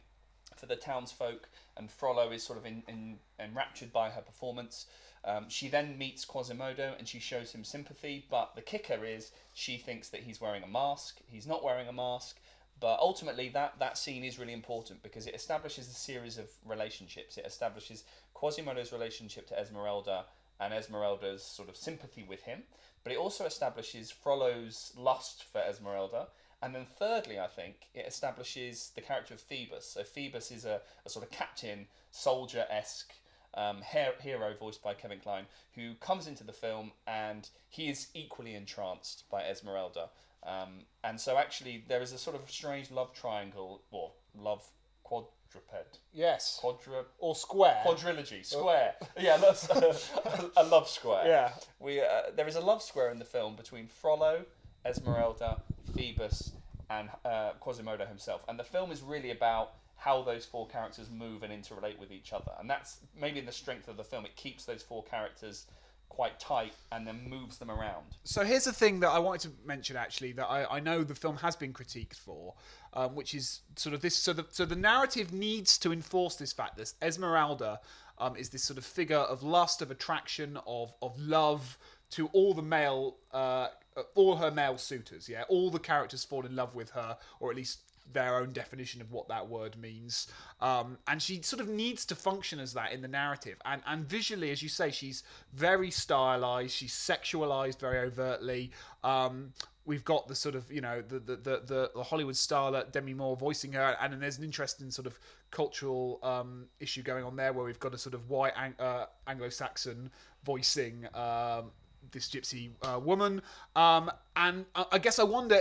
for 0.56 0.66
the 0.66 0.76
townsfolk, 0.76 1.48
and 1.76 1.90
Frollo 1.90 2.30
is 2.30 2.42
sort 2.42 2.58
of 2.58 2.66
in, 2.66 2.82
in, 2.88 3.18
enraptured 3.38 3.92
by 3.92 4.10
her 4.10 4.20
performance. 4.20 4.86
Um, 5.24 5.46
she 5.48 5.68
then 5.68 5.96
meets 5.96 6.24
Quasimodo 6.24 6.94
and 6.98 7.08
she 7.08 7.18
shows 7.18 7.52
him 7.52 7.64
sympathy, 7.64 8.26
but 8.30 8.54
the 8.54 8.60
kicker 8.60 9.04
is 9.04 9.32
she 9.54 9.78
thinks 9.78 10.10
that 10.10 10.20
he's 10.20 10.40
wearing 10.40 10.62
a 10.62 10.68
mask. 10.68 11.20
He's 11.26 11.46
not 11.46 11.64
wearing 11.64 11.88
a 11.88 11.92
mask, 11.92 12.38
but 12.78 12.98
ultimately 13.00 13.48
that, 13.50 13.78
that 13.78 13.96
scene 13.96 14.24
is 14.24 14.38
really 14.38 14.52
important 14.52 15.02
because 15.02 15.26
it 15.26 15.34
establishes 15.34 15.88
a 15.88 15.94
series 15.94 16.36
of 16.36 16.50
relationships. 16.66 17.38
It 17.38 17.46
establishes 17.46 18.04
Quasimodo's 18.34 18.92
relationship 18.92 19.48
to 19.48 19.58
Esmeralda 19.58 20.26
and 20.60 20.74
Esmeralda's 20.74 21.42
sort 21.42 21.68
of 21.68 21.76
sympathy 21.76 22.24
with 22.28 22.42
him, 22.42 22.62
but 23.02 23.12
it 23.12 23.18
also 23.18 23.46
establishes 23.46 24.10
Frollo's 24.10 24.92
lust 24.96 25.44
for 25.44 25.60
Esmeralda. 25.60 26.28
And 26.64 26.74
then 26.74 26.86
thirdly, 26.98 27.38
I 27.38 27.46
think, 27.46 27.88
it 27.94 28.06
establishes 28.06 28.90
the 28.94 29.02
character 29.02 29.34
of 29.34 29.40
Phoebus. 29.40 29.84
So 29.86 30.02
Phoebus 30.02 30.50
is 30.50 30.64
a, 30.64 30.80
a 31.04 31.10
sort 31.10 31.24
of 31.24 31.30
captain, 31.30 31.86
soldier-esque 32.10 33.12
um, 33.52 33.82
hero 33.82 34.54
voiced 34.58 34.82
by 34.82 34.94
Kevin 34.94 35.18
Kline, 35.20 35.44
who 35.74 35.94
comes 35.94 36.26
into 36.26 36.42
the 36.42 36.52
film 36.52 36.92
and 37.06 37.48
he 37.68 37.88
is 37.88 38.08
equally 38.14 38.54
entranced 38.54 39.24
by 39.30 39.42
Esmeralda. 39.42 40.08
Um, 40.42 40.86
and 41.02 41.20
so 41.20 41.36
actually 41.36 41.84
there 41.86 42.00
is 42.02 42.12
a 42.12 42.18
sort 42.18 42.34
of 42.36 42.50
strange 42.50 42.90
love 42.90 43.12
triangle, 43.14 43.82
or 43.90 44.12
love 44.34 44.64
quadruped. 45.02 45.98
Yes. 46.12 46.58
Quadru- 46.62 47.04
Or 47.18 47.34
square. 47.36 47.80
quadrilogy, 47.86 48.44
square. 48.44 48.94
yeah, 49.20 49.36
that's 49.36 49.68
a 50.56 50.64
love 50.64 50.88
square. 50.88 51.26
Yeah. 51.26 51.52
We 51.78 52.00
uh, 52.00 52.32
there 52.34 52.48
is 52.48 52.56
a 52.56 52.60
love 52.60 52.82
square 52.82 53.10
in 53.10 53.18
the 53.18 53.24
film 53.24 53.54
between 53.54 53.86
Frollo, 53.86 54.44
Esmeralda, 54.84 55.62
Phoebus, 55.94 56.52
and 56.90 57.08
uh, 57.24 57.52
Quasimodo 57.60 58.06
himself, 58.06 58.44
and 58.48 58.58
the 58.58 58.64
film 58.64 58.90
is 58.90 59.02
really 59.02 59.30
about 59.30 59.74
how 59.96 60.22
those 60.22 60.44
four 60.44 60.66
characters 60.68 61.08
move 61.10 61.42
and 61.42 61.52
interrelate 61.52 61.98
with 61.98 62.12
each 62.12 62.32
other, 62.32 62.52
and 62.58 62.68
that's 62.68 62.98
maybe 63.18 63.40
the 63.40 63.52
strength 63.52 63.88
of 63.88 63.96
the 63.96 64.04
film. 64.04 64.24
It 64.24 64.36
keeps 64.36 64.64
those 64.64 64.82
four 64.82 65.02
characters 65.04 65.66
quite 66.14 66.38
tight 66.38 66.72
and 66.92 67.06
then 67.06 67.28
moves 67.28 67.58
them 67.58 67.70
around. 67.70 68.04
So 68.22 68.44
here's 68.44 68.64
the 68.64 68.72
thing 68.72 69.00
that 69.00 69.08
I 69.08 69.18
wanted 69.18 69.50
to 69.50 69.66
mention 69.66 69.96
actually 69.96 70.32
that 70.32 70.46
I, 70.46 70.76
I 70.76 70.80
know 70.80 71.02
the 71.02 71.14
film 71.14 71.36
has 71.38 71.56
been 71.56 71.72
critiqued 71.72 72.14
for, 72.14 72.54
um, 72.92 73.16
which 73.16 73.34
is 73.34 73.62
sort 73.74 73.94
of 73.94 74.00
this. 74.00 74.14
So 74.14 74.32
the 74.32 74.46
so 74.50 74.64
the 74.64 74.76
narrative 74.76 75.32
needs 75.32 75.76
to 75.78 75.92
enforce 75.92 76.36
this 76.36 76.52
fact 76.52 76.76
that 76.76 76.92
Esmeralda 77.02 77.80
um, 78.18 78.36
is 78.36 78.50
this 78.50 78.62
sort 78.62 78.78
of 78.78 78.84
figure 78.84 79.16
of 79.16 79.42
lust, 79.42 79.82
of 79.82 79.90
attraction, 79.90 80.58
of 80.66 80.94
of 81.02 81.18
love 81.18 81.78
to 82.14 82.28
all 82.28 82.54
the 82.54 82.62
male, 82.62 83.16
uh, 83.32 83.68
all 84.14 84.36
her 84.36 84.50
male 84.50 84.78
suitors. 84.78 85.28
Yeah, 85.28 85.42
all 85.48 85.70
the 85.70 85.78
characters 85.78 86.24
fall 86.24 86.46
in 86.46 86.54
love 86.56 86.74
with 86.74 86.90
her, 86.90 87.16
or 87.40 87.50
at 87.50 87.56
least 87.56 87.80
their 88.12 88.36
own 88.36 88.52
definition 88.52 89.00
of 89.00 89.10
what 89.10 89.28
that 89.28 89.48
word 89.48 89.76
means. 89.76 90.28
Um, 90.60 90.98
and 91.08 91.20
she 91.20 91.42
sort 91.42 91.60
of 91.60 91.68
needs 91.68 92.04
to 92.06 92.14
function 92.14 92.60
as 92.60 92.74
that 92.74 92.92
in 92.92 93.02
the 93.02 93.08
narrative. 93.08 93.58
And 93.64 93.82
and 93.86 94.04
visually, 94.08 94.50
as 94.50 94.62
you 94.62 94.68
say, 94.68 94.90
she's 94.90 95.22
very 95.52 95.90
stylized. 95.90 96.72
She's 96.72 96.92
sexualized 96.92 97.80
very 97.80 97.98
overtly. 97.98 98.70
Um, 99.02 99.52
we've 99.86 100.04
got 100.04 100.28
the 100.28 100.34
sort 100.34 100.54
of 100.54 100.70
you 100.72 100.80
know 100.80 101.02
the 101.02 101.18
the, 101.18 101.36
the, 101.36 101.90
the, 101.94 102.02
Hollywood 102.02 102.34
starlet 102.34 102.92
Demi 102.92 103.14
Moore 103.14 103.36
voicing 103.36 103.72
her, 103.72 103.96
and 104.00 104.12
then 104.12 104.20
there's 104.20 104.38
an 104.38 104.44
interesting 104.44 104.90
sort 104.90 105.06
of 105.06 105.18
cultural 105.50 106.20
um, 106.22 106.66
issue 106.80 107.02
going 107.02 107.24
on 107.24 107.36
there 107.36 107.52
where 107.52 107.64
we've 107.64 107.80
got 107.80 107.94
a 107.94 107.98
sort 107.98 108.14
of 108.14 108.28
white 108.28 108.52
uh, 108.78 109.06
Anglo-Saxon 109.26 110.10
voicing. 110.44 111.06
Um, 111.14 111.70
this 112.12 112.28
gypsy 112.28 112.70
uh, 112.82 112.98
woman, 112.98 113.42
um, 113.76 114.10
and 114.36 114.66
I, 114.74 114.86
I 114.92 114.98
guess 114.98 115.18
I 115.18 115.24
wonder: 115.24 115.60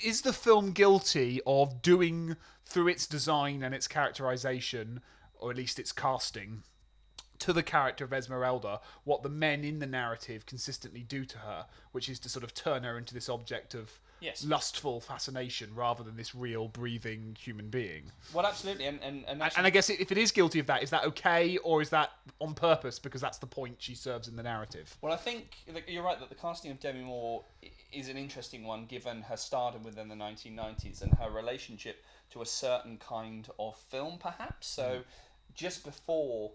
is 0.00 0.22
the 0.22 0.32
film 0.32 0.72
guilty 0.72 1.40
of 1.46 1.82
doing 1.82 2.36
through 2.64 2.88
its 2.88 3.06
design 3.06 3.62
and 3.62 3.74
its 3.74 3.88
characterization, 3.88 5.00
or 5.38 5.50
at 5.50 5.56
least 5.56 5.78
its 5.78 5.92
casting, 5.92 6.62
to 7.38 7.52
the 7.52 7.62
character 7.62 8.04
of 8.04 8.12
Esmeralda 8.12 8.80
what 9.04 9.22
the 9.22 9.28
men 9.28 9.64
in 9.64 9.78
the 9.78 9.86
narrative 9.86 10.46
consistently 10.46 11.02
do 11.02 11.24
to 11.24 11.38
her, 11.38 11.66
which 11.92 12.08
is 12.08 12.18
to 12.20 12.28
sort 12.28 12.44
of 12.44 12.54
turn 12.54 12.84
her 12.84 12.96
into 12.96 13.14
this 13.14 13.28
object 13.28 13.74
of 13.74 14.00
Yes. 14.24 14.44
lustful 14.44 15.00
fascination 15.00 15.74
rather 15.74 16.02
than 16.02 16.16
this 16.16 16.34
real 16.34 16.68
breathing 16.68 17.36
human 17.38 17.68
being. 17.68 18.10
Well, 18.32 18.46
absolutely, 18.46 18.86
and 18.86 18.98
and, 19.02 19.24
and, 19.28 19.42
actually- 19.42 19.58
and 19.58 19.66
I 19.66 19.70
guess 19.70 19.90
if 19.90 20.10
it 20.10 20.18
is 20.18 20.32
guilty 20.32 20.58
of 20.58 20.66
that, 20.66 20.82
is 20.82 20.90
that 20.90 21.04
okay 21.04 21.58
or 21.58 21.82
is 21.82 21.90
that 21.90 22.12
on 22.40 22.54
purpose 22.54 22.98
because 22.98 23.20
that's 23.20 23.38
the 23.38 23.46
point 23.46 23.76
she 23.78 23.94
serves 23.94 24.26
in 24.26 24.36
the 24.36 24.42
narrative? 24.42 24.96
Well, 25.02 25.12
I 25.12 25.16
think 25.16 25.56
you're 25.86 26.02
right 26.02 26.18
that 26.18 26.30
the 26.30 26.34
casting 26.34 26.70
of 26.70 26.80
Demi 26.80 27.02
Moore 27.02 27.44
is 27.92 28.08
an 28.08 28.16
interesting 28.16 28.64
one 28.64 28.86
given 28.86 29.22
her 29.22 29.36
stardom 29.36 29.82
within 29.82 30.08
the 30.08 30.14
1990s 30.14 31.02
and 31.02 31.12
her 31.14 31.30
relationship 31.30 32.02
to 32.30 32.42
a 32.42 32.46
certain 32.46 32.96
kind 32.96 33.48
of 33.58 33.76
film, 33.76 34.18
perhaps. 34.18 34.66
So, 34.66 34.82
mm. 34.82 35.04
just 35.54 35.84
before 35.84 36.52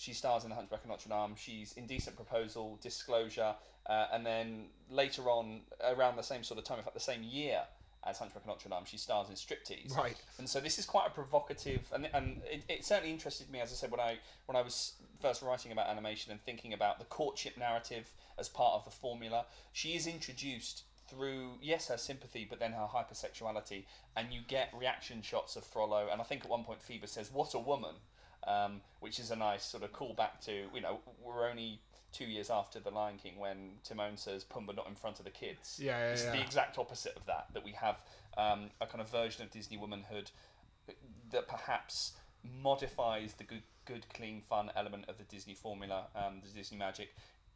she 0.00 0.14
stars 0.14 0.44
in 0.44 0.48
The 0.48 0.56
Hunchback 0.56 0.82
of 0.82 0.88
Notre 0.88 1.10
Dame, 1.10 1.34
she's 1.36 1.74
Indecent 1.74 2.16
Proposal, 2.16 2.78
Disclosure, 2.82 3.54
uh, 3.86 4.06
and 4.10 4.24
then 4.24 4.68
later 4.90 5.28
on, 5.28 5.60
around 5.86 6.16
the 6.16 6.22
same 6.22 6.42
sort 6.42 6.58
of 6.58 6.64
time, 6.64 6.78
in 6.78 6.84
fact, 6.84 6.94
the 6.94 7.00
same 7.00 7.22
year 7.22 7.60
as 8.08 8.18
Hunchback 8.18 8.44
of 8.44 8.46
Notre 8.46 8.70
Dame, 8.70 8.84
she 8.86 8.96
stars 8.96 9.28
in 9.28 9.34
Striptease. 9.34 9.94
Right. 9.94 10.16
And 10.38 10.48
so 10.48 10.58
this 10.58 10.78
is 10.78 10.86
quite 10.86 11.06
a 11.06 11.10
provocative, 11.10 11.82
and, 11.92 12.08
and 12.14 12.40
it, 12.50 12.62
it 12.66 12.84
certainly 12.86 13.12
interested 13.12 13.50
me, 13.50 13.60
as 13.60 13.72
I 13.72 13.74
said, 13.74 13.90
when 13.90 14.00
I 14.00 14.16
when 14.46 14.56
I 14.56 14.62
was 14.62 14.94
first 15.20 15.42
writing 15.42 15.70
about 15.70 15.86
animation 15.88 16.32
and 16.32 16.40
thinking 16.40 16.72
about 16.72 16.98
the 16.98 17.04
courtship 17.04 17.58
narrative 17.58 18.10
as 18.38 18.48
part 18.48 18.76
of 18.76 18.86
the 18.86 18.90
formula. 18.90 19.44
She 19.74 19.90
is 19.90 20.06
introduced 20.06 20.84
through 21.08 21.58
yes 21.60 21.88
her 21.88 21.98
sympathy, 21.98 22.46
but 22.48 22.58
then 22.58 22.72
her 22.72 22.88
hypersexuality, 22.90 23.84
and 24.16 24.32
you 24.32 24.40
get 24.48 24.72
reaction 24.74 25.20
shots 25.20 25.56
of 25.56 25.64
Frollo. 25.64 26.08
And 26.10 26.22
I 26.22 26.24
think 26.24 26.42
at 26.42 26.50
one 26.50 26.64
point 26.64 26.80
Phoebe 26.80 27.06
says, 27.06 27.30
"What 27.30 27.52
a 27.52 27.58
woman," 27.58 27.96
um, 28.46 28.80
which 29.00 29.18
is 29.18 29.30
a 29.30 29.36
nice 29.36 29.64
sort 29.64 29.82
of 29.82 29.92
callback 29.92 30.40
to 30.46 30.52
you 30.74 30.80
know 30.80 31.00
we're 31.22 31.48
only. 31.48 31.80
Two 32.12 32.24
years 32.24 32.50
after 32.50 32.80
The 32.80 32.90
Lion 32.90 33.18
King, 33.22 33.38
when 33.38 33.74
Timon 33.84 34.16
says 34.16 34.42
"Pumbaa 34.42 34.74
not 34.74 34.88
in 34.88 34.96
front 34.96 35.20
of 35.20 35.24
the 35.24 35.30
kids," 35.30 35.78
Yeah, 35.80 35.96
yeah, 35.96 36.12
it's 36.12 36.24
yeah. 36.24 36.32
the 36.32 36.40
exact 36.40 36.76
opposite 36.76 37.14
of 37.14 37.24
that. 37.26 37.46
That 37.54 37.64
we 37.64 37.70
have 37.70 38.02
um, 38.36 38.70
a 38.80 38.86
kind 38.86 39.00
of 39.00 39.08
version 39.08 39.44
of 39.44 39.52
Disney 39.52 39.76
womanhood 39.76 40.32
that 41.30 41.46
perhaps 41.46 42.14
modifies 42.62 43.34
the 43.34 43.44
good, 43.44 43.62
good, 43.84 44.06
clean, 44.12 44.40
fun 44.40 44.70
element 44.74 45.04
of 45.08 45.18
the 45.18 45.24
Disney 45.24 45.54
formula, 45.54 46.06
um, 46.16 46.40
the 46.42 46.50
Disney 46.58 46.76
magic, 46.76 47.14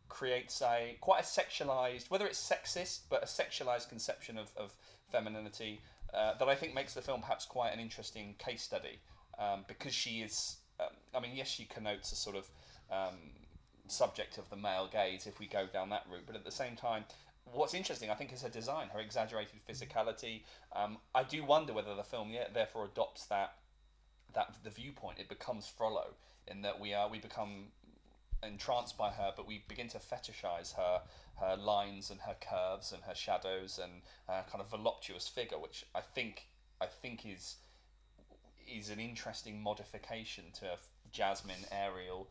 creates 0.08 0.62
a 0.62 0.96
quite 1.00 1.20
a 1.20 1.24
sexualized, 1.24 2.10
whether 2.10 2.26
it's 2.26 2.38
sexist, 2.40 3.00
but 3.10 3.22
a 3.22 3.26
sexualized 3.26 3.88
conception 3.88 4.38
of, 4.38 4.50
of 4.56 4.76
femininity 5.10 5.80
uh, 6.12 6.34
that 6.38 6.48
I 6.48 6.54
think 6.54 6.74
makes 6.74 6.94
the 6.94 7.02
film 7.02 7.22
perhaps 7.22 7.44
quite 7.44 7.72
an 7.72 7.80
interesting 7.80 8.36
case 8.38 8.62
study 8.62 9.00
um, 9.38 9.64
because 9.66 9.94
she 9.94 10.20
is. 10.20 10.58
I 11.14 11.20
mean, 11.20 11.32
yes, 11.34 11.48
she 11.48 11.64
connotes 11.64 12.12
a 12.12 12.16
sort 12.16 12.36
of 12.36 12.48
um, 12.90 13.16
subject 13.86 14.38
of 14.38 14.48
the 14.50 14.56
male 14.56 14.88
gaze 14.90 15.26
if 15.26 15.38
we 15.38 15.46
go 15.46 15.66
down 15.72 15.90
that 15.90 16.06
route, 16.10 16.24
but 16.26 16.36
at 16.36 16.44
the 16.44 16.50
same 16.50 16.76
time, 16.76 17.04
what's 17.52 17.74
interesting, 17.74 18.10
I 18.10 18.14
think, 18.14 18.32
is 18.32 18.42
her 18.42 18.48
design, 18.48 18.88
her 18.92 19.00
exaggerated 19.00 19.60
physicality. 19.68 20.42
Um, 20.74 20.98
I 21.14 21.22
do 21.22 21.44
wonder 21.44 21.72
whether 21.72 21.94
the 21.94 22.02
film, 22.02 22.30
yeah, 22.30 22.46
therefore 22.52 22.86
adopts 22.86 23.26
that 23.26 23.54
that 24.34 24.56
the 24.64 24.70
viewpoint. 24.70 25.18
It 25.18 25.28
becomes 25.28 25.68
Frollo 25.68 26.14
in 26.48 26.62
that 26.62 26.80
we 26.80 26.92
are 26.92 27.08
we 27.08 27.18
become 27.18 27.66
entranced 28.42 28.98
by 28.98 29.10
her, 29.10 29.32
but 29.36 29.46
we 29.46 29.64
begin 29.68 29.88
to 29.88 29.98
fetishize 29.98 30.74
her 30.76 31.02
her 31.40 31.56
lines 31.56 32.10
and 32.10 32.20
her 32.20 32.36
curves 32.40 32.92
and 32.92 33.02
her 33.04 33.14
shadows 33.14 33.78
and 33.82 34.02
uh, 34.28 34.42
kind 34.50 34.60
of 34.60 34.70
voluptuous 34.70 35.28
figure, 35.28 35.58
which 35.58 35.84
I 35.94 36.00
think 36.00 36.46
I 36.80 36.86
think 36.86 37.24
is 37.26 37.56
is 38.66 38.90
an 38.90 38.98
interesting 38.98 39.62
modification 39.62 40.44
to 40.54 40.76
Jasmine, 41.14 41.64
Ariel, 41.72 42.28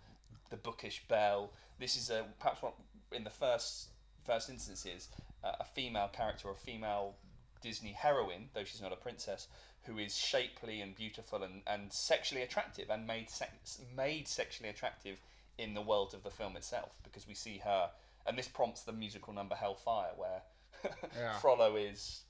the 0.52 0.58
bookish 0.58 1.02
Belle. 1.08 1.50
This 1.80 1.96
is 1.96 2.12
a 2.12 2.26
perhaps 2.39 2.62
what 2.62 2.76
in 3.12 3.24
the 3.24 3.32
first 3.32 3.88
first 4.24 4.50
instances 4.50 5.08
uh, 5.43 5.54
a 5.60 5.63
female 5.63 6.10
character 6.13 6.48
or 6.50 6.52
a 6.52 6.56
female 6.56 7.15
Disney 7.62 7.93
heroine, 7.93 8.50
though 8.54 8.63
she's 8.63 8.82
not 8.82 8.93
a 8.93 8.98
princess, 8.98 9.48
who 9.86 9.98
is 9.98 10.15
shapely 10.15 10.82
and 10.82 10.96
beautiful 10.96 11.41
and, 11.43 11.62
and 11.65 11.91
sexually 11.91 12.43
attractive 12.43 12.89
and 12.89 13.08
made 13.08 13.30
sex, 13.30 13.82
made 13.96 14.28
sexually 14.28 14.69
attractive 14.69 15.17
in 15.58 15.74
the 15.74 15.82
world 15.82 16.13
of 16.13 16.24
the 16.24 16.30
film 16.30 16.56
itself 16.56 16.98
because 17.04 17.28
we 17.28 17.34
see 17.34 17.62
her 17.63 17.89
and 18.26 18.38
this 18.38 18.48
prompts 18.48 18.82
the 18.82 18.91
musical 18.91 19.34
number 19.34 19.56
Hellfire 19.56 20.12
where 20.17 20.41
Yeah. 21.17 21.38
Frollo 21.39 21.76
is 21.76 22.24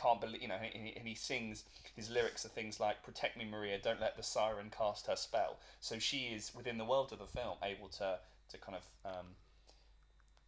can't 0.00 0.20
believe 0.20 0.42
you 0.42 0.48
know 0.48 0.54
and 0.54 0.86
he, 0.86 0.94
and 0.96 1.06
he 1.06 1.14
sings 1.14 1.64
his 1.94 2.10
lyrics 2.10 2.44
are 2.44 2.48
things 2.48 2.80
like 2.80 3.02
protect 3.02 3.36
me 3.36 3.44
Maria 3.44 3.78
don't 3.78 4.00
let 4.00 4.16
the 4.16 4.22
siren 4.22 4.70
cast 4.76 5.06
her 5.06 5.16
spell. 5.16 5.58
So 5.80 5.98
she 5.98 6.28
is 6.34 6.54
within 6.54 6.78
the 6.78 6.84
world 6.84 7.12
of 7.12 7.18
the 7.18 7.26
film 7.26 7.56
able 7.62 7.88
to 7.88 8.18
to 8.50 8.58
kind 8.58 8.78
of 8.78 9.10
um, 9.12 9.26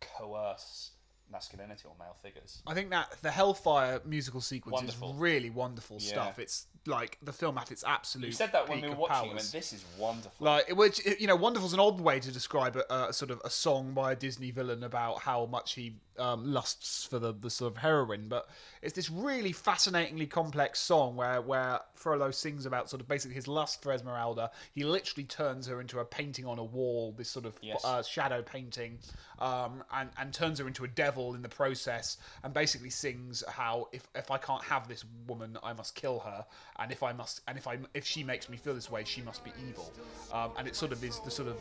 coerce 0.01 0.93
masculinity 1.31 1.85
or 1.87 1.95
male 1.99 2.17
figures 2.23 2.63
I 2.67 2.75
think 2.75 2.91
that 2.91 3.17
the 3.23 3.31
Hellfire 3.31 4.01
musical 4.05 4.41
sequence 4.41 4.75
Wonderful. 4.75 5.11
is 5.11 5.17
really 5.17 5.51
wonderful 5.51 5.97
Yeah. 6.01 6.09
stuff. 6.09 6.39
It's 6.39 6.67
like 6.87 7.19
the 7.23 7.33
film 7.33 7.59
at 7.59 7.71
its 7.71 7.85
absolute. 7.87 8.27
you 8.27 8.33
said 8.33 8.53
that 8.53 8.69
when 8.69 8.81
we 8.81 8.89
were 8.89 8.95
watching 8.95 9.27
it 9.29 9.33
powers. 9.33 9.53
and 9.53 9.61
this 9.63 9.73
is 9.75 9.85
wonderful 9.99 10.45
Like, 10.47 10.75
which 10.75 11.05
you 11.21 11.27
know, 11.27 11.37
wonderful 11.37 11.67
is 11.67 11.75
an 11.75 11.81
odd 11.81 12.01
way 12.01 12.19
to 12.21 12.33
describe 12.33 12.77
a, 12.77 13.09
a 13.09 13.13
sort 13.13 13.31
of 13.31 13.41
a 13.45 13.51
song 13.51 13.93
by 13.93 14.13
a 14.13 14.17
Disney 14.17 14.51
villain 14.51 14.83
about 14.83 15.21
how 15.23 15.45
much 15.47 15.75
he 15.75 15.97
um, 16.19 16.53
lusts 16.53 17.05
for 17.05 17.19
the, 17.21 17.33
the 17.33 17.51
sort 17.51 17.71
of 17.73 17.79
heroine. 17.79 18.27
But 18.29 18.49
it's 18.83 18.95
this 18.95 19.09
really 19.11 19.53
fascinatingly 19.53 20.27
complex 20.27 20.81
song 20.81 21.15
where 21.15 21.41
where 21.43 21.81
Frollo 21.95 22.31
sings 22.33 22.67
about 22.67 22.89
sort 22.91 23.01
of 23.01 23.07
basically 23.09 23.35
his 23.37 23.47
lust 23.47 23.83
for 23.83 23.93
Esmeralda. 23.93 24.51
He 24.73 24.83
literally 24.85 25.25
turns 25.25 25.67
her 25.69 25.81
into 25.81 26.01
a 26.01 26.05
painting 26.05 26.45
on 26.47 26.59
a 26.59 26.65
wall, 26.65 27.13
this 27.17 27.29
sort 27.29 27.45
of 27.47 27.57
Yes. 27.63 27.85
uh, 27.85 28.03
shadow 28.03 28.43
painting, 28.43 28.99
um, 29.41 29.83
and 29.93 30.11
and 30.19 30.33
turns 30.33 30.59
her 30.59 30.67
into 30.67 30.85
a 30.85 30.89
devil 30.89 31.35
in 31.35 31.43
the 31.43 31.49
process. 31.49 32.19
And 32.43 32.53
basically 32.53 32.91
sings 32.91 33.45
how 33.49 33.89
if 33.93 34.07
if 34.15 34.31
I 34.31 34.39
can't 34.39 34.63
have 34.65 34.89
this 34.89 35.05
woman, 35.27 35.59
I 35.63 35.73
must 35.73 35.95
kill 35.95 36.21
her, 36.21 36.45
and 36.79 36.91
if 36.93 37.03
I 37.03 37.13
must, 37.13 37.41
and 37.49 37.59
if 37.59 37.67
I 37.67 37.79
if 37.95 38.07
she 38.07 38.25
makes 38.25 38.49
me 38.49 38.57
feel 38.57 38.75
this 38.75 38.91
way, 38.91 39.05
she 39.05 39.23
must 39.23 39.45
be 39.45 39.53
evil. 39.69 39.93
Um, 40.33 40.51
and 40.59 40.69
it 40.69 40.77
sort 40.77 40.93
of 40.93 41.03
is 41.03 41.21
the 41.21 41.31
sort 41.31 41.49
of 41.49 41.57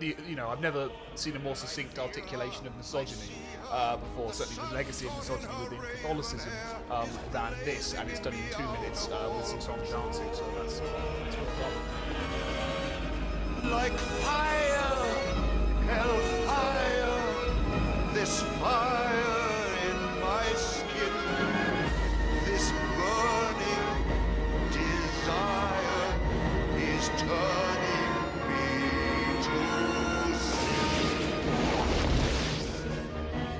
the 0.00 0.16
you 0.28 0.36
know 0.36 0.48
I've 0.48 0.60
never 0.60 0.90
seen 1.14 1.36
a 1.36 1.38
more 1.38 1.56
succinct 1.56 1.98
articulation 1.98 2.66
of 2.66 2.76
misogyny 2.76 3.32
uh, 3.70 3.96
before. 3.96 4.32
Certainly 4.32 4.68
the 4.68 4.74
legacy 4.74 5.06
of 5.06 5.16
misogyny 5.16 5.52
within 5.62 5.80
Catholicism 5.80 6.52
um, 6.90 7.08
than 7.32 7.52
this, 7.64 7.94
and 7.94 8.08
it's 8.10 8.20
done 8.20 8.34
in 8.34 8.40
two 8.52 8.66
minutes 8.80 9.08
uh, 9.08 9.32
with 9.36 9.46
some 9.46 9.60
song 9.60 9.78
and 9.80 9.88
dancing. 9.88 10.28
So 10.32 10.44
that's, 10.56 10.80
done. 10.80 10.90
like 13.70 13.92
fire, 13.92 14.96
hellfire, 15.86 16.85
this 18.26 18.42
fire 18.58 19.38
in 19.88 19.98
my 20.20 20.46
skin, 20.54 21.14
this 22.44 22.72
burning 22.98 24.02
desire 24.72 26.08
is 26.76 27.04
turning 27.22 28.14
me 28.48 28.66
to. 29.46 29.60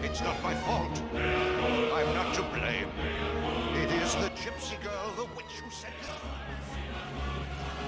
It's 0.02 0.20
not 0.20 0.37
my 0.42 0.55
fault. 0.55 1.00
I'm 1.14 2.11
not 2.14 2.35
to 2.35 2.42
blame. 2.42 2.90
It 3.83 3.90
is 4.02 4.16
the 4.16 4.31
gypsy 4.31 4.83
girl, 4.83 5.12
the 5.14 5.26
witch 5.37 5.55
who 5.62 5.70
sent 5.70 5.94
it. 6.02 6.11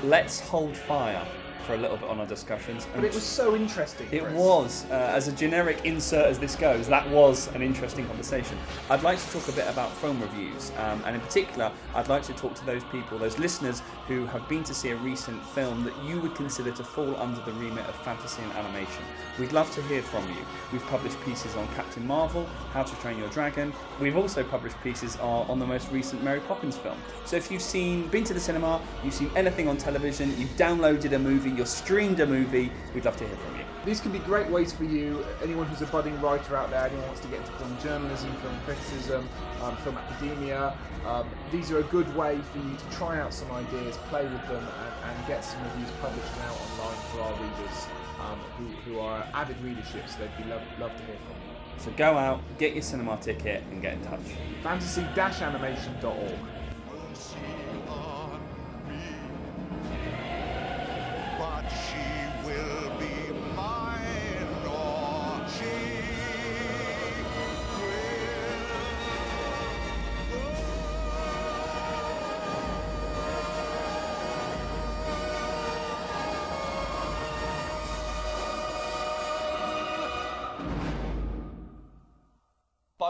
let's 0.04 0.38
hold 0.38 0.76
fire 0.76 1.26
for 1.68 1.74
a 1.74 1.76
little 1.76 1.98
bit 1.98 2.08
on 2.08 2.18
our 2.18 2.26
discussions 2.26 2.86
But 2.94 3.04
it 3.04 3.12
was 3.12 3.22
so 3.22 3.54
interesting. 3.54 4.06
It 4.10 4.22
Chris. 4.22 4.34
was, 4.34 4.86
uh, 4.90 5.12
as 5.14 5.28
a 5.28 5.32
generic 5.32 5.84
insert 5.84 6.24
as 6.24 6.38
this 6.38 6.56
goes, 6.56 6.88
that 6.88 7.08
was 7.10 7.48
an 7.54 7.60
interesting 7.60 8.06
conversation. 8.06 8.56
I'd 8.88 9.02
like 9.02 9.18
to 9.18 9.30
talk 9.30 9.46
a 9.48 9.52
bit 9.52 9.68
about 9.68 9.92
film 9.92 10.18
reviews, 10.22 10.72
um, 10.78 11.02
and 11.04 11.14
in 11.14 11.20
particular, 11.20 11.70
I'd 11.94 12.08
like 12.08 12.22
to 12.22 12.32
talk 12.32 12.54
to 12.54 12.64
those 12.64 12.82
people, 12.84 13.18
those 13.18 13.38
listeners 13.38 13.82
who 14.06 14.24
have 14.26 14.48
been 14.48 14.64
to 14.64 14.72
see 14.72 14.90
a 14.90 14.96
recent 14.96 15.44
film 15.48 15.84
that 15.84 15.92
you 16.04 16.18
would 16.20 16.34
consider 16.34 16.70
to 16.70 16.82
fall 16.82 17.14
under 17.16 17.40
the 17.42 17.52
remit 17.52 17.86
of 17.86 17.94
fantasy 17.96 18.40
and 18.42 18.52
animation. 18.52 19.04
We'd 19.38 19.52
love 19.52 19.70
to 19.72 19.82
hear 19.82 20.00
from 20.00 20.26
you. 20.30 20.40
We've 20.72 20.86
published 20.86 21.20
pieces 21.26 21.54
on 21.54 21.68
Captain 21.74 22.06
Marvel, 22.06 22.46
How 22.72 22.82
to 22.82 22.96
Train 22.96 23.18
Your 23.18 23.28
Dragon. 23.28 23.74
We've 24.00 24.16
also 24.16 24.42
published 24.42 24.80
pieces 24.82 25.16
on, 25.18 25.46
on 25.50 25.58
the 25.58 25.66
most 25.66 25.92
recent 25.92 26.24
Mary 26.24 26.40
Poppins 26.40 26.78
film. 26.78 26.96
So 27.26 27.36
if 27.36 27.50
you've 27.50 27.60
seen, 27.60 28.08
been 28.08 28.24
to 28.24 28.32
the 28.32 28.40
cinema, 28.40 28.80
you've 29.04 29.12
seen 29.12 29.30
anything 29.36 29.68
on 29.68 29.76
television, 29.76 30.30
you've 30.38 30.56
downloaded 30.56 31.12
a 31.12 31.18
movie, 31.18 31.50
you've 31.58 31.68
streamed 31.68 32.20
a 32.20 32.26
movie, 32.26 32.70
we'd 32.94 33.04
love 33.04 33.16
to 33.16 33.26
hear 33.26 33.36
from 33.36 33.56
you. 33.56 33.64
These 33.84 34.00
can 34.00 34.12
be 34.12 34.20
great 34.20 34.48
ways 34.48 34.72
for 34.72 34.84
you, 34.84 35.24
anyone 35.42 35.66
who's 35.66 35.82
a 35.82 35.90
budding 35.90 36.18
writer 36.20 36.56
out 36.56 36.70
there, 36.70 36.84
anyone 36.84 37.02
who 37.02 37.08
wants 37.08 37.20
to 37.22 37.28
get 37.28 37.40
into 37.40 37.52
film 37.52 37.76
journalism, 37.82 38.32
film 38.36 38.54
criticism, 38.64 39.28
um, 39.62 39.76
film 39.78 39.98
academia. 39.98 40.76
Um, 41.06 41.28
these 41.50 41.70
are 41.70 41.78
a 41.78 41.84
good 41.84 42.14
way 42.16 42.38
for 42.52 42.58
you 42.58 42.76
to 42.76 42.96
try 42.96 43.18
out 43.18 43.34
some 43.34 43.50
ideas, 43.50 43.96
play 44.08 44.22
with 44.22 44.46
them, 44.48 44.64
and, 44.64 45.16
and 45.16 45.26
get 45.26 45.44
some 45.44 45.62
reviews 45.64 45.90
published 46.00 46.32
out 46.46 46.56
online 46.56 46.96
for 47.10 47.20
our 47.22 47.32
readers 47.32 47.86
um, 48.20 48.38
who, 48.56 48.66
who 48.90 49.00
are 49.00 49.26
avid 49.34 49.60
readership, 49.62 50.08
so 50.08 50.18
they'd 50.18 50.44
be 50.44 50.48
love, 50.48 50.62
love 50.78 50.96
to 50.96 51.02
hear 51.04 51.16
from 51.16 51.34
you. 51.48 51.82
So 51.82 51.90
go 51.96 52.16
out, 52.18 52.40
get 52.58 52.74
your 52.74 52.82
cinema 52.82 53.16
ticket, 53.18 53.62
and 53.70 53.80
get 53.80 53.94
in 53.94 54.02
touch. 54.02 54.20
Fantasy-animation.org. 54.62 56.38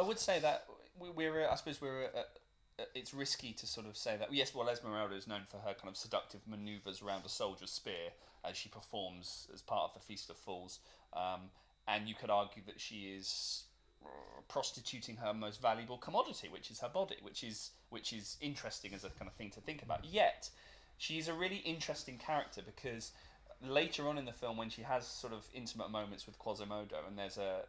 would 0.08 0.18
say 0.18 0.40
that 0.40 0.66
we- 0.98 1.10
we're. 1.10 1.48
I 1.48 1.54
suppose 1.54 1.80
we're. 1.80 2.06
Uh, 2.06 2.84
it's 2.94 3.12
risky 3.12 3.52
to 3.52 3.66
sort 3.66 3.86
of 3.86 3.96
say 3.96 4.16
that. 4.16 4.32
Yes, 4.32 4.54
well, 4.54 4.68
Esmeralda 4.68 5.14
is 5.14 5.26
known 5.26 5.42
for 5.44 5.58
her 5.58 5.74
kind 5.74 5.88
of 5.88 5.96
seductive 5.96 6.40
manoeuvres 6.46 7.02
around 7.02 7.24
a 7.24 7.28
soldier's 7.28 7.70
spear 7.72 8.12
as 8.44 8.56
she 8.56 8.68
performs 8.68 9.48
as 9.52 9.62
part 9.62 9.84
of 9.90 9.94
the 9.94 10.00
Feast 10.00 10.30
of 10.30 10.36
Fools, 10.36 10.78
um, 11.12 11.50
and 11.88 12.08
you 12.08 12.14
could 12.14 12.30
argue 12.30 12.62
that 12.66 12.80
she 12.80 13.14
is 13.16 13.64
prostituting 14.48 15.16
her 15.16 15.34
most 15.34 15.60
valuable 15.60 15.98
commodity, 15.98 16.48
which 16.48 16.70
is 16.70 16.80
her 16.80 16.88
body, 16.88 17.16
which 17.20 17.42
is 17.44 17.70
which 17.90 18.12
is 18.12 18.36
interesting 18.40 18.94
as 18.94 19.04
a 19.04 19.10
kind 19.10 19.28
of 19.28 19.34
thing 19.34 19.50
to 19.50 19.60
think 19.60 19.82
about. 19.82 20.04
Yet, 20.04 20.50
she's 20.96 21.28
a 21.28 21.34
really 21.34 21.56
interesting 21.58 22.16
character 22.18 22.62
because 22.64 23.12
later 23.60 24.08
on 24.08 24.18
in 24.18 24.24
the 24.24 24.32
film, 24.32 24.56
when 24.56 24.70
she 24.70 24.82
has 24.82 25.06
sort 25.06 25.32
of 25.32 25.48
intimate 25.52 25.90
moments 25.90 26.26
with 26.26 26.38
Quasimodo, 26.38 26.98
and 27.06 27.18
there's 27.18 27.38
a 27.38 27.62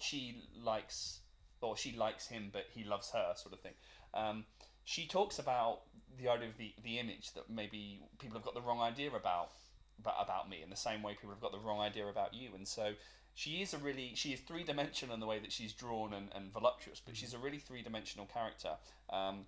she 0.00 0.42
likes 0.62 1.20
or 1.64 1.76
she 1.76 1.92
likes 1.96 2.26
him, 2.26 2.50
but 2.52 2.66
he 2.72 2.84
loves 2.84 3.10
her, 3.10 3.32
sort 3.36 3.54
of 3.54 3.60
thing. 3.60 3.74
Um, 4.12 4.44
she 4.84 5.06
talks 5.06 5.38
about 5.38 5.80
the 6.18 6.28
idea 6.28 6.48
of 6.48 6.56
the, 6.56 6.72
the 6.82 6.98
image 6.98 7.32
that 7.34 7.50
maybe 7.50 8.00
people 8.18 8.36
have 8.36 8.44
got 8.44 8.54
the 8.54 8.60
wrong 8.60 8.80
idea 8.80 9.10
about, 9.10 9.50
about 9.98 10.16
about 10.20 10.48
me 10.48 10.62
in 10.62 10.70
the 10.70 10.76
same 10.76 11.02
way 11.02 11.12
people 11.12 11.30
have 11.30 11.40
got 11.40 11.52
the 11.52 11.58
wrong 11.58 11.80
idea 11.80 12.06
about 12.06 12.34
you, 12.34 12.50
and 12.54 12.66
so 12.68 12.92
she 13.34 13.62
is 13.62 13.74
a 13.74 13.78
really 13.78 14.12
she 14.14 14.32
is 14.32 14.40
three 14.40 14.62
dimensional 14.62 15.14
in 15.14 15.20
the 15.20 15.26
way 15.26 15.38
that 15.40 15.52
she's 15.52 15.72
drawn 15.72 16.12
and, 16.12 16.28
and 16.34 16.52
voluptuous, 16.52 17.00
but 17.04 17.16
she's 17.16 17.34
a 17.34 17.38
really 17.38 17.58
three 17.58 17.82
dimensional 17.82 18.26
character. 18.26 18.70
Um, 19.10 19.46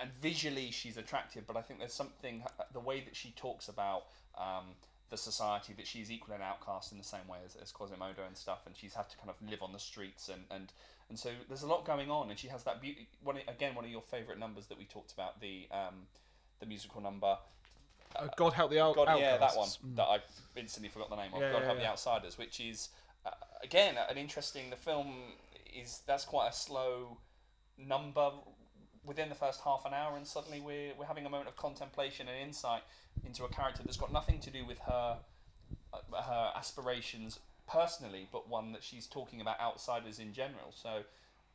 and 0.00 0.10
visually 0.20 0.70
she's 0.70 0.96
attractive, 0.96 1.46
but 1.46 1.56
I 1.56 1.62
think 1.62 1.78
there's 1.78 1.92
something 1.92 2.42
the 2.72 2.80
way 2.80 3.00
that 3.00 3.14
she 3.14 3.32
talks 3.32 3.68
about 3.68 4.04
um, 4.38 4.74
the 5.12 5.18
society 5.18 5.74
that 5.74 5.86
she's 5.86 6.10
equal 6.10 6.32
and 6.34 6.42
outcast 6.42 6.90
in 6.90 6.96
the 6.96 7.04
same 7.04 7.28
way 7.28 7.36
as, 7.44 7.54
as 7.54 7.70
Quasimodo 7.70 8.26
and 8.26 8.36
stuff, 8.36 8.60
and 8.66 8.74
she's 8.74 8.94
had 8.94 9.08
to 9.10 9.16
kind 9.18 9.28
of 9.28 9.36
live 9.48 9.62
on 9.62 9.72
the 9.72 9.78
streets 9.78 10.28
and 10.28 10.42
and 10.50 10.72
and 11.10 11.18
so 11.18 11.28
there's 11.46 11.62
a 11.62 11.66
lot 11.66 11.84
going 11.84 12.10
on, 12.10 12.30
and 12.30 12.38
she 12.38 12.48
has 12.48 12.64
that 12.64 12.80
beauty. 12.80 13.06
One 13.22 13.36
again, 13.46 13.74
one 13.74 13.84
of 13.84 13.90
your 13.90 14.00
favourite 14.00 14.40
numbers 14.40 14.66
that 14.68 14.78
we 14.78 14.86
talked 14.86 15.12
about 15.12 15.42
the 15.42 15.68
um, 15.70 16.06
the 16.58 16.64
musical 16.64 17.02
number. 17.02 17.36
Uh, 18.16 18.28
God 18.36 18.54
help 18.54 18.70
the 18.70 18.80
out- 18.80 18.94
God, 18.94 19.18
yeah, 19.18 19.36
that 19.36 19.54
one. 19.54 19.68
Mm. 19.68 19.96
that 19.96 20.04
I 20.04 20.18
instantly 20.56 20.88
forgot 20.88 21.10
the 21.10 21.16
name 21.16 21.34
of. 21.34 21.42
Yeah, 21.42 21.52
God 21.52 21.58
yeah, 21.60 21.64
help 21.66 21.78
yeah. 21.78 21.84
the 21.84 21.90
outsiders, 21.90 22.38
which 22.38 22.60
is 22.60 22.88
uh, 23.26 23.30
again 23.62 23.96
an 24.08 24.16
interesting. 24.16 24.70
The 24.70 24.76
film 24.76 25.12
is 25.78 26.00
that's 26.06 26.24
quite 26.24 26.48
a 26.48 26.52
slow 26.54 27.18
number 27.76 28.30
within 29.04 29.28
the 29.28 29.34
first 29.34 29.60
half 29.62 29.84
an 29.84 29.92
hour, 29.94 30.16
and 30.16 30.26
suddenly 30.26 30.60
we're 30.60 30.92
we're 30.98 31.06
having 31.06 31.26
a 31.26 31.30
moment 31.30 31.48
of 31.48 31.56
contemplation 31.56 32.28
and 32.28 32.36
insight 32.40 32.82
into 33.24 33.44
a 33.44 33.48
character 33.48 33.82
that's 33.84 33.96
got 33.96 34.12
nothing 34.12 34.40
to 34.40 34.50
do 34.50 34.64
with 34.64 34.78
her 34.80 35.18
uh, 35.92 36.22
her 36.22 36.52
aspirations 36.56 37.38
personally, 37.68 38.28
but 38.32 38.48
one 38.48 38.72
that 38.72 38.82
she's 38.82 39.06
talking 39.06 39.40
about 39.40 39.60
outsiders 39.60 40.18
in 40.18 40.32
general. 40.32 40.72
So. 40.72 41.02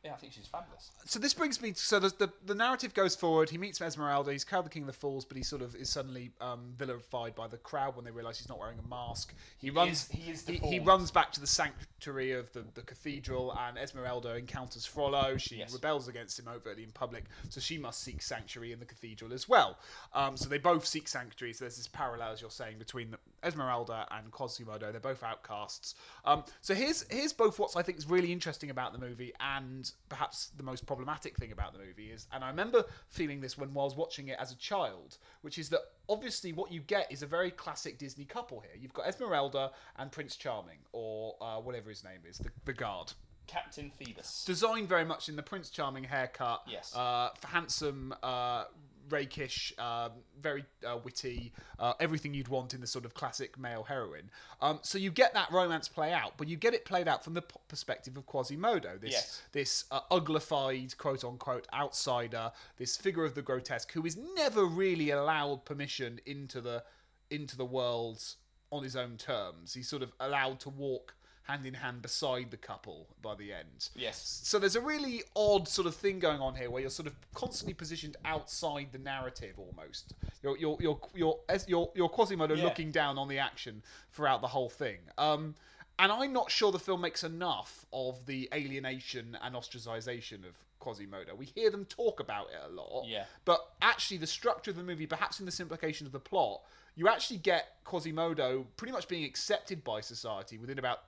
Yeah, 0.04 0.12
I 0.12 0.16
think 0.16 0.32
she's 0.32 0.46
fabulous. 0.46 0.92
so 1.06 1.18
this 1.18 1.34
brings 1.34 1.60
me 1.60 1.72
to, 1.72 1.78
so 1.78 1.98
the, 1.98 2.08
the 2.18 2.32
the 2.46 2.54
narrative 2.54 2.94
goes 2.94 3.16
forward. 3.16 3.50
He 3.50 3.58
meets 3.58 3.80
Esmeralda. 3.80 4.30
He's 4.30 4.44
crowned 4.44 4.64
the 4.66 4.70
king 4.70 4.82
of 4.82 4.86
the 4.86 4.92
fools 4.92 5.24
but 5.24 5.36
he 5.36 5.42
sort 5.42 5.60
of 5.60 5.74
is 5.74 5.90
suddenly 5.90 6.30
um, 6.40 6.72
vilified 6.78 7.34
by 7.34 7.48
the 7.48 7.56
crowd 7.56 7.96
when 7.96 8.04
they 8.04 8.12
realize 8.12 8.38
he's 8.38 8.48
not 8.48 8.60
wearing 8.60 8.78
a 8.78 8.88
mask. 8.88 9.34
He 9.58 9.70
runs 9.70 10.04
is- 10.04 10.08
he 10.10 10.30
is 10.30 10.46
he, 10.46 10.56
he 10.58 10.78
runs 10.78 11.10
back 11.10 11.32
to 11.32 11.40
the 11.40 11.48
sanctuary 11.48 12.30
of 12.32 12.52
the, 12.52 12.64
the 12.74 12.82
cathedral 12.82 13.52
and 13.58 13.76
Esmeralda 13.76 14.36
encounters 14.36 14.86
Frollo. 14.86 15.36
She 15.36 15.56
Yes. 15.56 15.72
rebels 15.72 16.06
against 16.06 16.38
him 16.38 16.46
overtly 16.46 16.84
in 16.84 16.92
public 16.92 17.24
so 17.48 17.60
she 17.60 17.76
must 17.76 18.00
seek 18.00 18.22
sanctuary 18.22 18.72
in 18.72 18.78
the 18.78 18.86
cathedral 18.86 19.32
as 19.32 19.48
well. 19.48 19.78
Um, 20.14 20.36
so 20.36 20.48
they 20.48 20.58
both 20.58 20.86
seek 20.86 21.08
sanctuary. 21.08 21.52
So 21.54 21.64
there's 21.64 21.76
this 21.76 21.88
parallel 21.88 22.32
as 22.32 22.40
you're 22.40 22.50
saying 22.50 22.78
between 22.78 23.10
the, 23.10 23.18
Esmeralda 23.42 24.06
and 24.10 24.30
Quasimodo 24.30 24.90
they're 24.90 25.00
both 25.00 25.22
outcasts 25.22 25.94
um, 26.24 26.44
so 26.60 26.74
here's 26.74 27.04
here's 27.10 27.32
both 27.32 27.58
what 27.58 27.76
I 27.76 27.82
think 27.82 27.98
is 27.98 28.08
really 28.08 28.32
interesting 28.32 28.70
about 28.70 28.92
the 28.92 28.98
movie 28.98 29.32
and 29.40 29.90
perhaps 30.08 30.50
the 30.56 30.62
most 30.62 30.86
problematic 30.86 31.36
thing 31.36 31.52
about 31.52 31.72
the 31.72 31.78
movie 31.78 32.10
is 32.10 32.26
and 32.32 32.44
I 32.44 32.48
remember 32.48 32.84
feeling 33.08 33.40
this 33.40 33.56
when 33.56 33.70
I 33.70 33.72
was 33.72 33.96
watching 33.96 34.28
it 34.28 34.36
as 34.38 34.52
a 34.52 34.56
child 34.56 35.18
which 35.42 35.58
is 35.58 35.68
that 35.70 35.80
obviously 36.08 36.52
what 36.52 36.72
you 36.72 36.80
get 36.80 37.10
is 37.10 37.22
a 37.22 37.26
very 37.26 37.50
classic 37.50 37.98
Disney 37.98 38.24
couple 38.24 38.60
here 38.60 38.72
you've 38.78 38.94
got 38.94 39.06
Esmeralda 39.06 39.70
and 39.96 40.10
Prince 40.10 40.36
Charming 40.36 40.78
or 40.92 41.36
uh, 41.40 41.56
whatever 41.56 41.90
his 41.90 42.04
name 42.04 42.20
is 42.28 42.38
the, 42.38 42.50
the 42.64 42.72
guard 42.72 43.12
Captain 43.48 43.90
Phoebus. 43.98 44.44
designed 44.44 44.88
very 44.88 45.04
much 45.04 45.28
in 45.28 45.34
the 45.34 45.42
Prince 45.42 45.70
Charming 45.70 46.04
haircut. 46.04 46.62
Yes. 46.68 46.94
Uh, 46.94 47.30
handsome, 47.44 48.14
uh, 48.22 48.64
rakish, 49.10 49.72
um, 49.78 50.12
very 50.40 50.64
uh, 50.86 50.98
witty, 51.02 51.52
uh, 51.78 51.92
everything 52.00 52.34
you'd 52.34 52.48
want 52.48 52.74
in 52.74 52.80
the 52.80 52.86
sort 52.86 53.04
of 53.04 53.14
classic 53.14 53.58
male 53.58 53.82
heroine. 53.84 54.30
Um, 54.60 54.78
so 54.82 54.98
you 54.98 55.10
get 55.10 55.34
that 55.34 55.50
romance 55.52 55.88
play 55.88 56.12
out, 56.12 56.36
but 56.36 56.48
you 56.48 56.56
get 56.56 56.74
it 56.74 56.84
played 56.84 57.08
out 57.08 57.24
from 57.24 57.34
the 57.34 57.42
p- 57.42 57.56
perspective 57.68 58.16
of 58.16 58.26
Quasimodo, 58.26 58.98
this 59.00 59.12
Yes. 59.12 59.42
this 59.52 59.84
uh, 59.90 60.00
uglified 60.10 60.96
quote 60.96 61.24
unquote 61.24 61.66
outsider, 61.72 62.52
this 62.76 62.96
figure 62.96 63.24
of 63.24 63.34
the 63.34 63.42
grotesque 63.42 63.92
who 63.92 64.04
is 64.06 64.16
never 64.34 64.64
really 64.64 65.10
allowed 65.10 65.64
permission 65.64 66.20
into 66.26 66.60
the 66.60 66.84
into 67.30 67.56
the 67.56 67.64
world 67.64 68.22
on 68.70 68.82
his 68.82 68.96
own 68.96 69.16
terms. 69.16 69.74
He's 69.74 69.88
sort 69.88 70.02
of 70.02 70.12
allowed 70.20 70.60
to 70.60 70.70
walk 70.70 71.14
hand 71.48 71.64
in 71.66 71.74
hand 71.74 72.02
beside 72.02 72.50
the 72.50 72.56
couple 72.56 73.06
by 73.22 73.34
the 73.34 73.52
end. 73.52 73.88
Yes. 73.96 74.40
So 74.44 74.58
there's 74.58 74.76
a 74.76 74.80
really 74.80 75.22
odd 75.34 75.66
sort 75.66 75.86
of 75.86 75.94
thing 75.94 76.18
going 76.18 76.40
on 76.40 76.54
here 76.54 76.70
where 76.70 76.80
you're 76.82 76.90
sort 76.90 77.06
of 77.06 77.14
constantly 77.34 77.74
positioned 77.74 78.16
outside 78.24 78.88
the 78.92 78.98
narrative 78.98 79.58
almost. 79.58 80.12
You're 80.42 80.58
you're 80.58 80.76
you're 80.80 81.00
you're 81.14 81.38
as 81.48 81.66
you're, 81.68 81.90
you're 81.94 82.08
Quasimodo 82.08 82.54
Yeah. 82.54 82.64
looking 82.64 82.90
down 82.90 83.18
on 83.18 83.28
the 83.28 83.38
action 83.38 83.82
throughout 84.12 84.40
the 84.42 84.48
whole 84.48 84.68
thing. 84.68 84.98
Um 85.16 85.54
and 85.98 86.12
I'm 86.12 86.32
not 86.32 86.50
sure 86.50 86.70
the 86.70 86.78
film 86.78 87.00
makes 87.00 87.24
enough 87.24 87.84
of 87.92 88.24
the 88.26 88.48
alienation 88.54 89.36
and 89.42 89.56
ostracization 89.56 90.46
of 90.46 90.54
Quasimodo. 90.78 91.34
We 91.34 91.46
hear 91.46 91.70
them 91.70 91.86
talk 91.86 92.20
about 92.20 92.48
it 92.50 92.70
a 92.70 92.72
lot. 92.72 93.06
Yeah. 93.08 93.24
But 93.44 93.58
actually, 93.82 94.18
the 94.18 94.28
structure 94.28 94.70
of 94.70 94.76
the 94.76 94.84
movie, 94.84 95.06
perhaps 95.06 95.40
in 95.40 95.46
the 95.46 95.50
simplification 95.50 96.06
of 96.06 96.12
the 96.12 96.20
plot, 96.20 96.60
you 96.94 97.08
actually 97.08 97.38
get 97.38 97.78
Quasimodo 97.84 98.64
pretty 98.76 98.92
much 98.92 99.08
being 99.08 99.24
accepted 99.24 99.82
by 99.82 100.00
society 100.00 100.56
within 100.56 100.78
about 100.78 101.00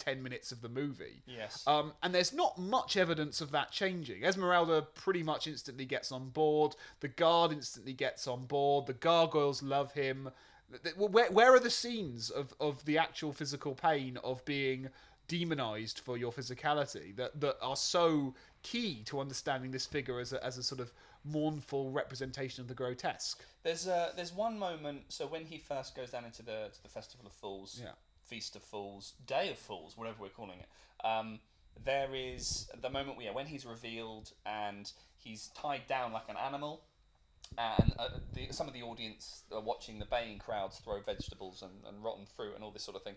10 0.00 0.22
minutes 0.22 0.50
of 0.50 0.62
the 0.62 0.68
movie. 0.68 1.22
Yes. 1.26 1.62
Um, 1.66 1.92
and 2.02 2.12
there's 2.12 2.32
not 2.32 2.58
much 2.58 2.96
evidence 2.96 3.40
of 3.40 3.52
that 3.52 3.70
changing. 3.70 4.24
Esmeralda 4.24 4.82
pretty 4.94 5.22
much 5.22 5.46
instantly 5.46 5.84
gets 5.84 6.10
on 6.10 6.30
board. 6.30 6.74
The 7.00 7.08
guard 7.08 7.52
instantly 7.52 7.92
gets 7.92 8.26
on 8.26 8.46
board. 8.46 8.86
The 8.86 8.94
gargoyles 8.94 9.62
love 9.62 9.92
him. 9.92 10.30
Where, 10.96 11.30
where 11.30 11.54
are 11.54 11.60
the 11.60 11.70
scenes 11.70 12.30
of, 12.30 12.54
of 12.60 12.84
the 12.84 12.98
actual 12.98 13.32
physical 13.32 13.74
pain 13.74 14.16
of 14.24 14.44
being 14.44 14.88
demonized 15.28 16.00
for 16.00 16.16
your 16.16 16.32
physicality 16.32 17.14
that, 17.16 17.40
that 17.40 17.56
are 17.62 17.76
so 17.76 18.34
key 18.62 19.02
to 19.04 19.20
understanding 19.20 19.70
this 19.70 19.86
figure 19.86 20.18
as 20.18 20.32
a, 20.32 20.44
as 20.44 20.58
a 20.58 20.62
sort 20.62 20.80
of 20.80 20.92
mournful 21.24 21.90
representation 21.90 22.62
of 22.62 22.68
the 22.68 22.74
grotesque? 22.74 23.44
There's 23.62 23.86
uh, 23.86 24.12
there's 24.16 24.32
one 24.32 24.58
moment. 24.58 25.02
So 25.08 25.26
when 25.26 25.44
he 25.44 25.58
first 25.58 25.94
goes 25.94 26.10
down 26.10 26.24
into 26.24 26.42
the 26.42 26.70
to 26.72 26.82
the 26.82 26.88
Festival 26.88 27.26
of 27.26 27.32
Fools, 27.32 27.80
Yeah. 27.82 27.90
Feast 28.30 28.54
of 28.54 28.62
Fools, 28.62 29.14
Day 29.26 29.50
of 29.50 29.58
Fools, 29.58 29.96
whatever 29.96 30.18
we're 30.20 30.28
calling 30.28 30.60
it. 30.60 31.06
Um, 31.06 31.40
there 31.84 32.14
is 32.14 32.68
the 32.80 32.88
moment 32.88 33.16
where 33.16 33.32
when 33.32 33.46
he's 33.46 33.66
revealed 33.66 34.30
and 34.46 34.90
he's 35.18 35.48
tied 35.48 35.86
down 35.88 36.12
like 36.12 36.28
an 36.28 36.36
animal, 36.36 36.82
and 37.58 37.92
uh, 37.98 38.08
the, 38.32 38.52
some 38.52 38.68
of 38.68 38.74
the 38.74 38.82
audience 38.82 39.42
are 39.52 39.60
watching 39.60 39.98
the 39.98 40.04
baying 40.04 40.38
crowds 40.38 40.78
throw 40.78 41.00
vegetables 41.00 41.62
and, 41.62 41.72
and 41.88 42.04
rotten 42.04 42.24
fruit 42.36 42.54
and 42.54 42.62
all 42.62 42.70
this 42.70 42.84
sort 42.84 42.96
of 42.96 43.02
thing 43.02 43.16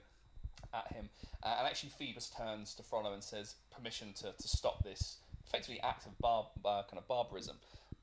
at 0.73 0.91
him. 0.91 1.09
Uh, 1.43 1.55
and 1.59 1.67
actually, 1.67 1.91
Phoebus 1.97 2.31
turns 2.35 2.73
to 2.73 2.83
Frollo 2.83 3.13
and 3.13 3.23
says, 3.23 3.55
"Permission 3.75 4.13
to, 4.13 4.31
to 4.31 4.47
stop 4.47 4.83
this 4.83 5.17
effectively 5.45 5.79
act 5.81 6.07
of 6.07 6.17
bar, 6.17 6.47
uh, 6.65 6.81
kind 6.89 6.97
of 6.97 7.07
barbarism." 7.07 7.57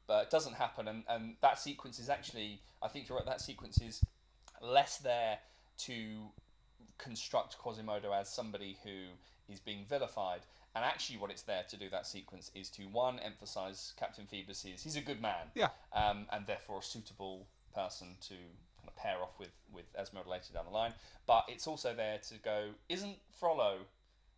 But 0.07 0.25
it 0.25 0.31
doesn't 0.31 0.55
happen, 0.55 0.87
and, 0.89 1.03
and 1.09 1.35
that 1.41 1.59
sequence 1.59 1.99
is 1.99 2.09
actually, 2.09 2.61
I 2.83 2.89
think 2.89 3.09
you're 3.09 3.19
right. 3.19 3.27
That 3.27 3.41
sequence 3.41 3.81
is 3.81 4.01
less 4.61 4.99
there 4.99 5.39
to 5.79 6.31
construct 7.03 7.59
Quasimodo 7.59 8.13
as 8.13 8.29
somebody 8.33 8.77
who 8.85 9.53
is 9.53 9.61
being 9.61 9.85
vilified. 9.89 10.41
And 10.77 10.85
actually, 10.85 11.19
what 11.19 11.31
it's 11.33 11.43
there 11.43 11.65
to 11.69 11.77
do 11.77 11.89
that 11.91 12.07
sequence 12.07 12.53
is 12.55 12.69
to 12.71 12.83
one 12.85 13.19
emphasize 13.19 13.93
Captain 13.99 14.27
Phoebus 14.27 14.65
is 14.65 14.83
he's 14.85 14.97
a 14.97 15.01
good 15.01 15.21
man, 15.21 15.51
Yeah. 15.55 15.71
um, 15.93 16.27
and 16.31 16.47
therefore 16.47 16.79
a 16.79 16.83
suitable 16.83 17.47
person 17.75 18.17
to 18.29 18.35
kind 18.35 18.87
of 18.89 18.95
pair 18.97 19.17
off 19.21 19.39
with 19.41 19.51
with 19.73 19.87
Esmeralda 19.99 20.31
later 20.31 20.53
down 20.53 20.67
the 20.67 20.71
line. 20.71 20.95
But 21.27 21.45
it's 21.49 21.67
also 21.67 21.93
there 21.95 22.19
to 22.29 22.35
go, 22.39 22.69
isn't 22.89 23.17
Frollo 23.39 23.79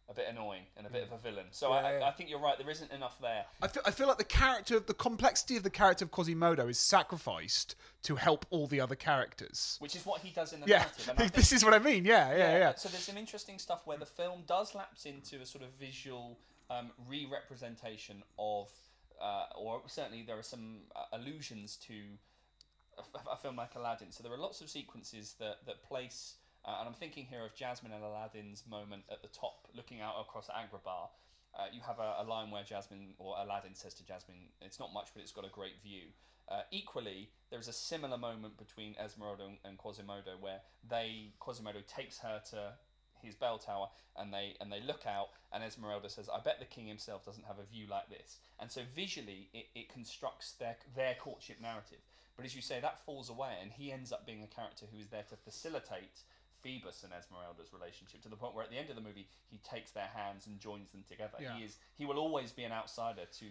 a 0.09 0.15
bit 0.15 0.27
annoying 0.29 0.63
and 0.77 0.87
a 0.87 0.91
bit 0.91 1.03
of 1.05 1.13
a 1.13 1.19
villain? 1.19 1.47
So 1.51 1.71
Yeah, 1.71 1.75
I, 1.77 1.99
yeah. 1.99 2.05
I 2.07 2.11
think 2.13 2.29
you're 2.31 2.41
right. 2.41 2.59
There 2.59 2.69
isn't 2.71 2.91
enough 2.93 3.19
there. 3.21 3.45
I 3.63 3.69
feel, 3.69 3.83
I 3.87 3.91
feel 3.91 4.09
like 4.09 4.19
the 4.19 4.25
character, 4.25 4.77
of 4.77 4.87
the 4.87 4.95
complexity 4.95 5.57
of 5.57 5.63
the 5.63 5.71
character 5.71 6.05
of 6.05 6.11
Quasimodo 6.11 6.69
is 6.69 6.79
sacrificed 6.79 7.75
to 8.03 8.17
help 8.17 8.45
all 8.51 8.67
the 8.67 8.81
other 8.81 8.95
characters. 8.97 9.77
Which 9.81 9.97
is 9.97 10.05
what 10.05 10.21
he 10.21 10.31
does 10.31 10.53
in 10.53 10.61
the 10.61 10.67
Yeah, 10.67 10.79
narrative. 10.79 11.09
And 11.09 11.19
I 11.19 11.23
think- 11.23 11.33
this 11.33 11.53
is 11.53 11.65
what 11.65 11.75
I 11.75 11.79
mean. 11.79 12.05
Yeah, 12.05 12.37
yeah, 12.37 12.59
yeah. 12.59 12.75
So 12.75 12.89
there's 12.89 13.05
some 13.05 13.17
interesting 13.17 13.59
stuff 13.59 13.83
where 13.87 13.99
the 13.99 14.07
film 14.07 14.43
does 14.47 14.75
lapse 14.75 15.07
into 15.07 15.41
a 15.41 15.47
sort 15.47 15.65
of 15.65 15.71
visual 15.75 16.39
um, 16.71 16.91
re-representation 17.09 18.23
of, 18.39 18.69
uh, 19.21 19.45
or 19.57 19.83
certainly 19.87 20.23
there 20.27 20.39
are 20.39 20.43
some 20.43 20.79
uh, 20.97 21.05
allusions 21.17 21.77
to 21.87 21.95
a, 22.99 23.31
a 23.31 23.37
film 23.37 23.57
like 23.57 23.75
Aladdin. 23.75 24.11
So 24.11 24.23
there 24.23 24.33
are 24.33 24.39
lots 24.39 24.61
of 24.61 24.69
sequences 24.71 25.35
that 25.39 25.65
that 25.67 25.83
place, 25.83 26.35
uh, 26.65 26.77
and 26.81 26.89
I'm 26.89 26.95
thinking 26.95 27.27
here 27.27 27.45
of 27.45 27.55
Jasmine 27.55 27.93
and 27.93 28.05
Aladdin's 28.05 28.65
moment 28.69 29.05
at 29.11 29.23
the 29.23 29.29
top, 29.29 29.69
looking 29.75 30.01
out 30.01 30.15
across 30.21 30.49
Agrabah. 30.49 31.09
Uh, 31.59 31.67
you 31.73 31.81
have 31.87 31.99
a, 31.99 32.23
a 32.23 32.25
line 32.25 32.51
where 32.51 32.63
Jasmine 32.63 33.15
or 33.19 33.35
Aladdin 33.39 33.75
says 33.75 33.95
to 33.95 34.07
Jasmine, 34.07 34.49
"It's 34.61 34.79
not 34.81 34.93
much, 34.93 35.09
but 35.15 35.23
it's 35.23 35.33
got 35.33 35.45
a 35.45 35.51
great 35.51 35.83
view." 35.83 36.13
Uh, 36.49 36.63
equally, 36.71 37.31
there 37.51 37.61
is 37.61 37.69
a 37.69 37.73
similar 37.73 38.19
moment 38.19 38.57
between 38.59 38.95
Esmeralda 39.03 39.45
and, 39.65 39.79
Quasimodo 39.79 40.33
where 40.41 40.61
they 40.89 41.33
Quasimodo 41.41 41.81
takes 41.87 42.19
her 42.19 42.43
to 42.51 42.75
his 43.23 43.35
bell 43.35 43.59
tower 43.59 43.89
and 44.17 44.35
they 44.35 44.57
and 44.61 44.71
they 44.71 44.81
look 44.81 45.07
out 45.07 45.29
and 45.53 45.63
Esmeralda 45.63 46.11
says 46.11 46.29
I 46.29 46.41
bet 46.41 46.59
the 46.59 46.67
king 46.67 46.87
himself 46.87 47.25
doesn't 47.25 47.47
have 47.47 47.59
a 47.59 47.65
view 47.65 47.87
like 47.89 48.11
this 48.11 48.39
and 48.59 48.71
so 48.71 48.83
visually 48.95 49.49
it, 49.55 49.67
it 49.75 49.89
constructs 49.89 50.53
their 50.53 50.77
their 50.97 51.15
courtship 51.15 51.61
narrative 51.61 52.01
but 52.37 52.45
as 52.45 52.57
you 52.57 52.63
say 52.63 52.81
that 52.81 53.05
falls 53.07 53.31
away 53.31 53.55
and 53.63 53.71
he 53.71 53.93
ends 53.93 54.13
up 54.13 54.27
being 54.27 54.43
a 54.43 54.47
character 54.49 54.87
who 54.93 54.99
is 55.01 55.07
there 55.09 55.25
to 55.31 55.37
facilitate 55.37 56.23
Phoebus 56.63 57.03
and 57.05 57.13
Esmeralda's 57.13 57.73
relationship 57.73 58.23
to 58.23 58.29
the 58.29 58.37
point 58.37 58.55
where 58.55 58.65
at 58.65 58.71
the 58.71 58.79
end 58.79 58.89
of 58.91 58.97
the 58.97 59.03
movie 59.03 59.27
he 59.51 59.59
takes 59.59 59.91
their 59.93 60.09
hands 60.15 60.47
and 60.47 60.59
joins 60.61 60.91
them 60.93 61.05
together. 61.09 61.39
Yeah. 61.41 61.57
He 61.57 61.65
is 61.65 61.77
he 61.97 62.07
will 62.07 62.19
always 62.19 62.53
be 62.53 62.65
an 62.65 62.73
outsider 62.73 63.23
to 63.41 63.47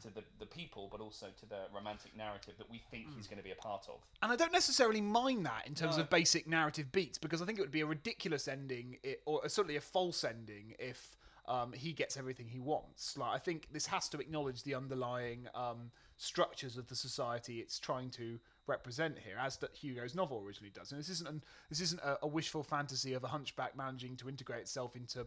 to 0.00 0.08
the, 0.14 0.22
the 0.38 0.46
people 0.46 0.88
but 0.90 1.00
also 1.00 1.26
to 1.38 1.46
the 1.46 1.62
romantic 1.74 2.16
narrative 2.16 2.54
that 2.58 2.70
we 2.70 2.80
think 2.90 3.06
he's 3.14 3.26
going 3.26 3.36
to 3.38 3.44
be 3.44 3.50
a 3.50 3.54
part 3.56 3.86
of. 3.88 3.96
And 4.22 4.32
I 4.32 4.36
don't 4.36 4.52
necessarily 4.52 5.00
mind 5.02 5.44
that 5.46 5.66
in 5.66 5.74
terms 5.74 5.96
No. 5.96 6.02
of 6.04 6.10
basic 6.10 6.46
narrative 6.46 6.90
beats 6.92 7.18
because 7.18 7.42
I 7.42 7.44
think 7.44 7.58
it 7.58 7.62
would 7.62 7.70
be 7.70 7.82
a 7.82 7.86
ridiculous 7.86 8.48
ending, 8.48 8.96
i- 9.04 9.16
or 9.26 9.46
certainly 9.48 9.76
a 9.76 9.80
false 9.82 10.24
ending, 10.24 10.74
if 10.78 11.16
um, 11.46 11.72
he 11.72 11.92
gets 11.92 12.16
everything 12.16 12.48
he 12.48 12.60
wants. 12.60 13.18
Like 13.18 13.34
I 13.34 13.38
think 13.38 13.68
this 13.72 13.86
has 13.86 14.08
to 14.10 14.18
acknowledge 14.18 14.62
the 14.62 14.74
underlying 14.76 15.48
um, 15.54 15.90
structures 16.16 16.76
of 16.76 16.86
the 16.86 16.94
society 16.94 17.58
it's 17.58 17.78
trying 17.80 18.10
to 18.10 18.38
represent 18.66 19.18
here, 19.18 19.36
as 19.40 19.56
that 19.58 19.74
Hugo's 19.74 20.14
novel 20.14 20.42
originally 20.44 20.72
does. 20.74 20.92
And 20.92 21.00
this 21.00 21.08
isn't 21.08 21.28
an, 21.28 21.42
this 21.68 21.80
isn't 21.80 22.00
a, 22.00 22.18
a 22.22 22.26
wishful 22.26 22.62
fantasy 22.62 23.14
of 23.14 23.24
a 23.24 23.28
hunchback 23.28 23.76
managing 23.76 24.16
to 24.16 24.28
integrate 24.28 24.62
itself 24.62 24.96
into 24.96 25.26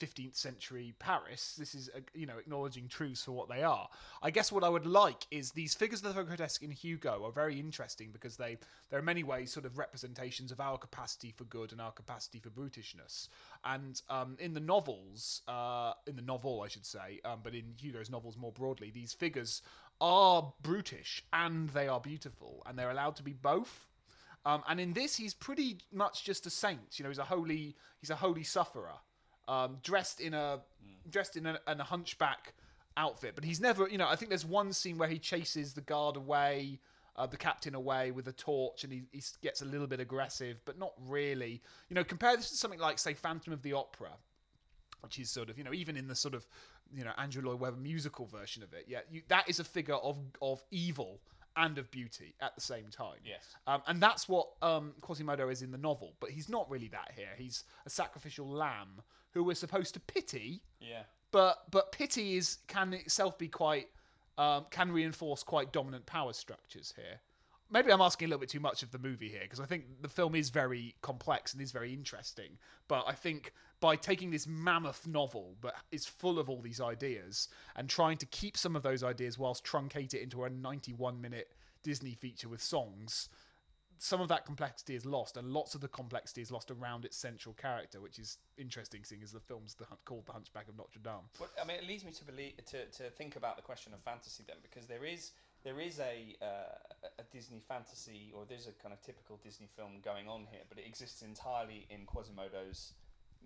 15th 0.00 0.34
century 0.34 0.94
Paris. 0.98 1.54
This 1.58 1.74
is, 1.74 1.90
uh, 1.94 2.00
you 2.14 2.26
know, 2.26 2.38
acknowledging 2.38 2.88
truths 2.88 3.22
for 3.24 3.32
what 3.32 3.48
they 3.48 3.62
are. 3.62 3.88
I 4.22 4.30
guess 4.30 4.50
what 4.50 4.64
I 4.64 4.68
would 4.68 4.86
like 4.86 5.26
is 5.30 5.52
these 5.52 5.74
figures 5.74 6.02
of 6.02 6.14
the 6.14 6.22
grotesque 6.22 6.62
in 6.62 6.70
Hugo 6.70 7.24
are 7.24 7.32
very 7.32 7.60
interesting 7.60 8.08
because 8.10 8.36
they, 8.36 8.58
they're 8.88 9.00
in 9.00 9.04
many 9.04 9.22
ways 9.22 9.52
sort 9.52 9.66
of 9.66 9.78
representations 9.78 10.50
of 10.50 10.60
our 10.60 10.78
capacity 10.78 11.32
for 11.36 11.44
good 11.44 11.72
and 11.72 11.80
our 11.80 11.92
capacity 11.92 12.40
for 12.40 12.48
brutishness. 12.48 13.28
And 13.64 14.00
um, 14.08 14.36
in 14.40 14.54
the 14.54 14.60
novels, 14.60 15.42
uh, 15.46 15.92
in 16.06 16.16
the 16.16 16.22
novel, 16.22 16.62
I 16.62 16.68
should 16.68 16.86
say, 16.86 17.20
um, 17.24 17.40
but 17.42 17.54
in 17.54 17.74
Hugo's 17.78 18.10
novels 18.10 18.36
more 18.36 18.52
broadly, 18.52 18.90
these 18.90 19.12
figures 19.12 19.62
are 20.00 20.52
brutish 20.62 21.24
and 21.32 21.68
they 21.70 21.88
are 21.88 22.00
beautiful, 22.00 22.62
and 22.66 22.78
they're 22.78 22.90
allowed 22.90 23.16
to 23.16 23.22
be 23.22 23.32
both. 23.32 23.86
Um, 24.46 24.62
and 24.68 24.80
in 24.80 24.94
this, 24.94 25.16
he's 25.16 25.34
pretty 25.34 25.78
much 25.92 26.24
just 26.24 26.46
a 26.46 26.50
saint. 26.50 26.98
You 26.98 27.02
know, 27.02 27.10
he's 27.10 27.18
a 27.18 27.24
holy, 27.24 27.76
he's 28.00 28.10
a 28.10 28.16
holy 28.16 28.42
sufferer, 28.42 28.94
um, 29.48 29.78
dressed 29.82 30.20
in 30.20 30.34
a 30.34 30.60
dressed 31.10 31.36
in 31.36 31.46
a, 31.46 31.58
in 31.68 31.80
a 31.80 31.84
hunchback 31.84 32.54
outfit. 32.96 33.34
But 33.34 33.44
he's 33.44 33.60
never, 33.60 33.88
you 33.88 33.98
know, 33.98 34.08
I 34.08 34.16
think 34.16 34.30
there's 34.30 34.46
one 34.46 34.72
scene 34.72 34.96
where 34.98 35.08
he 35.08 35.18
chases 35.18 35.74
the 35.74 35.82
guard 35.82 36.16
away, 36.16 36.80
uh, 37.16 37.26
the 37.26 37.36
captain 37.36 37.74
away 37.74 38.10
with 38.10 38.28
a 38.28 38.32
torch, 38.32 38.84
and 38.84 38.92
he, 38.92 39.02
he 39.12 39.22
gets 39.42 39.60
a 39.60 39.66
little 39.66 39.86
bit 39.86 40.00
aggressive, 40.00 40.60
but 40.64 40.78
not 40.78 40.92
really. 41.06 41.60
You 41.88 41.94
know, 41.94 42.04
compare 42.04 42.36
this 42.36 42.50
to 42.50 42.56
something 42.56 42.80
like, 42.80 42.98
say, 42.98 43.14
Phantom 43.14 43.52
of 43.52 43.62
the 43.62 43.74
Opera, 43.74 44.12
which 45.02 45.18
is 45.18 45.30
sort 45.30 45.50
of 45.50 45.58
you 45.58 45.64
know 45.64 45.72
even 45.74 45.96
in 45.96 46.08
the 46.08 46.14
sort 46.14 46.34
of 46.34 46.46
you 46.94 47.04
know 47.04 47.12
Andrew 47.18 47.42
Lloyd 47.42 47.60
Webber 47.60 47.76
musical 47.76 48.26
version 48.26 48.62
of 48.62 48.72
it, 48.72 48.86
yeah, 48.88 49.00
you, 49.10 49.22
that 49.28 49.48
is 49.48 49.60
a 49.60 49.64
figure 49.64 49.96
of 49.96 50.18
of 50.40 50.62
evil 50.70 51.20
and 51.56 51.78
of 51.78 51.90
beauty 51.90 52.34
at 52.40 52.54
the 52.54 52.60
same 52.60 52.86
time. 52.90 53.18
Yes. 53.24 53.44
um, 53.66 53.82
and 53.88 54.00
that's 54.00 54.28
what 54.28 54.48
um, 54.62 54.92
Quasimodo 55.00 55.48
is 55.48 55.62
in 55.62 55.72
the 55.72 55.78
novel, 55.78 56.14
but 56.20 56.30
he's 56.30 56.48
not 56.48 56.70
really 56.70 56.88
that 56.88 57.10
here. 57.16 57.30
He's 57.36 57.64
a 57.84 57.90
sacrificial 57.90 58.46
lamb 58.48 59.02
who 59.32 59.42
we're 59.44 59.54
supposed 59.56 59.94
to 59.94 60.00
pity, 60.00 60.62
Yeah. 60.80 61.02
but 61.32 61.64
but 61.70 61.92
pity 61.92 62.36
is 62.36 62.58
can 62.68 62.92
itself 62.94 63.36
be 63.38 63.48
quite 63.48 63.88
um, 64.38 64.66
can 64.70 64.92
reinforce 64.92 65.42
quite 65.42 65.72
dominant 65.72 66.06
power 66.06 66.32
structures 66.32 66.94
here. 66.96 67.20
Maybe 67.72 67.92
I'm 67.92 68.00
asking 68.00 68.26
a 68.26 68.28
little 68.28 68.40
bit 68.40 68.48
too 68.48 68.60
much 68.60 68.82
of 68.82 68.90
the 68.90 68.98
movie 68.98 69.28
here 69.28 69.42
because 69.42 69.60
I 69.60 69.64
think 69.64 70.02
the 70.02 70.08
film 70.08 70.34
is 70.34 70.50
very 70.50 70.94
complex 71.02 71.52
and 71.52 71.62
is 71.62 71.70
very 71.70 71.92
interesting. 71.92 72.58
But 72.88 73.04
I 73.06 73.12
think 73.12 73.52
by 73.80 73.96
taking 73.96 74.30
this 74.30 74.46
mammoth 74.46 75.06
novel 75.06 75.56
that 75.62 75.74
is 75.92 76.04
full 76.04 76.38
of 76.38 76.50
all 76.50 76.60
these 76.60 76.80
ideas 76.80 77.48
and 77.76 77.88
trying 77.88 78.16
to 78.18 78.26
keep 78.26 78.56
some 78.56 78.74
of 78.74 78.82
those 78.82 79.04
ideas 79.04 79.38
whilst 79.38 79.64
truncate 79.64 80.14
it 80.14 80.22
into 80.22 80.44
a 80.44 80.50
91 80.50 81.20
minute 81.20 81.52
Disney 81.82 82.14
feature 82.14 82.48
with 82.48 82.62
songs, 82.62 83.28
some 84.00 84.20
of 84.20 84.28
that 84.28 84.46
complexity 84.46 84.94
is 84.94 85.04
lost, 85.04 85.36
and 85.36 85.52
lots 85.52 85.74
of 85.74 85.82
the 85.82 85.88
complexity 85.88 86.40
is 86.40 86.50
lost 86.50 86.70
around 86.70 87.04
its 87.04 87.16
central 87.16 87.54
character, 87.54 88.00
which 88.00 88.18
is 88.18 88.38
interesting, 88.56 89.04
seeing 89.04 89.22
as 89.22 89.30
the 89.30 89.40
film's 89.40 89.74
the, 89.74 89.84
called 90.06 90.24
The 90.24 90.32
Hunchback 90.32 90.68
of 90.68 90.76
Notre 90.76 91.00
Dame. 91.02 91.28
Well, 91.38 91.50
I 91.62 91.66
mean, 91.66 91.76
it 91.76 91.86
leads 91.86 92.04
me 92.04 92.12
to 92.12 92.24
believe 92.24 92.54
to, 92.66 92.86
to 92.86 93.10
think 93.10 93.36
about 93.36 93.56
the 93.56 93.62
question 93.62 93.92
of 93.92 94.00
fantasy 94.00 94.42
then, 94.46 94.56
because 94.62 94.86
there 94.86 95.04
is 95.04 95.32
there 95.64 95.80
is 95.80 95.98
a 96.00 96.36
uh, 96.42 97.06
a 97.18 97.22
Disney 97.32 97.60
fantasy, 97.66 98.32
or 98.34 98.44
there's 98.48 98.66
a 98.66 98.72
kind 98.72 98.92
of 98.92 99.00
typical 99.02 99.38
Disney 99.42 99.68
film 99.76 100.00
going 100.02 100.28
on 100.28 100.46
here, 100.50 100.62
but 100.68 100.78
it 100.78 100.86
exists 100.86 101.22
entirely 101.22 101.86
in 101.90 102.04
Quasimodo's 102.06 102.92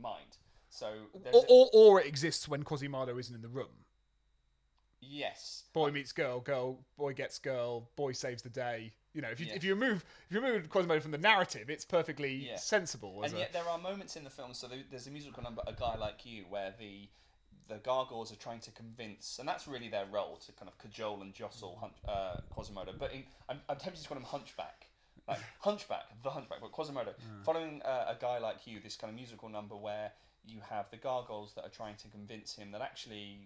mind. 0.01 0.39
So 0.71 0.89
Or, 1.33 1.45
or, 1.49 1.69
or 1.73 2.01
it 2.01 2.07
exists 2.07 2.49
when 2.49 2.63
Quasimodo 2.65 3.17
isn't 3.19 3.35
in 3.35 3.43
the 3.43 3.49
room. 3.49 3.85
yes, 5.01 5.65
Boy 5.73 5.91
meets 5.91 6.13
girl, 6.13 6.41
girl, 6.41 6.79
boy 6.97 7.13
gets 7.13 7.39
girl, 7.39 7.89
boy 7.97 8.13
saves 8.13 8.43
the 8.43 8.49
day. 8.49 8.93
You 9.13 9.23
know, 9.23 9.29
if 9.29 9.39
you 9.39 9.47
Yeah. 9.47 9.55
if 9.55 9.63
you 9.65 9.75
remove 9.75 10.05
if 10.29 10.35
you 10.35 10.41
remove 10.41 10.69
Quasimodo 10.69 11.01
from 11.01 11.13
the 11.13 11.19
narrative, 11.19 11.71
it's 11.71 11.85
perfectly 11.85 12.35
Yeah. 12.49 12.57
sensible. 12.57 13.23
And 13.23 13.35
a, 13.35 13.39
yet 13.39 13.53
there 13.53 13.69
are 13.69 13.79
moments 13.79 14.17
in 14.17 14.25
the 14.25 14.31
film. 14.31 14.55
So 14.55 14.69
there's 14.91 15.07
a 15.07 15.11
musical 15.11 15.43
number, 15.43 15.63
"A 15.67 15.73
Guy 15.73 15.95
Like 15.97 16.25
You," 16.27 16.45
where 16.49 16.73
the 16.79 17.09
the 17.69 17.77
gargoyles 17.77 18.33
are 18.33 18.37
trying 18.37 18.61
to 18.61 18.71
convince, 18.73 19.39
and 19.39 19.49
that's 19.49 19.67
really 19.67 19.89
their 19.89 20.07
role 20.11 20.39
to 20.47 20.53
kind 20.53 20.69
of 20.69 20.79
cajole 20.79 21.23
and 21.23 21.35
jostle 21.35 21.79
hunch, 21.81 21.95
uh, 22.07 22.41
Quasimodo. 22.51 22.93
But 22.99 23.13
in, 23.13 23.25
I'm, 23.49 23.61
I'm 23.69 23.77
tempted 23.77 24.03
to 24.03 24.09
call 24.09 24.19
him 24.19 24.25
Hunchback, 24.25 24.87
like 25.29 25.39
Hunchback, 25.61 26.05
the 26.23 26.31
Hunchback, 26.31 26.61
but 26.61 26.73
Quasimodo. 26.73 27.15
Following 27.45 27.81
uh, 27.83 28.15
a 28.17 28.17
guy 28.21 28.39
like 28.39 28.67
you, 28.67 28.81
this 28.81 28.97
kind 28.97 29.11
of 29.11 29.17
musical 29.17 29.49
number 29.49 29.75
where 29.75 30.13
you 30.47 30.59
have 30.69 30.91
the 30.91 30.97
gargoyles 30.97 31.55
that 31.55 31.65
are 31.65 31.71
trying 31.71 31.97
to 31.97 32.09
convince 32.09 32.55
him 32.55 32.71
that 32.73 32.83
actually 32.83 33.39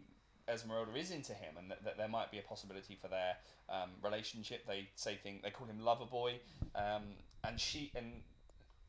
Esmeralda 0.48 0.96
is 0.96 1.10
into 1.10 1.32
him, 1.32 1.56
and 1.58 1.70
that, 1.70 1.84
that 1.84 1.96
there 1.96 2.08
might 2.08 2.30
be 2.30 2.38
a 2.38 2.42
possibility 2.42 2.98
for 3.00 3.08
their 3.08 3.36
um, 3.68 3.90
relationship. 4.02 4.66
They 4.66 4.88
say 4.96 5.16
thing 5.16 5.40
they 5.42 5.50
call 5.50 5.66
him 5.66 5.80
lover 5.80 6.06
boy, 6.06 6.40
um, 6.74 7.02
and 7.44 7.60
she 7.60 7.92
and 7.94 8.22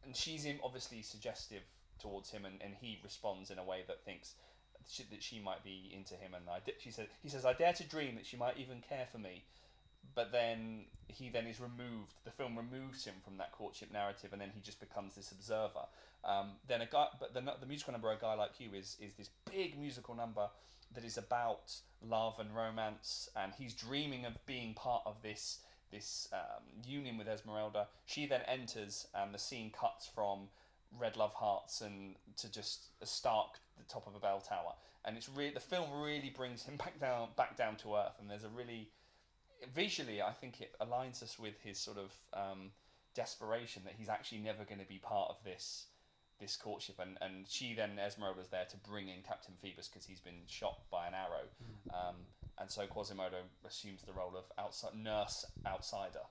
and 0.05 0.15
she's 0.15 0.47
obviously 0.63 1.01
suggestive 1.01 1.61
towards 1.99 2.31
him, 2.31 2.45
and, 2.45 2.61
and 2.61 2.73
he 2.81 2.99
responds 3.03 3.51
in 3.51 3.59
a 3.59 3.63
way 3.63 3.83
that 3.87 4.03
thinks 4.03 4.35
she, 4.89 5.03
that 5.11 5.23
she 5.23 5.39
might 5.39 5.63
be 5.63 5.91
into 5.95 6.15
him. 6.15 6.33
And 6.33 6.43
I, 6.49 6.59
she 6.79 6.91
said, 6.91 7.07
he 7.21 7.29
says, 7.29 7.45
I 7.45 7.53
dare 7.53 7.73
to 7.73 7.83
dream 7.83 8.15
that 8.15 8.25
she 8.25 8.37
might 8.37 8.57
even 8.57 8.81
care 8.87 9.07
for 9.11 9.17
me. 9.17 9.43
But 10.15 10.31
then 10.31 10.85
he 11.07 11.29
then 11.29 11.45
is 11.45 11.59
removed. 11.59 12.13
The 12.25 12.31
film 12.31 12.57
removes 12.57 13.05
him 13.05 13.15
from 13.23 13.37
that 13.37 13.51
courtship 13.51 13.91
narrative, 13.93 14.33
and 14.33 14.41
then 14.41 14.51
he 14.53 14.59
just 14.59 14.79
becomes 14.79 15.15
this 15.15 15.31
observer. 15.31 15.85
Um, 16.25 16.51
then 16.67 16.81
a 16.81 16.85
guy, 16.85 17.07
but 17.19 17.33
the, 17.33 17.41
the 17.59 17.65
musical 17.65 17.93
number, 17.93 18.11
a 18.11 18.17
guy 18.17 18.33
like 18.33 18.59
you, 18.59 18.69
is 18.73 18.97
is 18.99 19.13
this 19.13 19.29
big 19.49 19.79
musical 19.79 20.15
number 20.15 20.47
that 20.95 21.05
is 21.05 21.17
about 21.17 21.75
love 22.01 22.39
and 22.39 22.55
romance, 22.55 23.29
and 23.35 23.53
he's 23.57 23.73
dreaming 23.73 24.25
of 24.25 24.33
being 24.45 24.73
part 24.73 25.03
of 25.05 25.21
this 25.21 25.59
this 25.91 26.27
um, 26.33 26.63
union 26.85 27.17
with 27.17 27.27
Esmeralda. 27.27 27.87
She 28.05 28.25
then 28.25 28.41
enters, 28.47 29.07
and 29.13 29.33
the 29.33 29.39
scene 29.39 29.71
cuts 29.71 30.09
from 30.13 30.49
red 30.97 31.15
love 31.15 31.33
hearts 31.35 31.81
and 31.81 32.15
to 32.37 32.51
just 32.51 32.87
a 33.01 33.05
stark 33.05 33.59
the 33.79 33.91
top 33.91 34.07
of 34.07 34.15
a 34.15 34.19
bell 34.19 34.41
tower, 34.41 34.73
and 35.05 35.17
it's 35.17 35.29
really 35.29 35.51
the 35.51 35.59
film 35.59 35.89
really 36.01 36.33
brings 36.35 36.63
him 36.63 36.77
back 36.83 36.99
down 36.99 37.29
back 37.35 37.57
down 37.57 37.75
to 37.77 37.95
earth, 37.95 38.17
and 38.19 38.29
there's 38.29 38.43
a 38.43 38.49
really 38.49 38.89
visually, 39.73 40.21
I 40.21 40.31
think 40.31 40.61
it 40.61 40.75
aligns 40.81 41.21
us 41.21 41.37
with 41.37 41.59
his 41.61 41.77
sort 41.77 41.97
of 41.97 42.13
um, 42.33 42.71
desperation 43.13 43.83
that 43.85 43.95
he's 43.97 44.09
actually 44.09 44.39
never 44.39 44.63
going 44.63 44.79
to 44.79 44.87
be 44.87 44.97
part 44.97 45.29
of 45.29 45.43
this 45.43 45.87
this 46.39 46.55
courtship, 46.55 46.95
and, 46.99 47.17
and 47.19 47.45
she 47.49 47.73
then 47.73 47.99
Esmeralda's 47.99 48.47
there 48.47 48.63
to 48.63 48.77
bring 48.89 49.09
in 49.09 49.21
Captain 49.27 49.55
Phoebus 49.61 49.89
because 49.89 50.05
he's 50.05 50.21
been 50.21 50.47
shot 50.47 50.79
by 50.89 51.05
an 51.05 51.13
arrow, 51.13 51.49
um, 51.93 52.15
and 52.57 52.71
so 52.71 52.87
Quasimodo 52.87 53.39
assumes 53.67 54.03
the 54.03 54.13
role 54.13 54.33
of 54.37 54.45
outside 54.57 54.95
nurse 54.95 55.45
outsider. 55.67 56.21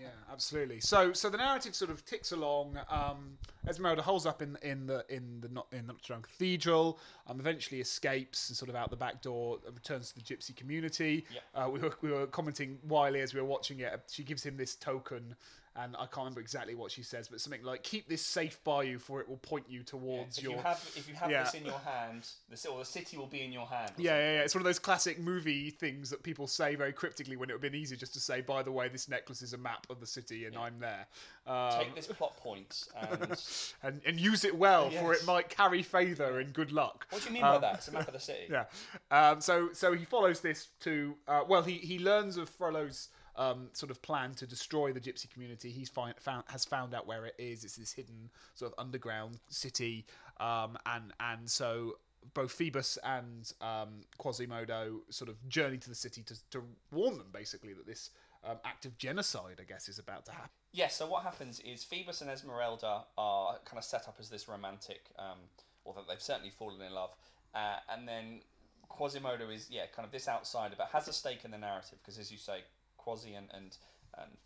Yeah, 0.00 0.08
absolutely. 0.30 0.80
So 0.80 1.12
so 1.12 1.28
the 1.28 1.38
narrative 1.38 1.74
sort 1.74 1.90
of 1.90 2.04
ticks 2.04 2.32
along. 2.32 2.78
Um, 2.90 3.38
Esmeralda 3.68 4.02
holds 4.02 4.26
up 4.26 4.42
in 4.42 4.56
in 4.62 4.86
the 4.86 5.04
in 5.08 5.40
the 5.40 5.48
not 5.48 5.66
in 5.72 5.86
Notre 5.86 6.14
Dame 6.14 6.22
Cathedral. 6.22 6.98
Um, 7.26 7.40
eventually 7.40 7.80
escapes 7.80 8.48
and 8.48 8.56
sort 8.56 8.68
of 8.68 8.76
out 8.76 8.90
the 8.90 8.96
back 8.96 9.22
door 9.22 9.58
uh, 9.66 9.72
returns 9.72 10.12
to 10.12 10.14
the 10.14 10.22
gypsy 10.22 10.54
community. 10.54 11.24
Yep. 11.32 11.42
Uh, 11.54 11.70
we 11.70 11.80
were 11.80 11.94
we 12.00 12.10
were 12.10 12.26
commenting 12.26 12.78
wily 12.86 13.20
as 13.20 13.34
we 13.34 13.40
were 13.40 13.46
watching 13.46 13.80
it. 13.80 14.02
She 14.10 14.22
gives 14.22 14.44
him 14.44 14.56
this 14.56 14.74
token. 14.76 15.34
And 15.78 15.94
I 15.96 16.06
can't 16.06 16.18
remember 16.18 16.40
exactly 16.40 16.74
what 16.74 16.90
she 16.90 17.02
says, 17.02 17.28
but 17.28 17.40
something 17.40 17.62
like 17.62 17.82
"Keep 17.82 18.08
this 18.08 18.22
safe 18.24 18.62
by 18.64 18.82
you, 18.84 18.98
for 18.98 19.20
it 19.20 19.28
will 19.28 19.36
point 19.38 19.66
you 19.68 19.82
towards 19.82 20.38
If 20.38 20.44
your." 20.44 20.52
you 20.54 20.58
have 20.62 20.92
if 20.96 21.08
you 21.08 21.14
have 21.14 21.30
Yeah. 21.30 21.44
this 21.44 21.54
in 21.54 21.64
your 21.64 21.78
hand, 21.78 22.28
the, 22.48 22.56
ci- 22.56 22.68
or 22.68 22.78
the 22.78 22.84
city 22.84 23.16
will 23.16 23.26
be 23.26 23.42
in 23.42 23.52
your 23.52 23.66
hand. 23.66 23.92
yeah, 23.98 24.16
yeah, 24.18 24.32
yeah. 24.36 24.40
It's 24.42 24.54
one 24.54 24.60
of 24.62 24.64
those 24.64 24.78
classic 24.78 25.18
movie 25.18 25.70
things 25.70 26.10
that 26.10 26.22
people 26.22 26.46
say 26.46 26.74
very 26.74 26.92
cryptically 26.92 27.36
when 27.36 27.50
it 27.50 27.54
would 27.54 27.62
have 27.64 27.72
been 27.72 27.80
easier 27.80 27.96
just 27.96 28.14
to 28.14 28.20
say, 28.20 28.40
"By 28.40 28.62
the 28.62 28.72
way, 28.72 28.88
this 28.88 29.08
necklace 29.08 29.42
is 29.42 29.52
a 29.52 29.58
map 29.58 29.86
of 29.90 30.00
the 30.00 30.06
city, 30.06 30.46
and 30.46 30.56
I'm 30.56 30.78
there." 30.78 31.06
Um, 31.46 31.78
Take 31.78 31.94
this 31.94 32.06
plot 32.06 32.36
point 32.38 32.88
and 33.00 33.40
and, 33.82 34.00
and 34.06 34.18
use 34.20 34.44
it 34.44 34.56
well, 34.56 34.90
for 34.90 35.12
it 35.14 35.24
might 35.26 35.48
carry 35.48 35.82
favour 35.82 36.40
and 36.40 36.52
good 36.52 36.72
luck. 36.72 37.06
what 37.10 37.22
do 37.22 37.28
you 37.28 37.34
mean 37.34 37.42
by 37.42 37.58
that? 37.58 37.74
It's 37.76 37.88
a 37.88 37.92
map 37.92 38.06
of 38.08 38.14
the 38.14 38.20
city. 38.20 38.46
Yeah. 38.50 38.64
Um, 39.10 39.40
so 39.40 39.70
so 39.72 39.92
he 39.92 40.04
follows 40.04 40.40
this 40.40 40.68
to 40.80 41.14
uh, 41.28 41.42
well 41.46 41.62
he 41.62 41.74
he 41.74 41.98
learns 41.98 42.36
of 42.36 42.48
Frollo's 42.48 43.08
um, 43.36 43.68
sort 43.72 43.90
of 43.90 44.00
plan 44.02 44.34
to 44.34 44.46
destroy 44.46 44.92
the 44.92 45.00
gypsy 45.00 45.30
community. 45.30 45.70
He's 45.70 45.88
find, 45.88 46.14
found 46.18 46.44
has 46.48 46.64
found 46.64 46.94
out 46.94 47.06
where 47.06 47.26
it 47.26 47.34
is. 47.38 47.64
It's 47.64 47.76
this 47.76 47.92
hidden 47.92 48.30
sort 48.54 48.72
of 48.72 48.78
underground 48.78 49.38
city, 49.48 50.06
um, 50.40 50.76
and 50.86 51.12
and 51.20 51.48
so 51.48 51.98
both 52.34 52.52
Phoebus 52.52 52.98
and 53.04 53.52
um, 53.60 54.00
Quasimodo 54.18 55.00
sort 55.10 55.28
of 55.30 55.48
journey 55.48 55.78
to 55.78 55.88
the 55.88 55.94
city 55.94 56.22
to, 56.22 56.34
to 56.50 56.62
warn 56.90 57.18
them 57.18 57.28
basically 57.32 57.72
that 57.74 57.86
this 57.86 58.10
um, 58.44 58.56
act 58.64 58.84
of 58.84 58.96
genocide, 58.98 59.58
I 59.60 59.64
guess, 59.64 59.88
is 59.88 59.98
about 59.98 60.24
to 60.26 60.32
happen. 60.32 60.50
Yeah, 60.72 60.88
so 60.88 61.06
what 61.06 61.22
happens 61.22 61.60
is 61.60 61.84
Phoebus 61.84 62.20
and 62.20 62.30
Esmeralda 62.30 63.04
are 63.16 63.58
kind 63.64 63.78
of 63.78 63.84
set 63.84 64.08
up 64.08 64.16
as 64.20 64.28
this 64.28 64.48
romantic, 64.48 65.10
um, 65.18 65.38
or 65.84 65.94
that 65.94 66.08
they've 66.08 66.20
certainly 66.20 66.50
fallen 66.50 66.80
in 66.80 66.92
love, 66.92 67.10
uh, 67.54 67.76
and 67.92 68.06
then 68.06 68.40
Quasimodo 68.88 69.50
is 69.50 69.68
yeah 69.70 69.86
kind 69.94 70.06
of 70.06 70.12
this 70.12 70.28
outsider, 70.28 70.74
but 70.76 70.88
has 70.92 71.08
a 71.08 71.12
stake 71.12 71.44
in 71.44 71.50
the 71.50 71.58
narrative 71.58 71.98
because 72.02 72.18
as 72.18 72.30
you 72.30 72.38
say, 72.38 72.60
Quasi 73.06 73.34
and 73.34 73.48
and, 73.54 73.78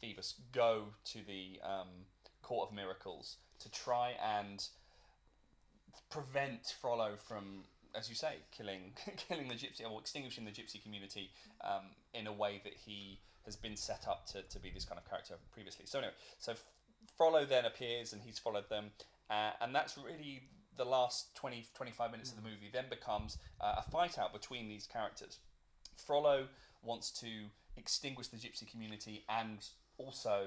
Phoebus 0.01 0.35
go 0.53 0.87
to 1.05 1.19
the 1.27 1.61
um, 1.65 1.89
Court 2.43 2.69
of 2.69 2.75
Miracles 2.75 3.37
to 3.61 3.71
try 3.71 4.15
and 4.21 4.67
prevent 6.11 6.75
Frollo 6.81 7.15
from, 7.17 7.65
as 7.95 8.09
you 8.09 8.15
say, 8.15 8.35
killing 8.51 8.93
killing 9.29 9.49
the 9.49 9.55
gypsy 9.55 9.89
or 9.91 9.99
extinguishing 10.01 10.45
the 10.45 10.51
gypsy 10.51 10.83
community 10.83 11.31
um, 11.63 11.85
in 12.13 12.27
a 12.27 12.33
way 12.33 12.61
that 12.65 12.75
he 12.85 13.21
has 13.47 13.57
been 13.57 13.77
set 13.77 14.07
up 14.07 14.27
to, 14.27 14.43
to 14.43 14.59
be 14.59 14.71
this 14.71 14.85
kind 14.85 14.99
of 14.99 15.09
character 15.09 15.35
previously. 15.53 15.87
So 15.87 15.99
anyway, 15.99 16.13
so 16.39 16.53
Frollo 17.17 17.47
then 17.47 17.65
appears 17.65 18.13
and 18.13 18.21
he's 18.21 18.39
followed 18.39 18.69
them, 18.69 18.91
uh, 19.31 19.53
and 19.61 19.75
that's 19.75 19.97
really 19.97 20.43
the 20.77 20.85
last 20.85 21.35
20, 21.37 21.67
25 21.75 22.11
minutes 22.11 22.31
of 22.31 22.37
the 22.37 22.43
movie. 22.43 22.71
Then 22.73 22.87
becomes 22.91 23.39
uh, 23.61 23.77
a 23.79 23.83
fight 23.83 24.19
out 24.19 24.33
between 24.33 24.69
these 24.69 24.87
characters. 24.87 25.39
Frollo 26.01 26.47
wants 26.83 27.11
to 27.21 27.29
extinguish 27.77 28.29
the 28.29 28.37
gypsy 28.37 28.71
community 28.71 29.25
and 29.29 29.59
also 29.99 30.47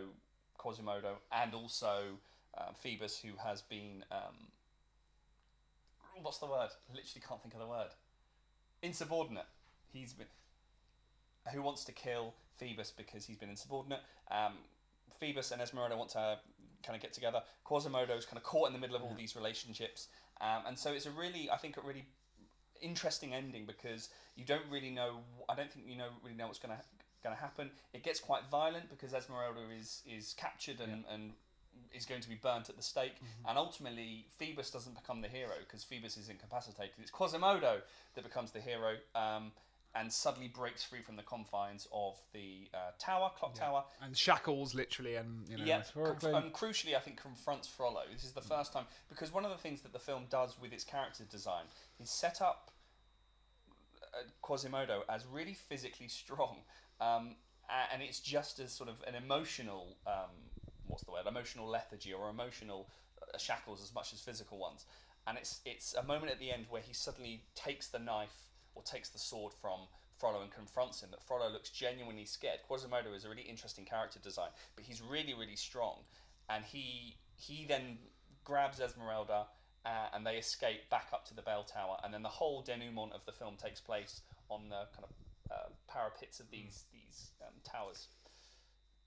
Quasimodo 0.57 1.15
and 1.31 1.53
also 1.53 2.19
um, 2.57 2.73
Phoebus, 2.75 3.19
who 3.19 3.31
has 3.43 3.61
been 3.61 4.03
um, 4.11 4.47
what's 6.21 6.37
the 6.37 6.45
word? 6.45 6.69
I 6.69 6.95
literally 6.95 7.23
can't 7.27 7.41
think 7.41 7.53
of 7.53 7.59
the 7.59 7.67
word. 7.67 7.89
Insubordinate. 8.81 9.45
He's 9.91 10.13
been 10.13 10.27
who 11.51 11.61
wants 11.61 11.83
to 11.85 11.91
kill 11.91 12.33
Phoebus 12.57 12.93
because 12.95 13.25
he's 13.25 13.37
been 13.37 13.49
insubordinate. 13.49 13.99
Um, 14.31 14.53
Phoebus 15.19 15.51
and 15.51 15.61
Esmeralda 15.61 15.97
want 15.97 16.11
to 16.11 16.37
kind 16.85 16.95
of 16.95 17.01
get 17.01 17.13
together. 17.13 17.41
Quasimodo's 17.65 18.25
kind 18.25 18.37
of 18.37 18.43
caught 18.43 18.67
in 18.67 18.73
the 18.73 18.79
middle 18.79 18.95
of 18.95 19.03
all 19.03 19.15
these 19.17 19.35
relationships, 19.35 20.07
um, 20.41 20.63
and 20.67 20.77
so 20.77 20.91
it's 20.91 21.05
a 21.05 21.11
really, 21.11 21.49
I 21.49 21.57
think, 21.57 21.77
a 21.77 21.81
really 21.81 22.05
interesting 22.83 23.33
ending 23.33 23.65
because 23.65 24.09
you 24.35 24.45
don't 24.45 24.65
really 24.69 24.91
know. 24.91 25.19
I 25.49 25.55
don't 25.55 25.71
think 25.71 25.85
you 25.87 25.97
know 25.97 26.09
really 26.23 26.37
know 26.37 26.47
what's 26.47 26.59
going 26.59 26.75
to 26.75 26.83
going 27.23 27.35
to 27.35 27.41
happen. 27.41 27.71
It 27.93 28.03
gets 28.03 28.19
quite 28.19 28.47
violent 28.49 28.89
because 28.89 29.13
Esmeralda 29.13 29.61
is 29.79 30.03
is 30.05 30.35
captured 30.37 30.79
and 30.79 31.03
and 31.11 31.31
is 31.93 32.05
going 32.05 32.21
to 32.21 32.29
be 32.29 32.35
burnt 32.35 32.69
at 32.69 32.77
the 32.77 32.83
stake, 32.83 33.15
and 33.47 33.57
ultimately 33.57 34.25
Phoebus 34.37 34.69
doesn't 34.69 34.95
become 34.95 35.21
the 35.21 35.27
hero 35.27 35.53
because 35.65 35.83
Phoebus 35.83 36.17
is 36.17 36.29
incapacitated. 36.29 36.93
It's 36.99 37.11
Quasimodo 37.11 37.81
that 38.15 38.23
becomes 38.23 38.51
the 38.51 38.61
hero. 38.61 38.95
Um, 39.15 39.51
and 39.95 40.11
suddenly 40.11 40.47
breaks 40.47 40.83
free 40.83 41.01
from 41.01 41.15
the 41.15 41.21
confines 41.23 41.87
of 41.93 42.17
the 42.33 42.67
uh, 42.73 42.77
tower, 42.97 43.31
clock 43.37 43.53
tower, 43.53 43.83
And 44.01 44.17
shackles, 44.17 44.73
literally, 44.73 45.15
and 45.15 45.47
you 45.47 45.57
know, 45.57 45.65
yeah, 45.65 45.83
conf- 45.93 46.23
and 46.23 46.51
crucially, 46.51 46.95
I 46.95 46.99
think 46.99 47.21
confronts 47.21 47.67
Frollo. 47.67 48.01
This 48.11 48.23
is 48.23 48.31
the 48.31 48.41
first 48.41 48.73
time 48.73 48.85
because 49.07 49.31
one 49.31 49.45
of 49.45 49.51
the 49.51 49.57
things 49.57 49.81
that 49.81 49.93
the 49.93 49.99
film 49.99 50.23
does 50.31 50.59
with 50.59 50.73
its 50.73 50.83
character 50.83 51.23
design 51.29 51.65
is 52.01 52.09
set 52.09 52.41
up 52.41 52.71
Quasimodo 54.41 55.03
as 55.09 55.25
really 55.25 55.53
physically 55.53 56.07
strong, 56.07 56.57
um, 57.01 57.35
and 57.91 58.01
it's 58.01 58.19
just 58.19 58.59
as 58.59 58.71
sort 58.71 58.89
of 58.89 59.03
an 59.07 59.15
emotional, 59.15 59.97
um, 60.05 60.31
what's 60.87 61.03
the 61.03 61.11
word, 61.11 61.25
emotional 61.27 61.67
lethargy 61.67 62.13
or 62.13 62.29
emotional 62.29 62.89
uh, 63.21 63.37
shackles 63.37 63.81
as 63.81 63.93
much 63.93 64.13
as 64.13 64.19
physical 64.19 64.57
ones. 64.57 64.85
And 65.25 65.37
it's 65.37 65.61
it's 65.65 65.93
a 65.95 66.03
moment 66.03 66.31
at 66.31 66.39
the 66.39 66.51
end 66.51 66.65
where 66.69 66.81
he 66.81 66.93
suddenly 66.93 67.43
takes 67.55 67.87
the 67.87 67.99
knife 67.99 68.49
or 68.75 68.83
takes 68.83 69.09
the 69.09 69.19
sword 69.19 69.53
from 69.53 69.79
Frollo 70.17 70.41
and 70.41 70.51
confronts 70.51 71.01
him. 71.01 71.11
That 71.11 71.23
Frollo 71.23 71.49
looks 71.49 71.69
genuinely 71.69 72.25
scared. 72.25 72.59
Quasimodo 72.67 73.13
is 73.13 73.25
a 73.25 73.29
really 73.29 73.43
interesting 73.43 73.85
character 73.85 74.19
design, 74.19 74.49
but 74.75 74.85
he's 74.85 75.01
really 75.01 75.33
really 75.33 75.55
strong, 75.55 75.99
and 76.49 76.65
he 76.65 77.17
he 77.35 77.65
then 77.65 77.97
grabs 78.43 78.79
Esmeralda. 78.79 79.47
Uh, 79.85 80.07
and 80.13 80.25
they 80.25 80.37
escape 80.37 80.89
back 80.89 81.07
up 81.13 81.25
to 81.25 81.33
the 81.35 81.41
bell 81.41 81.63
tower, 81.63 81.97
and 82.03 82.13
then 82.13 82.23
the 82.23 82.29
whole 82.29 82.61
denouement 82.61 83.11
of 83.11 83.25
the 83.25 83.33
film 83.33 83.55
takes 83.57 83.81
place 83.81 84.21
on 84.49 84.69
the 84.69 84.87
kind 84.95 85.03
of 85.03 85.09
uh, 85.51 85.69
parapets 85.89 86.39
of 86.39 86.49
these 86.49 86.85
these 86.93 87.31
um, 87.41 87.53
towers. 87.65 88.07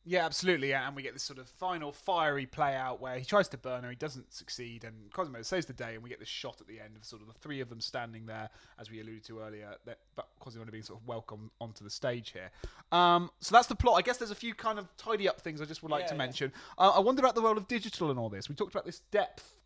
Yeah, 0.08 0.24
absolutely. 0.24 0.72
And 0.72 0.94
we 0.94 1.02
get 1.02 1.14
this 1.14 1.24
sort 1.24 1.40
of 1.40 1.48
final 1.48 1.90
fiery 1.90 2.46
play 2.46 2.76
out 2.76 3.00
where 3.00 3.18
he 3.18 3.24
tries 3.24 3.48
to 3.48 3.56
burn 3.58 3.82
her, 3.82 3.90
he 3.90 3.96
doesn't 3.96 4.32
succeed, 4.32 4.84
and 4.84 5.10
Quasimodo 5.12 5.42
saves 5.42 5.66
the 5.66 5.72
day, 5.72 5.94
and 5.94 6.02
we 6.02 6.08
get 6.08 6.20
this 6.20 6.28
shot 6.28 6.60
at 6.60 6.68
the 6.68 6.78
end 6.78 6.94
of 6.96 7.04
sort 7.04 7.22
of 7.22 7.26
the 7.28 7.34
three 7.34 7.60
of 7.60 7.68
them 7.68 7.80
standing 7.80 8.26
there, 8.26 8.48
as 8.78 8.88
we 8.88 9.00
alluded 9.00 9.24
to 9.24 9.40
earlier, 9.40 9.74
that, 9.84 9.98
but 10.14 10.28
Quasimodo 10.38 10.70
being 10.70 10.84
sort 10.84 11.00
of 11.00 11.08
welcome 11.08 11.50
onto 11.60 11.82
the 11.82 11.90
stage 11.90 12.30
here. 12.32 12.52
Um, 12.92 13.30
so 13.40 13.52
that's 13.52 13.66
the 13.66 13.74
plot. 13.74 13.96
I 13.98 14.02
guess 14.02 14.18
there's 14.18 14.30
a 14.30 14.36
few 14.36 14.54
kind 14.54 14.78
of 14.78 14.96
tidy 14.96 15.28
up 15.28 15.40
things 15.40 15.60
I 15.60 15.64
just 15.64 15.82
would 15.82 15.90
like 15.90 16.02
Yeah, 16.02 16.08
to 16.08 16.14
yeah. 16.14 16.18
mention. 16.18 16.52
Uh, 16.78 16.92
I 16.94 17.00
wonder 17.00 17.20
about 17.20 17.34
the 17.34 17.42
role 17.42 17.56
of 17.56 17.66
digital 17.66 18.10
and 18.10 18.18
all 18.18 18.28
this. 18.28 18.48
We 18.48 18.54
talked 18.54 18.74
about 18.74 18.86
this 18.86 19.00
depth 19.10 19.56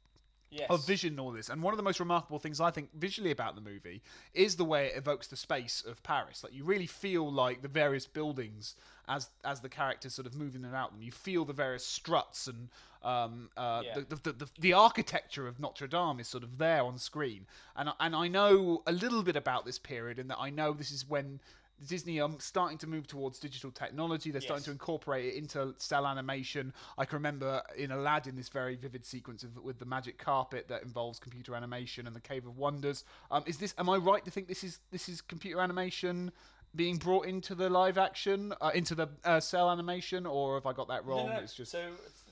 Yes. 0.52 0.66
of 0.68 0.84
vision 0.84 1.10
and 1.10 1.20
all 1.20 1.30
this. 1.30 1.48
And 1.48 1.62
one 1.62 1.72
of 1.72 1.76
the 1.76 1.84
most 1.84 2.00
remarkable 2.00 2.40
things 2.40 2.60
I 2.60 2.72
think 2.72 2.88
visually 2.94 3.30
about 3.30 3.54
the 3.54 3.60
movie 3.60 4.02
is 4.34 4.56
the 4.56 4.64
way 4.64 4.86
it 4.86 4.96
evokes 4.96 5.28
the 5.28 5.36
space 5.36 5.84
of 5.86 6.02
Paris. 6.02 6.42
Like 6.42 6.52
you 6.52 6.64
really 6.64 6.86
feel 6.86 7.30
like 7.30 7.62
the 7.62 7.68
various 7.68 8.04
buildings 8.06 8.74
as 9.08 9.28
as 9.44 9.60
the 9.60 9.68
characters 9.68 10.12
sort 10.14 10.26
of 10.26 10.34
moving 10.34 10.62
in 10.62 10.66
and 10.66 10.74
out 10.74 10.90
them. 10.92 11.02
You 11.02 11.12
feel 11.12 11.44
the 11.44 11.52
various 11.52 11.86
struts 11.86 12.48
and 12.48 12.68
um, 13.02 13.48
uh, 13.56 13.82
Yeah. 13.84 14.00
the, 14.08 14.16
the, 14.16 14.32
the 14.32 14.48
the 14.58 14.72
architecture 14.72 15.46
of 15.46 15.60
Notre 15.60 15.86
Dame 15.86 16.18
is 16.20 16.26
sort 16.28 16.42
of 16.42 16.58
there 16.58 16.82
on 16.82 16.98
screen. 16.98 17.46
And 17.76 17.88
I- 17.90 17.94
and 18.00 18.16
I 18.16 18.26
know 18.28 18.82
a 18.88 18.92
little 18.92 19.22
bit 19.22 19.36
about 19.36 19.64
this 19.64 19.78
period 19.78 20.18
in 20.18 20.26
that 20.28 20.38
I 20.40 20.50
know 20.50 20.72
this 20.72 20.90
is 20.90 21.08
when. 21.08 21.40
Disney 21.86 22.20
are 22.20 22.30
starting 22.38 22.78
to 22.78 22.86
move 22.86 23.06
towards 23.06 23.38
digital 23.38 23.70
technology. 23.70 24.30
They're 24.30 24.40
starting 24.40 24.64
to 24.64 24.70
incorporate 24.70 25.26
it 25.26 25.34
into 25.36 25.74
cel 25.78 26.06
animation. 26.06 26.72
I 26.98 27.04
can 27.04 27.16
remember 27.16 27.62
in 27.76 27.90
Aladdin 27.90 28.36
this 28.36 28.48
very 28.48 28.76
vivid 28.76 29.04
sequence 29.04 29.42
of, 29.42 29.56
with 29.62 29.78
the 29.78 29.86
magic 29.86 30.18
carpet 30.18 30.68
that 30.68 30.82
involves 30.82 31.18
computer 31.18 31.54
animation 31.54 32.06
and 32.06 32.14
the 32.14 32.20
Cave 32.20 32.46
of 32.46 32.58
Wonders. 32.58 33.04
Um, 33.30 33.44
is 33.46 33.58
this? 33.58 33.74
Am 33.78 33.88
I 33.88 33.96
right 33.96 34.24
to 34.24 34.30
think 34.30 34.48
this 34.48 34.64
is 34.64 34.80
this 34.90 35.08
is 35.08 35.20
computer 35.20 35.60
animation 35.60 36.32
being 36.76 36.96
brought 36.96 37.26
into 37.26 37.54
the 37.54 37.68
live 37.68 37.98
action, 37.98 38.52
uh, 38.60 38.70
into 38.74 38.94
the 38.94 39.08
uh, 39.24 39.40
cel 39.40 39.70
animation, 39.70 40.24
or 40.26 40.54
have 40.54 40.66
I 40.66 40.72
got 40.72 40.88
that 40.88 41.04
wrong? 41.04 41.26
no, 41.26 41.32
no. 41.32 41.38
It's 41.40 41.54
just 41.54 41.72
so 41.72 41.90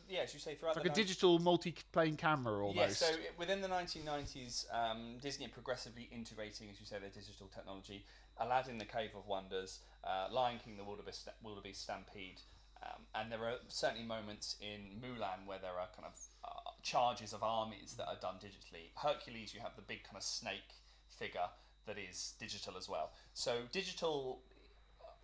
yeah, 0.09 0.21
as 0.21 0.33
you 0.33 0.41
say, 0.41 0.55
throughout 0.55 0.77
like 0.77 0.87
a 0.87 0.91
90s 0.91 0.95
digital 0.95 1.39
multi-plane 1.39 2.17
camera 2.17 2.65
almost. 2.65 3.03
Yeah, 3.03 3.09
so 3.09 3.15
within 3.37 3.61
the 3.61 3.69
1990s, 3.69 4.65
um, 4.73 5.17
Disney 5.21 5.47
are 5.47 5.51
progressively 5.51 6.09
integrating, 6.11 6.71
as 6.71 6.81
you 6.81 6.87
say, 6.87 6.99
their 6.99 7.11
digital 7.11 7.49
technology. 7.55 8.05
Aladdin, 8.41 8.79
the 8.79 8.85
Cave 8.85 9.11
of 9.17 9.27
Wonders, 9.27 9.81
uh, 10.05 10.29
Lion 10.33 10.59
King, 10.65 10.77
the 10.77 10.85
Wildebeest, 10.85 11.29
Wildebeest 11.43 11.83
Stampede, 11.83 12.41
um, 12.83 13.03
and 13.15 13.33
there 13.33 13.43
are 13.45 13.57
certainly 13.69 14.07
moments 14.07 14.57
in 14.61 15.01
Mulan 15.03 15.47
where 15.47 15.59
there 15.59 15.73
are 15.73 15.89
kind 15.97 16.07
of 16.07 16.15
uh, 16.45 16.71
charges 16.83 17.33
of 17.33 17.43
armies 17.43 17.95
that 17.99 18.07
are 18.07 18.19
done 18.21 18.37
digitally. 18.37 18.91
Hercules, 18.95 19.53
you 19.53 19.61
have 19.61 19.75
the 19.75 19.83
big 19.83 20.05
kind 20.05 20.17
of 20.17 20.23
snake 20.23 20.77
figure 21.09 21.49
that 21.87 21.97
is 21.99 22.35
digital 22.39 22.77
as 22.77 22.89
well. 22.89 23.11
So 23.35 23.63
digital 23.73 24.41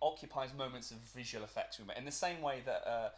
occupies 0.01 0.49
moments 0.57 0.91
of 0.91 0.97
visual 0.97 1.43
effects 1.43 1.79
in 1.95 2.05
the 2.05 2.11
same 2.11 2.41
way 2.41 2.61
that 2.65 2.87
uh, 2.87 3.09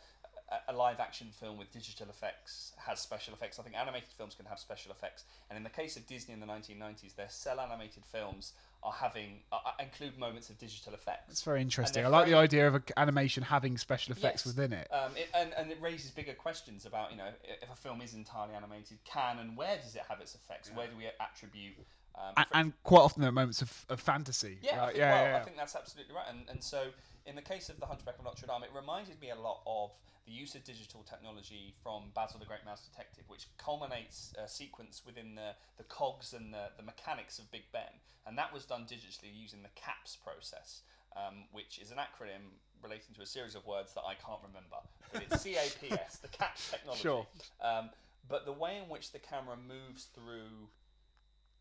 a- 0.49 0.71
a 0.71 0.73
live 0.73 0.99
action 0.99 1.27
film 1.31 1.57
with 1.57 1.71
digital 1.71 2.09
effects 2.09 2.73
has 2.77 2.99
special 2.99 3.33
effects. 3.33 3.59
I 3.59 3.63
think 3.63 3.75
animated 3.75 4.09
films 4.17 4.33
can 4.35 4.45
have 4.45 4.59
special 4.59 4.91
effects, 4.91 5.25
and 5.49 5.57
in 5.57 5.63
the 5.63 5.69
case 5.69 5.97
of 5.97 6.05
Disney 6.07 6.33
in 6.33 6.39
the 6.39 6.45
1990s, 6.45 7.15
their 7.15 7.29
cel 7.29 7.59
animated 7.59 8.05
films 8.05 8.53
are 8.83 8.93
having 8.93 9.41
uh, 9.51 9.57
include 9.79 10.17
moments 10.17 10.49
of 10.49 10.57
digital 10.57 10.93
effects. 10.93 11.31
It's 11.31 11.43
very 11.43 11.61
interesting. 11.61 12.01
I 12.01 12.09
they're 12.09 12.11
like 12.19 12.27
the 12.27 12.35
idea 12.35 12.67
of 12.67 12.75
a, 12.75 12.83
animation 12.97 13.43
having 13.43 13.77
special 13.77 14.11
effects 14.13 14.45
Yes. 14.45 14.55
within 14.55 14.71
it. 14.71 14.87
Um, 14.93 15.17
it 15.17 15.29
and, 15.33 15.51
and 15.53 15.71
it 15.71 15.81
raises 15.81 16.11
bigger 16.11 16.33
questions 16.33 16.85
about 16.85 17.11
you 17.11 17.17
know 17.17 17.29
if 17.43 17.69
a 17.71 17.75
film 17.75 18.01
is 18.01 18.13
entirely 18.13 18.53
animated, 18.53 18.99
can 19.03 19.39
and 19.39 19.57
where 19.57 19.77
does 19.77 19.95
it 19.95 20.03
have 20.07 20.21
its 20.21 20.35
effects? 20.35 20.71
Where 20.73 20.87
do 20.87 20.95
we 20.95 21.07
attribute 21.19 21.75
Um, 22.17 22.33
and, 22.37 22.47
and 22.53 22.83
quite 22.83 23.01
often 23.01 23.21
there 23.21 23.29
are 23.29 23.33
moments 23.33 23.61
of, 23.61 23.85
of 23.89 23.99
fantasy. 23.99 24.57
yeah, 24.61 24.83
I 24.83 24.85
think, 24.87 24.97
yeah, 24.97 25.11
well, 25.11 25.29
yeah, 25.29 25.37
I 25.37 25.43
think 25.43 25.57
that's 25.57 25.75
absolutely 25.75 26.15
right. 26.15 26.25
And, 26.29 26.49
and 26.49 26.63
so, 26.63 26.85
in 27.25 27.35
the 27.35 27.41
case 27.41 27.69
of 27.69 27.79
the 27.79 27.85
Hunchback 27.85 28.17
of 28.17 28.25
Notre 28.25 28.47
Dame, 28.47 28.63
it 28.63 28.71
reminded 28.75 29.21
me 29.21 29.29
a 29.29 29.35
lot 29.35 29.61
of 29.67 29.91
the 30.25 30.33
use 30.33 30.55
of 30.55 30.63
digital 30.63 31.03
technology 31.03 31.73
from 31.81 32.11
Basil 32.13 32.39
the 32.39 32.45
Great 32.45 32.65
Mouse 32.65 32.81
Detective, 32.81 33.23
which 33.27 33.47
culminates 33.57 34.33
a 34.43 34.47
sequence 34.47 35.03
within 35.05 35.35
the, 35.35 35.55
the 35.77 35.83
cogs 35.83 36.33
and 36.33 36.53
the, 36.53 36.67
the 36.75 36.83
mechanics 36.83 37.39
of 37.39 37.49
Big 37.49 37.63
Ben. 37.71 38.01
And 38.25 38.37
that 38.37 38.53
was 38.53 38.65
done 38.65 38.81
digitally 38.81 39.31
using 39.33 39.63
the 39.63 39.69
CAPS 39.75 40.17
process, 40.17 40.81
um, 41.15 41.45
which 41.53 41.79
is 41.79 41.91
an 41.91 41.97
acronym 41.97 42.59
relating 42.83 43.15
to 43.15 43.21
a 43.21 43.25
series 43.25 43.55
of 43.55 43.65
words 43.65 43.93
that 43.93 44.03
I 44.03 44.15
can't 44.15 44.41
remember. 44.45 44.77
But 45.13 45.23
it's 45.23 45.43
CAPS, 45.43 46.17
the 46.17 46.27
CAPS 46.27 46.71
technology. 46.71 47.01
Sure. 47.01 47.25
Um, 47.63 47.89
but 48.27 48.45
the 48.45 48.51
way 48.51 48.77
in 48.83 48.89
which 48.89 49.13
the 49.13 49.19
camera 49.19 49.55
moves 49.55 50.09
through 50.13 50.67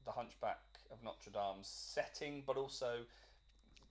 the 0.06 0.12
Hunchback 0.12 0.60
of 0.90 1.02
Notre 1.04 1.30
Dame's 1.30 1.68
setting, 1.68 2.42
but 2.46 2.56
also 2.56 3.00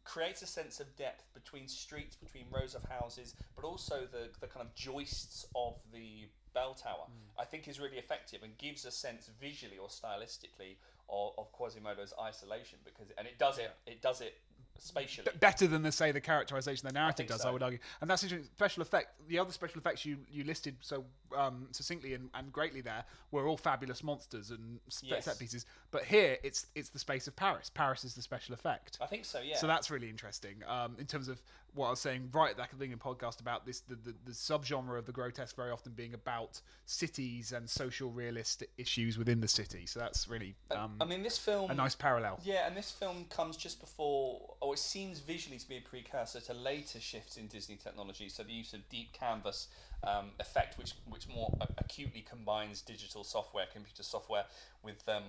creates 0.03 0.41
a 0.41 0.47
sense 0.47 0.79
of 0.79 0.95
depth 0.95 1.25
between 1.33 1.67
streets, 1.67 2.15
between 2.15 2.45
rows 2.51 2.75
of 2.75 2.83
houses, 2.85 3.33
but 3.55 3.65
also 3.65 4.07
the, 4.11 4.29
the 4.39 4.47
kind 4.47 4.65
of 4.65 4.73
joists 4.75 5.45
of 5.55 5.73
the 5.91 6.27
bell 6.53 6.73
tower, 6.73 7.05
mm. 7.09 7.41
I 7.41 7.45
think 7.45 7.67
is 7.67 7.79
really 7.79 7.97
effective 7.97 8.41
and 8.43 8.57
gives 8.57 8.85
a 8.85 8.91
sense 8.91 9.29
visually 9.41 9.77
or 9.77 9.87
stylistically 9.87 10.77
of, 11.09 11.33
of 11.37 11.51
Quasimodo's 11.51 12.13
isolation 12.19 12.79
because 12.83 13.11
and 13.17 13.27
it 13.27 13.37
does 13.37 13.59
it 13.59 13.71
it 13.85 14.01
does 14.01 14.21
it 14.21 14.37
spatially. 14.77 15.27
better 15.39 15.67
than 15.67 15.81
the 15.83 15.91
say 15.91 16.11
the 16.11 16.21
characterization 16.21 16.87
the 16.87 16.93
narrative 16.93 17.27
does. 17.27 17.41
so. 17.41 17.49
I 17.49 17.51
would 17.51 17.63
argue, 17.63 17.79
and 18.01 18.09
that's 18.09 18.23
interesting. 18.23 18.49
Special 18.55 18.81
effect. 18.81 19.07
The 19.27 19.39
other 19.39 19.51
special 19.51 19.79
effects 19.79 20.05
you, 20.05 20.17
you 20.31 20.43
listed 20.43 20.75
so 20.81 21.05
um, 21.35 21.67
succinctly 21.71 22.13
and, 22.13 22.29
and 22.33 22.51
greatly 22.51 22.81
there 22.81 23.03
were 23.31 23.47
all 23.47 23.57
fabulous 23.57 24.03
monsters 24.03 24.51
and 24.51 24.79
s- 24.87 25.01
Yes. 25.03 25.25
set 25.25 25.39
pieces. 25.39 25.65
But 25.91 26.03
here, 26.05 26.37
it's 26.43 26.67
it's 26.75 26.89
the 26.89 26.99
space 26.99 27.27
of 27.27 27.35
Paris. 27.35 27.69
Paris 27.69 28.03
is 28.03 28.15
the 28.15 28.21
special 28.21 28.53
effect. 28.53 28.97
I 29.01 29.05
think 29.05 29.25
so, 29.25 29.39
yeah. 29.41 29.57
So 29.57 29.67
that's 29.67 29.89
really 29.89 30.09
interesting 30.09 30.55
um, 30.67 30.95
in 30.99 31.05
terms 31.05 31.27
of 31.27 31.41
what 31.75 31.87
I 31.87 31.89
was 31.91 31.99
saying 31.99 32.29
right 32.33 32.51
at 32.51 32.57
the 32.57 32.75
beginning 32.75 32.93
of 32.93 32.99
the 32.99 33.05
podcast 33.05 33.41
about 33.41 33.65
this 33.65 33.81
the, 33.81 33.95
the, 33.95 34.15
the 34.25 34.31
subgenre 34.31 34.97
of 34.97 35.05
the 35.05 35.11
grotesque 35.11 35.55
very 35.55 35.71
often 35.71 35.91
being 35.91 36.13
about 36.13 36.61
cities 36.85 37.51
and 37.51 37.69
social 37.69 38.09
realist 38.09 38.63
issues 38.77 39.17
within 39.17 39.41
the 39.41 39.47
city. 39.47 39.85
So 39.85 39.99
that's 39.99 40.27
really 40.27 40.55
um, 40.71 40.95
I 41.01 41.05
mean, 41.05 41.21
this 41.21 41.37
film. 41.37 41.69
a 41.69 41.73
nice 41.73 41.95
parallel. 41.95 42.39
Yeah, 42.43 42.67
and 42.67 42.75
this 42.75 42.91
film 42.91 43.25
comes 43.29 43.57
just 43.57 43.79
before, 43.79 44.55
or 44.61 44.73
it 44.73 44.79
seems 44.79 45.19
visually 45.19 45.57
to 45.57 45.67
be 45.67 45.77
a 45.77 45.81
precursor 45.81 46.39
to 46.41 46.53
later 46.53 46.99
shifts 46.99 47.37
in 47.37 47.47
Disney 47.47 47.75
technology. 47.75 48.29
So 48.29 48.43
the 48.43 48.53
use 48.53 48.73
of 48.73 48.87
deep 48.89 49.13
canvas 49.13 49.67
um, 50.03 50.31
effect, 50.39 50.77
which 50.77 50.93
which 51.09 51.27
more 51.27 51.53
acutely 51.77 52.21
combines 52.21 52.81
digital 52.81 53.23
software, 53.23 53.65
computer 53.71 54.03
software, 54.03 54.45
with 54.83 55.07
um, 55.09 55.23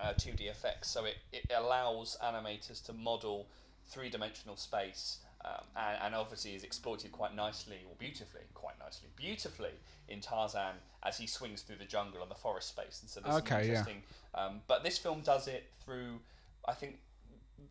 uh, 0.00 0.14
2D 0.14 0.50
effects. 0.50 0.90
So 0.90 1.04
it, 1.04 1.16
it 1.32 1.50
allows 1.56 2.16
animators 2.22 2.84
to 2.86 2.92
model 2.92 3.46
three 3.86 4.10
dimensional 4.10 4.56
space. 4.56 5.18
Um, 5.44 5.64
and, 5.76 5.98
and 6.02 6.14
obviously 6.16 6.54
is 6.54 6.64
exploited 6.64 7.12
quite 7.12 7.34
nicely 7.34 7.76
or 7.88 7.94
beautifully, 7.96 8.42
quite 8.54 8.74
nicely, 8.80 9.08
beautifully 9.14 9.70
in 10.08 10.20
Tarzan 10.20 10.74
as 11.04 11.16
he 11.16 11.28
swings 11.28 11.62
through 11.62 11.76
the 11.76 11.84
jungle 11.84 12.22
and 12.22 12.30
the 12.30 12.34
forest 12.34 12.68
space. 12.70 12.98
And 13.00 13.08
so 13.08 13.20
there's 13.20 13.36
Okay, 13.36 13.48
some 13.48 13.58
yeah. 13.58 13.64
interesting 13.66 14.02
um, 14.34 14.60
but 14.66 14.84
this 14.84 14.98
film 14.98 15.20
does 15.20 15.48
it 15.48 15.70
through, 15.84 16.20
I 16.66 16.74
think, 16.74 16.98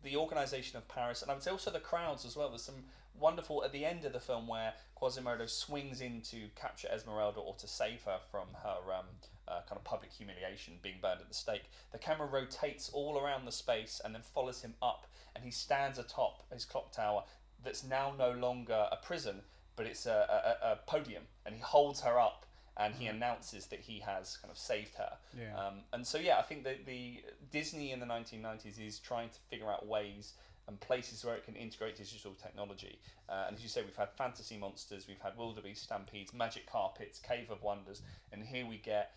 the 0.02 0.16
organisation 0.16 0.76
of 0.76 0.86
Paris, 0.88 1.22
and 1.22 1.30
I 1.30 1.34
would 1.34 1.42
say 1.42 1.50
also 1.50 1.70
the 1.70 1.80
crowds 1.80 2.24
as 2.24 2.36
well. 2.36 2.48
There's 2.48 2.62
some 2.62 2.84
wonderful 3.18 3.64
at 3.64 3.72
the 3.72 3.84
end 3.84 4.04
of 4.04 4.12
the 4.12 4.20
film 4.20 4.46
where 4.46 4.74
Quasimodo 4.94 5.46
swings 5.46 6.00
in 6.00 6.20
to 6.22 6.48
capture 6.54 6.88
Esmeralda 6.88 7.40
or 7.40 7.54
to 7.54 7.66
save 7.66 8.02
her 8.04 8.18
from 8.30 8.48
her 8.62 8.92
um, 8.92 9.06
uh, 9.48 9.60
kind 9.68 9.76
of 9.76 9.84
public 9.84 10.12
humiliation, 10.12 10.74
being 10.82 10.96
burned 11.00 11.20
at 11.20 11.28
the 11.28 11.34
stake. 11.34 11.64
The 11.92 11.98
camera 11.98 12.26
rotates 12.26 12.90
all 12.90 13.18
around 13.18 13.44
the 13.44 13.52
space 13.52 14.00
and 14.04 14.14
then 14.14 14.22
follows 14.22 14.62
him 14.62 14.74
up, 14.82 15.06
and 15.34 15.44
he 15.44 15.50
stands 15.50 15.98
atop 15.98 16.44
his 16.52 16.64
clock 16.64 16.92
tower 16.92 17.24
that's 17.64 17.84
now 17.84 18.12
no 18.18 18.30
longer 18.30 18.86
a 18.92 18.96
prison, 18.96 19.42
but 19.76 19.86
it's 19.86 20.06
a, 20.06 20.56
a, 20.62 20.72
a 20.72 20.76
podium, 20.86 21.24
and 21.46 21.54
he 21.54 21.60
holds 21.60 22.00
her 22.02 22.18
up 22.18 22.44
and 22.80 22.94
he 22.94 23.06
announces 23.06 23.66
that 23.66 23.80
he 23.80 23.98
has 23.98 24.36
kind 24.36 24.52
of 24.52 24.56
saved 24.56 24.94
her. 24.94 25.16
Yeah. 25.36 25.56
Um, 25.58 25.74
and 25.92 26.06
so 26.06 26.16
yeah, 26.16 26.38
I 26.38 26.42
think 26.42 26.62
that 26.62 26.86
the 26.86 27.24
Disney 27.50 27.90
in 27.90 27.98
the 27.98 28.06
1990s 28.06 28.78
is 28.78 29.00
trying 29.00 29.30
to 29.30 29.40
figure 29.50 29.68
out 29.68 29.84
ways 29.88 30.34
and 30.68 30.78
places 30.78 31.24
where 31.24 31.34
it 31.34 31.44
can 31.44 31.56
integrate 31.56 31.96
digital 31.96 32.34
technology. 32.40 33.00
Uh, 33.28 33.46
and 33.48 33.56
as 33.56 33.62
you 33.64 33.68
say, 33.68 33.82
we've 33.82 33.96
had 33.96 34.10
fantasy 34.12 34.56
monsters, 34.56 35.06
we've 35.08 35.20
had 35.20 35.36
wildebeest 35.36 35.82
stampedes, 35.82 36.32
magic 36.32 36.70
carpets, 36.70 37.18
cave 37.18 37.50
of 37.50 37.62
wonders, 37.64 38.00
and 38.32 38.44
here 38.44 38.64
we 38.64 38.76
get 38.76 39.14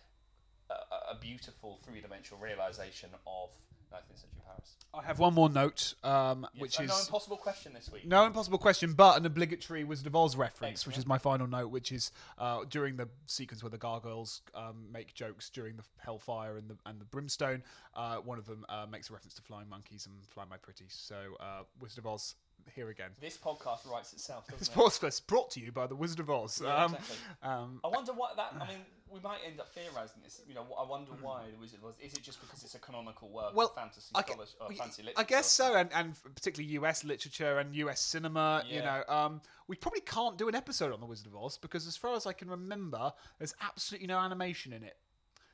a, 0.68 0.74
a- 0.74 1.12
a 1.12 1.18
beautiful 1.20 1.78
three-dimensional 1.84 2.42
realization 2.42 3.10
of 3.28 3.50
19th 3.92 4.20
century 4.20 4.40
Paris. 4.46 4.76
I 4.94 5.02
have 5.04 5.18
one 5.18 5.32
more 5.34 5.48
note, 5.48 5.94
um, 6.04 6.46
Yes, 6.54 6.60
which 6.60 6.80
is 6.80 6.88
no 6.90 6.98
impossible 6.98 7.36
question 7.38 7.72
this 7.72 7.90
week. 7.90 8.06
No 8.06 8.26
impossible 8.26 8.58
question, 8.58 8.92
but 8.92 9.18
an 9.18 9.24
obligatory 9.24 9.84
Wizard 9.84 10.06
of 10.06 10.14
Oz 10.14 10.36
reference, 10.36 10.86
which 10.86 10.98
is 10.98 11.06
my 11.06 11.16
final 11.18 11.46
note, 11.46 11.68
which 11.68 11.92
is 11.92 12.10
uh, 12.38 12.64
during 12.68 12.96
the 12.96 13.08
sequence 13.26 13.62
where 13.62 13.70
the 13.70 13.78
gargoyles 13.78 14.42
um, 14.54 14.86
make 14.92 15.14
jokes 15.14 15.48
during 15.48 15.76
the 15.76 15.84
hellfire 15.98 16.56
and 16.56 16.68
the 16.68 16.76
and 16.84 17.00
the 17.00 17.04
brimstone. 17.06 17.62
Uh, 17.94 18.16
one 18.16 18.38
of 18.38 18.46
them 18.46 18.64
uh, 18.68 18.86
makes 18.90 19.08
a 19.08 19.12
reference 19.12 19.34
to 19.34 19.42
flying 19.42 19.68
monkeys 19.68 20.06
and 20.06 20.14
fly 20.26 20.44
my 20.48 20.56
pretties. 20.58 20.94
So 20.98 21.16
uh, 21.40 21.62
Wizard 21.80 21.98
of 21.98 22.06
Oz 22.06 22.34
here 22.74 22.90
again. 22.90 23.10
This 23.20 23.36
podcast 23.36 23.90
writes 23.90 24.12
itself, 24.12 24.46
doesn't 24.46 24.58
This 24.60 24.68
it? 24.68 24.74
podcast 24.74 25.26
brought 25.26 25.50
to 25.52 25.60
you 25.60 25.72
by 25.72 25.86
the 25.86 25.96
Wizard 25.96 26.20
of 26.20 26.30
Oz. 26.30 26.60
Yeah, 26.62 26.84
um, 26.84 26.94
exactly. 26.94 27.16
um, 27.42 27.80
I 27.82 27.88
wonder 27.88 28.12
what 28.12 28.36
that. 28.36 28.54
I 28.60 28.68
mean, 28.68 28.78
we 29.12 29.20
might 29.20 29.38
end 29.46 29.60
up 29.60 29.68
theorising 29.74 30.22
this. 30.22 30.40
You 30.48 30.54
know, 30.54 30.66
I 30.78 30.88
wonder 30.88 31.12
why 31.20 31.42
the 31.52 31.60
Wizard 31.60 31.82
was. 31.82 31.94
Is 32.02 32.14
it 32.14 32.22
just 32.22 32.40
because 32.40 32.62
it's 32.62 32.74
a 32.74 32.78
canonical 32.78 33.28
work 33.28 33.54
well, 33.54 33.68
of 33.68 33.74
fantasy 33.74 34.10
I, 34.14 34.22
or 34.60 34.68
we- 34.68 34.76
fancy 34.76 35.04
I 35.16 35.24
guess 35.24 35.50
so, 35.50 35.74
and, 35.74 35.90
and 35.94 36.14
particularly 36.34 36.72
US 36.74 37.04
literature 37.04 37.58
and 37.58 37.74
US 37.76 38.00
cinema. 38.00 38.64
You 38.68 38.80
know, 38.80 39.02
um, 39.08 39.40
we 39.68 39.76
probably 39.76 40.00
can't 40.00 40.38
do 40.38 40.48
an 40.48 40.54
episode 40.54 40.92
on 40.92 41.00
the 41.00 41.06
Wizard 41.06 41.26
of 41.26 41.36
Oz 41.36 41.58
because, 41.58 41.86
as 41.86 41.96
far 41.96 42.14
as 42.14 42.26
I 42.26 42.32
can 42.32 42.48
remember, 42.48 43.12
there's 43.38 43.54
absolutely 43.60 44.06
no 44.06 44.18
animation 44.18 44.72
in 44.72 44.82
it. 44.82 44.96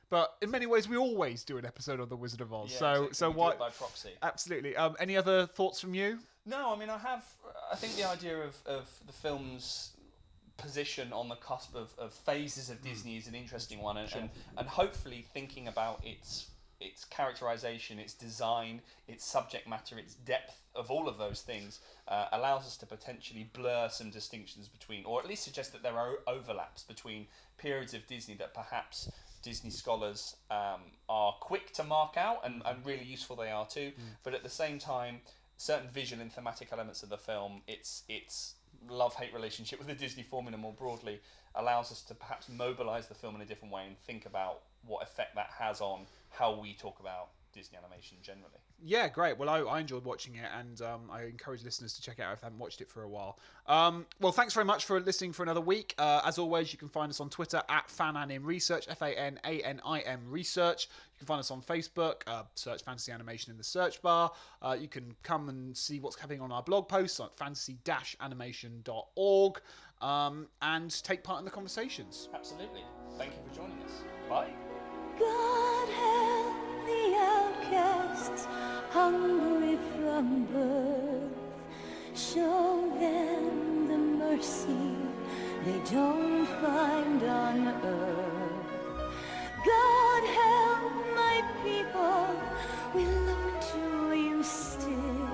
But 0.09 0.33
in 0.41 0.49
many 0.49 0.65
ways, 0.65 0.89
we 0.89 0.97
always 0.97 1.43
do 1.43 1.57
an 1.57 1.65
episode 1.65 1.99
on 1.99 2.09
the 2.09 2.17
Wizard 2.17 2.41
of 2.41 2.51
Oz. 2.51 2.71
Yeah, 2.71 2.79
so, 2.79 2.89
exactly. 2.89 3.13
so 3.13 3.27
We 3.27 3.33
do 3.33 3.39
why? 3.39 3.51
it 3.51 3.59
by 3.59 3.69
proxy. 3.69 4.09
Absolutely. 4.23 4.75
Um, 4.75 4.95
any 4.99 5.15
other 5.15 5.45
thoughts 5.45 5.79
from 5.79 5.93
you? 5.93 6.19
No, 6.45 6.73
I 6.73 6.79
mean, 6.79 6.89
I 6.89 6.97
have. 6.97 7.23
I 7.71 7.75
think 7.75 7.95
the 7.95 8.09
idea 8.09 8.37
of, 8.39 8.55
of 8.65 8.89
the 9.05 9.13
film's 9.13 9.91
position 10.61 11.13
on 11.13 11.29
the 11.29 11.35
cusp 11.35 11.75
of, 11.75 11.93
of 11.97 12.13
phases 12.13 12.69
of 12.69 12.81
Disney 12.81 13.17
is 13.17 13.27
an 13.27 13.35
interesting 13.35 13.79
one, 13.79 13.97
and, 13.97 14.13
and, 14.13 14.29
and 14.57 14.67
hopefully 14.67 15.25
thinking 15.33 15.67
about 15.67 16.03
its 16.03 16.49
its 16.81 17.03
characterization, 17.03 17.99
its 17.99 18.13
design, 18.13 18.81
its 19.05 19.25
subject 19.25 19.67
matter, 19.67 19.97
its 19.99 20.13
depth 20.13 20.61
of 20.73 20.89
all 20.89 21.09
of 21.09 21.17
those 21.17 21.41
things 21.41 21.79
uh, 22.07 22.27
allows 22.31 22.61
us 22.61 22.77
to 22.77 22.85
potentially 22.85 23.49
blur 23.53 23.89
some 23.89 24.09
distinctions 24.09 24.69
between, 24.69 25.03
or 25.03 25.19
at 25.19 25.27
least 25.27 25.43
suggest 25.43 25.73
that 25.73 25.83
there 25.83 25.97
are 25.97 26.19
overlaps 26.25 26.83
between 26.83 27.27
periods 27.57 27.93
of 27.93 28.07
Disney 28.07 28.33
that 28.35 28.53
perhaps 28.53 29.11
Disney 29.43 29.71
scholars 29.71 30.37
um, 30.49 30.81
are 31.09 31.33
quick 31.41 31.73
to 31.73 31.83
mark 31.83 32.15
out 32.15 32.45
and, 32.45 32.61
and 32.65 32.85
really 32.85 33.03
useful 33.03 33.35
they 33.35 33.51
are 33.51 33.67
too, 33.67 33.91
but 34.23 34.33
at 34.33 34.43
the 34.43 34.49
same 34.49 34.79
time, 34.79 35.19
certain 35.57 35.89
visual 35.89 36.21
and 36.21 36.31
thematic 36.31 36.69
elements 36.71 37.03
of 37.03 37.09
the 37.09 37.17
film, 37.17 37.61
its 37.67 38.03
its 38.07 38.55
love 38.87 39.15
hate 39.15 39.33
relationship 39.33 39.79
with 39.79 39.87
the 39.87 39.95
Disney 39.95 40.23
formula 40.23 40.57
more 40.57 40.73
broadly, 40.73 41.19
allows 41.55 41.91
us 41.91 42.01
to 42.03 42.15
perhaps 42.15 42.47
mobilize 42.49 43.07
the 43.07 43.15
film 43.15 43.35
in 43.35 43.41
a 43.41 43.45
different 43.45 43.73
way 43.73 43.85
and 43.87 43.97
think 43.99 44.25
about 44.25 44.61
what 44.85 45.03
effect 45.03 45.35
that 45.35 45.49
has 45.57 45.81
on 45.81 46.05
how 46.29 46.59
we 46.59 46.73
talk 46.73 46.99
about 46.99 47.29
Disney 47.53 47.77
animation 47.77 48.17
generally. 48.21 48.59
Yeah, 48.83 49.07
great. 49.09 49.37
Well, 49.37 49.49
I, 49.49 49.59
I 49.59 49.79
enjoyed 49.81 50.05
watching 50.05 50.35
it, 50.35 50.45
and 50.57 50.81
um, 50.81 51.11
I 51.11 51.23
encourage 51.23 51.63
listeners 51.63 51.93
to 51.95 52.01
check 52.01 52.19
it 52.19 52.21
out 52.21 52.31
if 52.33 52.39
they 52.41 52.45
haven't 52.45 52.59
watched 52.59 52.79
it 52.79 52.87
for 52.89 53.03
a 53.03 53.09
while. 53.09 53.37
Um, 53.67 54.05
well, 54.21 54.31
thanks 54.31 54.53
very 54.53 54.65
much 54.65 54.85
for 54.85 55.01
listening 55.01 55.33
for 55.33 55.43
another 55.43 55.59
week. 55.59 55.93
Uh, 55.97 56.21
as 56.25 56.37
always, 56.37 56.71
you 56.71 56.79
can 56.79 56.87
find 56.87 57.09
us 57.09 57.19
on 57.19 57.29
Twitter 57.29 57.61
at 57.67 57.89
Fananim 57.89 58.45
Research, 58.45 58.85
F 58.89 59.01
A 59.01 59.19
N 59.19 59.37
A 59.43 59.59
N 59.61 59.81
I 59.85 59.99
M 59.99 60.21
Research. 60.29 60.87
You 61.13 61.17
can 61.19 61.27
find 61.27 61.41
us 61.41 61.51
on 61.51 61.61
Facebook, 61.61 62.21
uh, 62.27 62.43
search 62.55 62.81
Fantasy 62.83 63.11
Animation 63.11 63.51
in 63.51 63.57
the 63.57 63.63
search 63.63 64.01
bar. 64.01 64.31
Uh, 64.61 64.77
you 64.79 64.87
can 64.87 65.13
come 65.23 65.49
and 65.49 65.75
see 65.75 65.99
what's 65.99 66.17
happening 66.17 66.39
on 66.39 66.53
our 66.53 66.63
blog 66.63 66.87
posts 66.87 67.19
at 67.19 67.37
fantasy-animation.org 67.37 69.61
um, 70.01 70.47
and 70.61 71.03
take 71.03 71.21
part 71.23 71.39
in 71.39 71.45
the 71.45 71.51
conversations. 71.51 72.29
Absolutely. 72.33 72.83
Thank 73.17 73.33
you 73.33 73.39
for 73.49 73.55
joining 73.57 73.81
us. 73.83 73.91
Bye. 74.29 74.51
God 75.19 75.89
help 75.89 76.55
the 76.85 77.15
outcasts, 77.17 78.47
hungry 78.89 79.77
from 79.95 80.45
birth. 80.45 81.29
Show 82.15 82.91
them 82.99 83.87
the 83.87 83.97
mercy 83.97 84.95
they 85.65 85.79
don't 85.91 86.45
find 86.61 87.23
on 87.23 87.67
earth. 87.67 88.59
God 89.65 90.23
help 90.41 90.93
my 91.15 91.43
people, 91.63 92.25
we 92.95 93.05
look 93.05 93.61
to 93.73 94.15
you 94.15 94.41
still. 94.43 95.29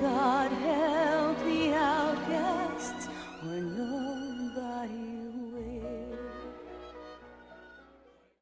God 0.00 0.50
help 0.50 1.38
the 1.44 1.74
outcasts, 1.74 3.08
we're 3.44 3.60
no 3.60 4.15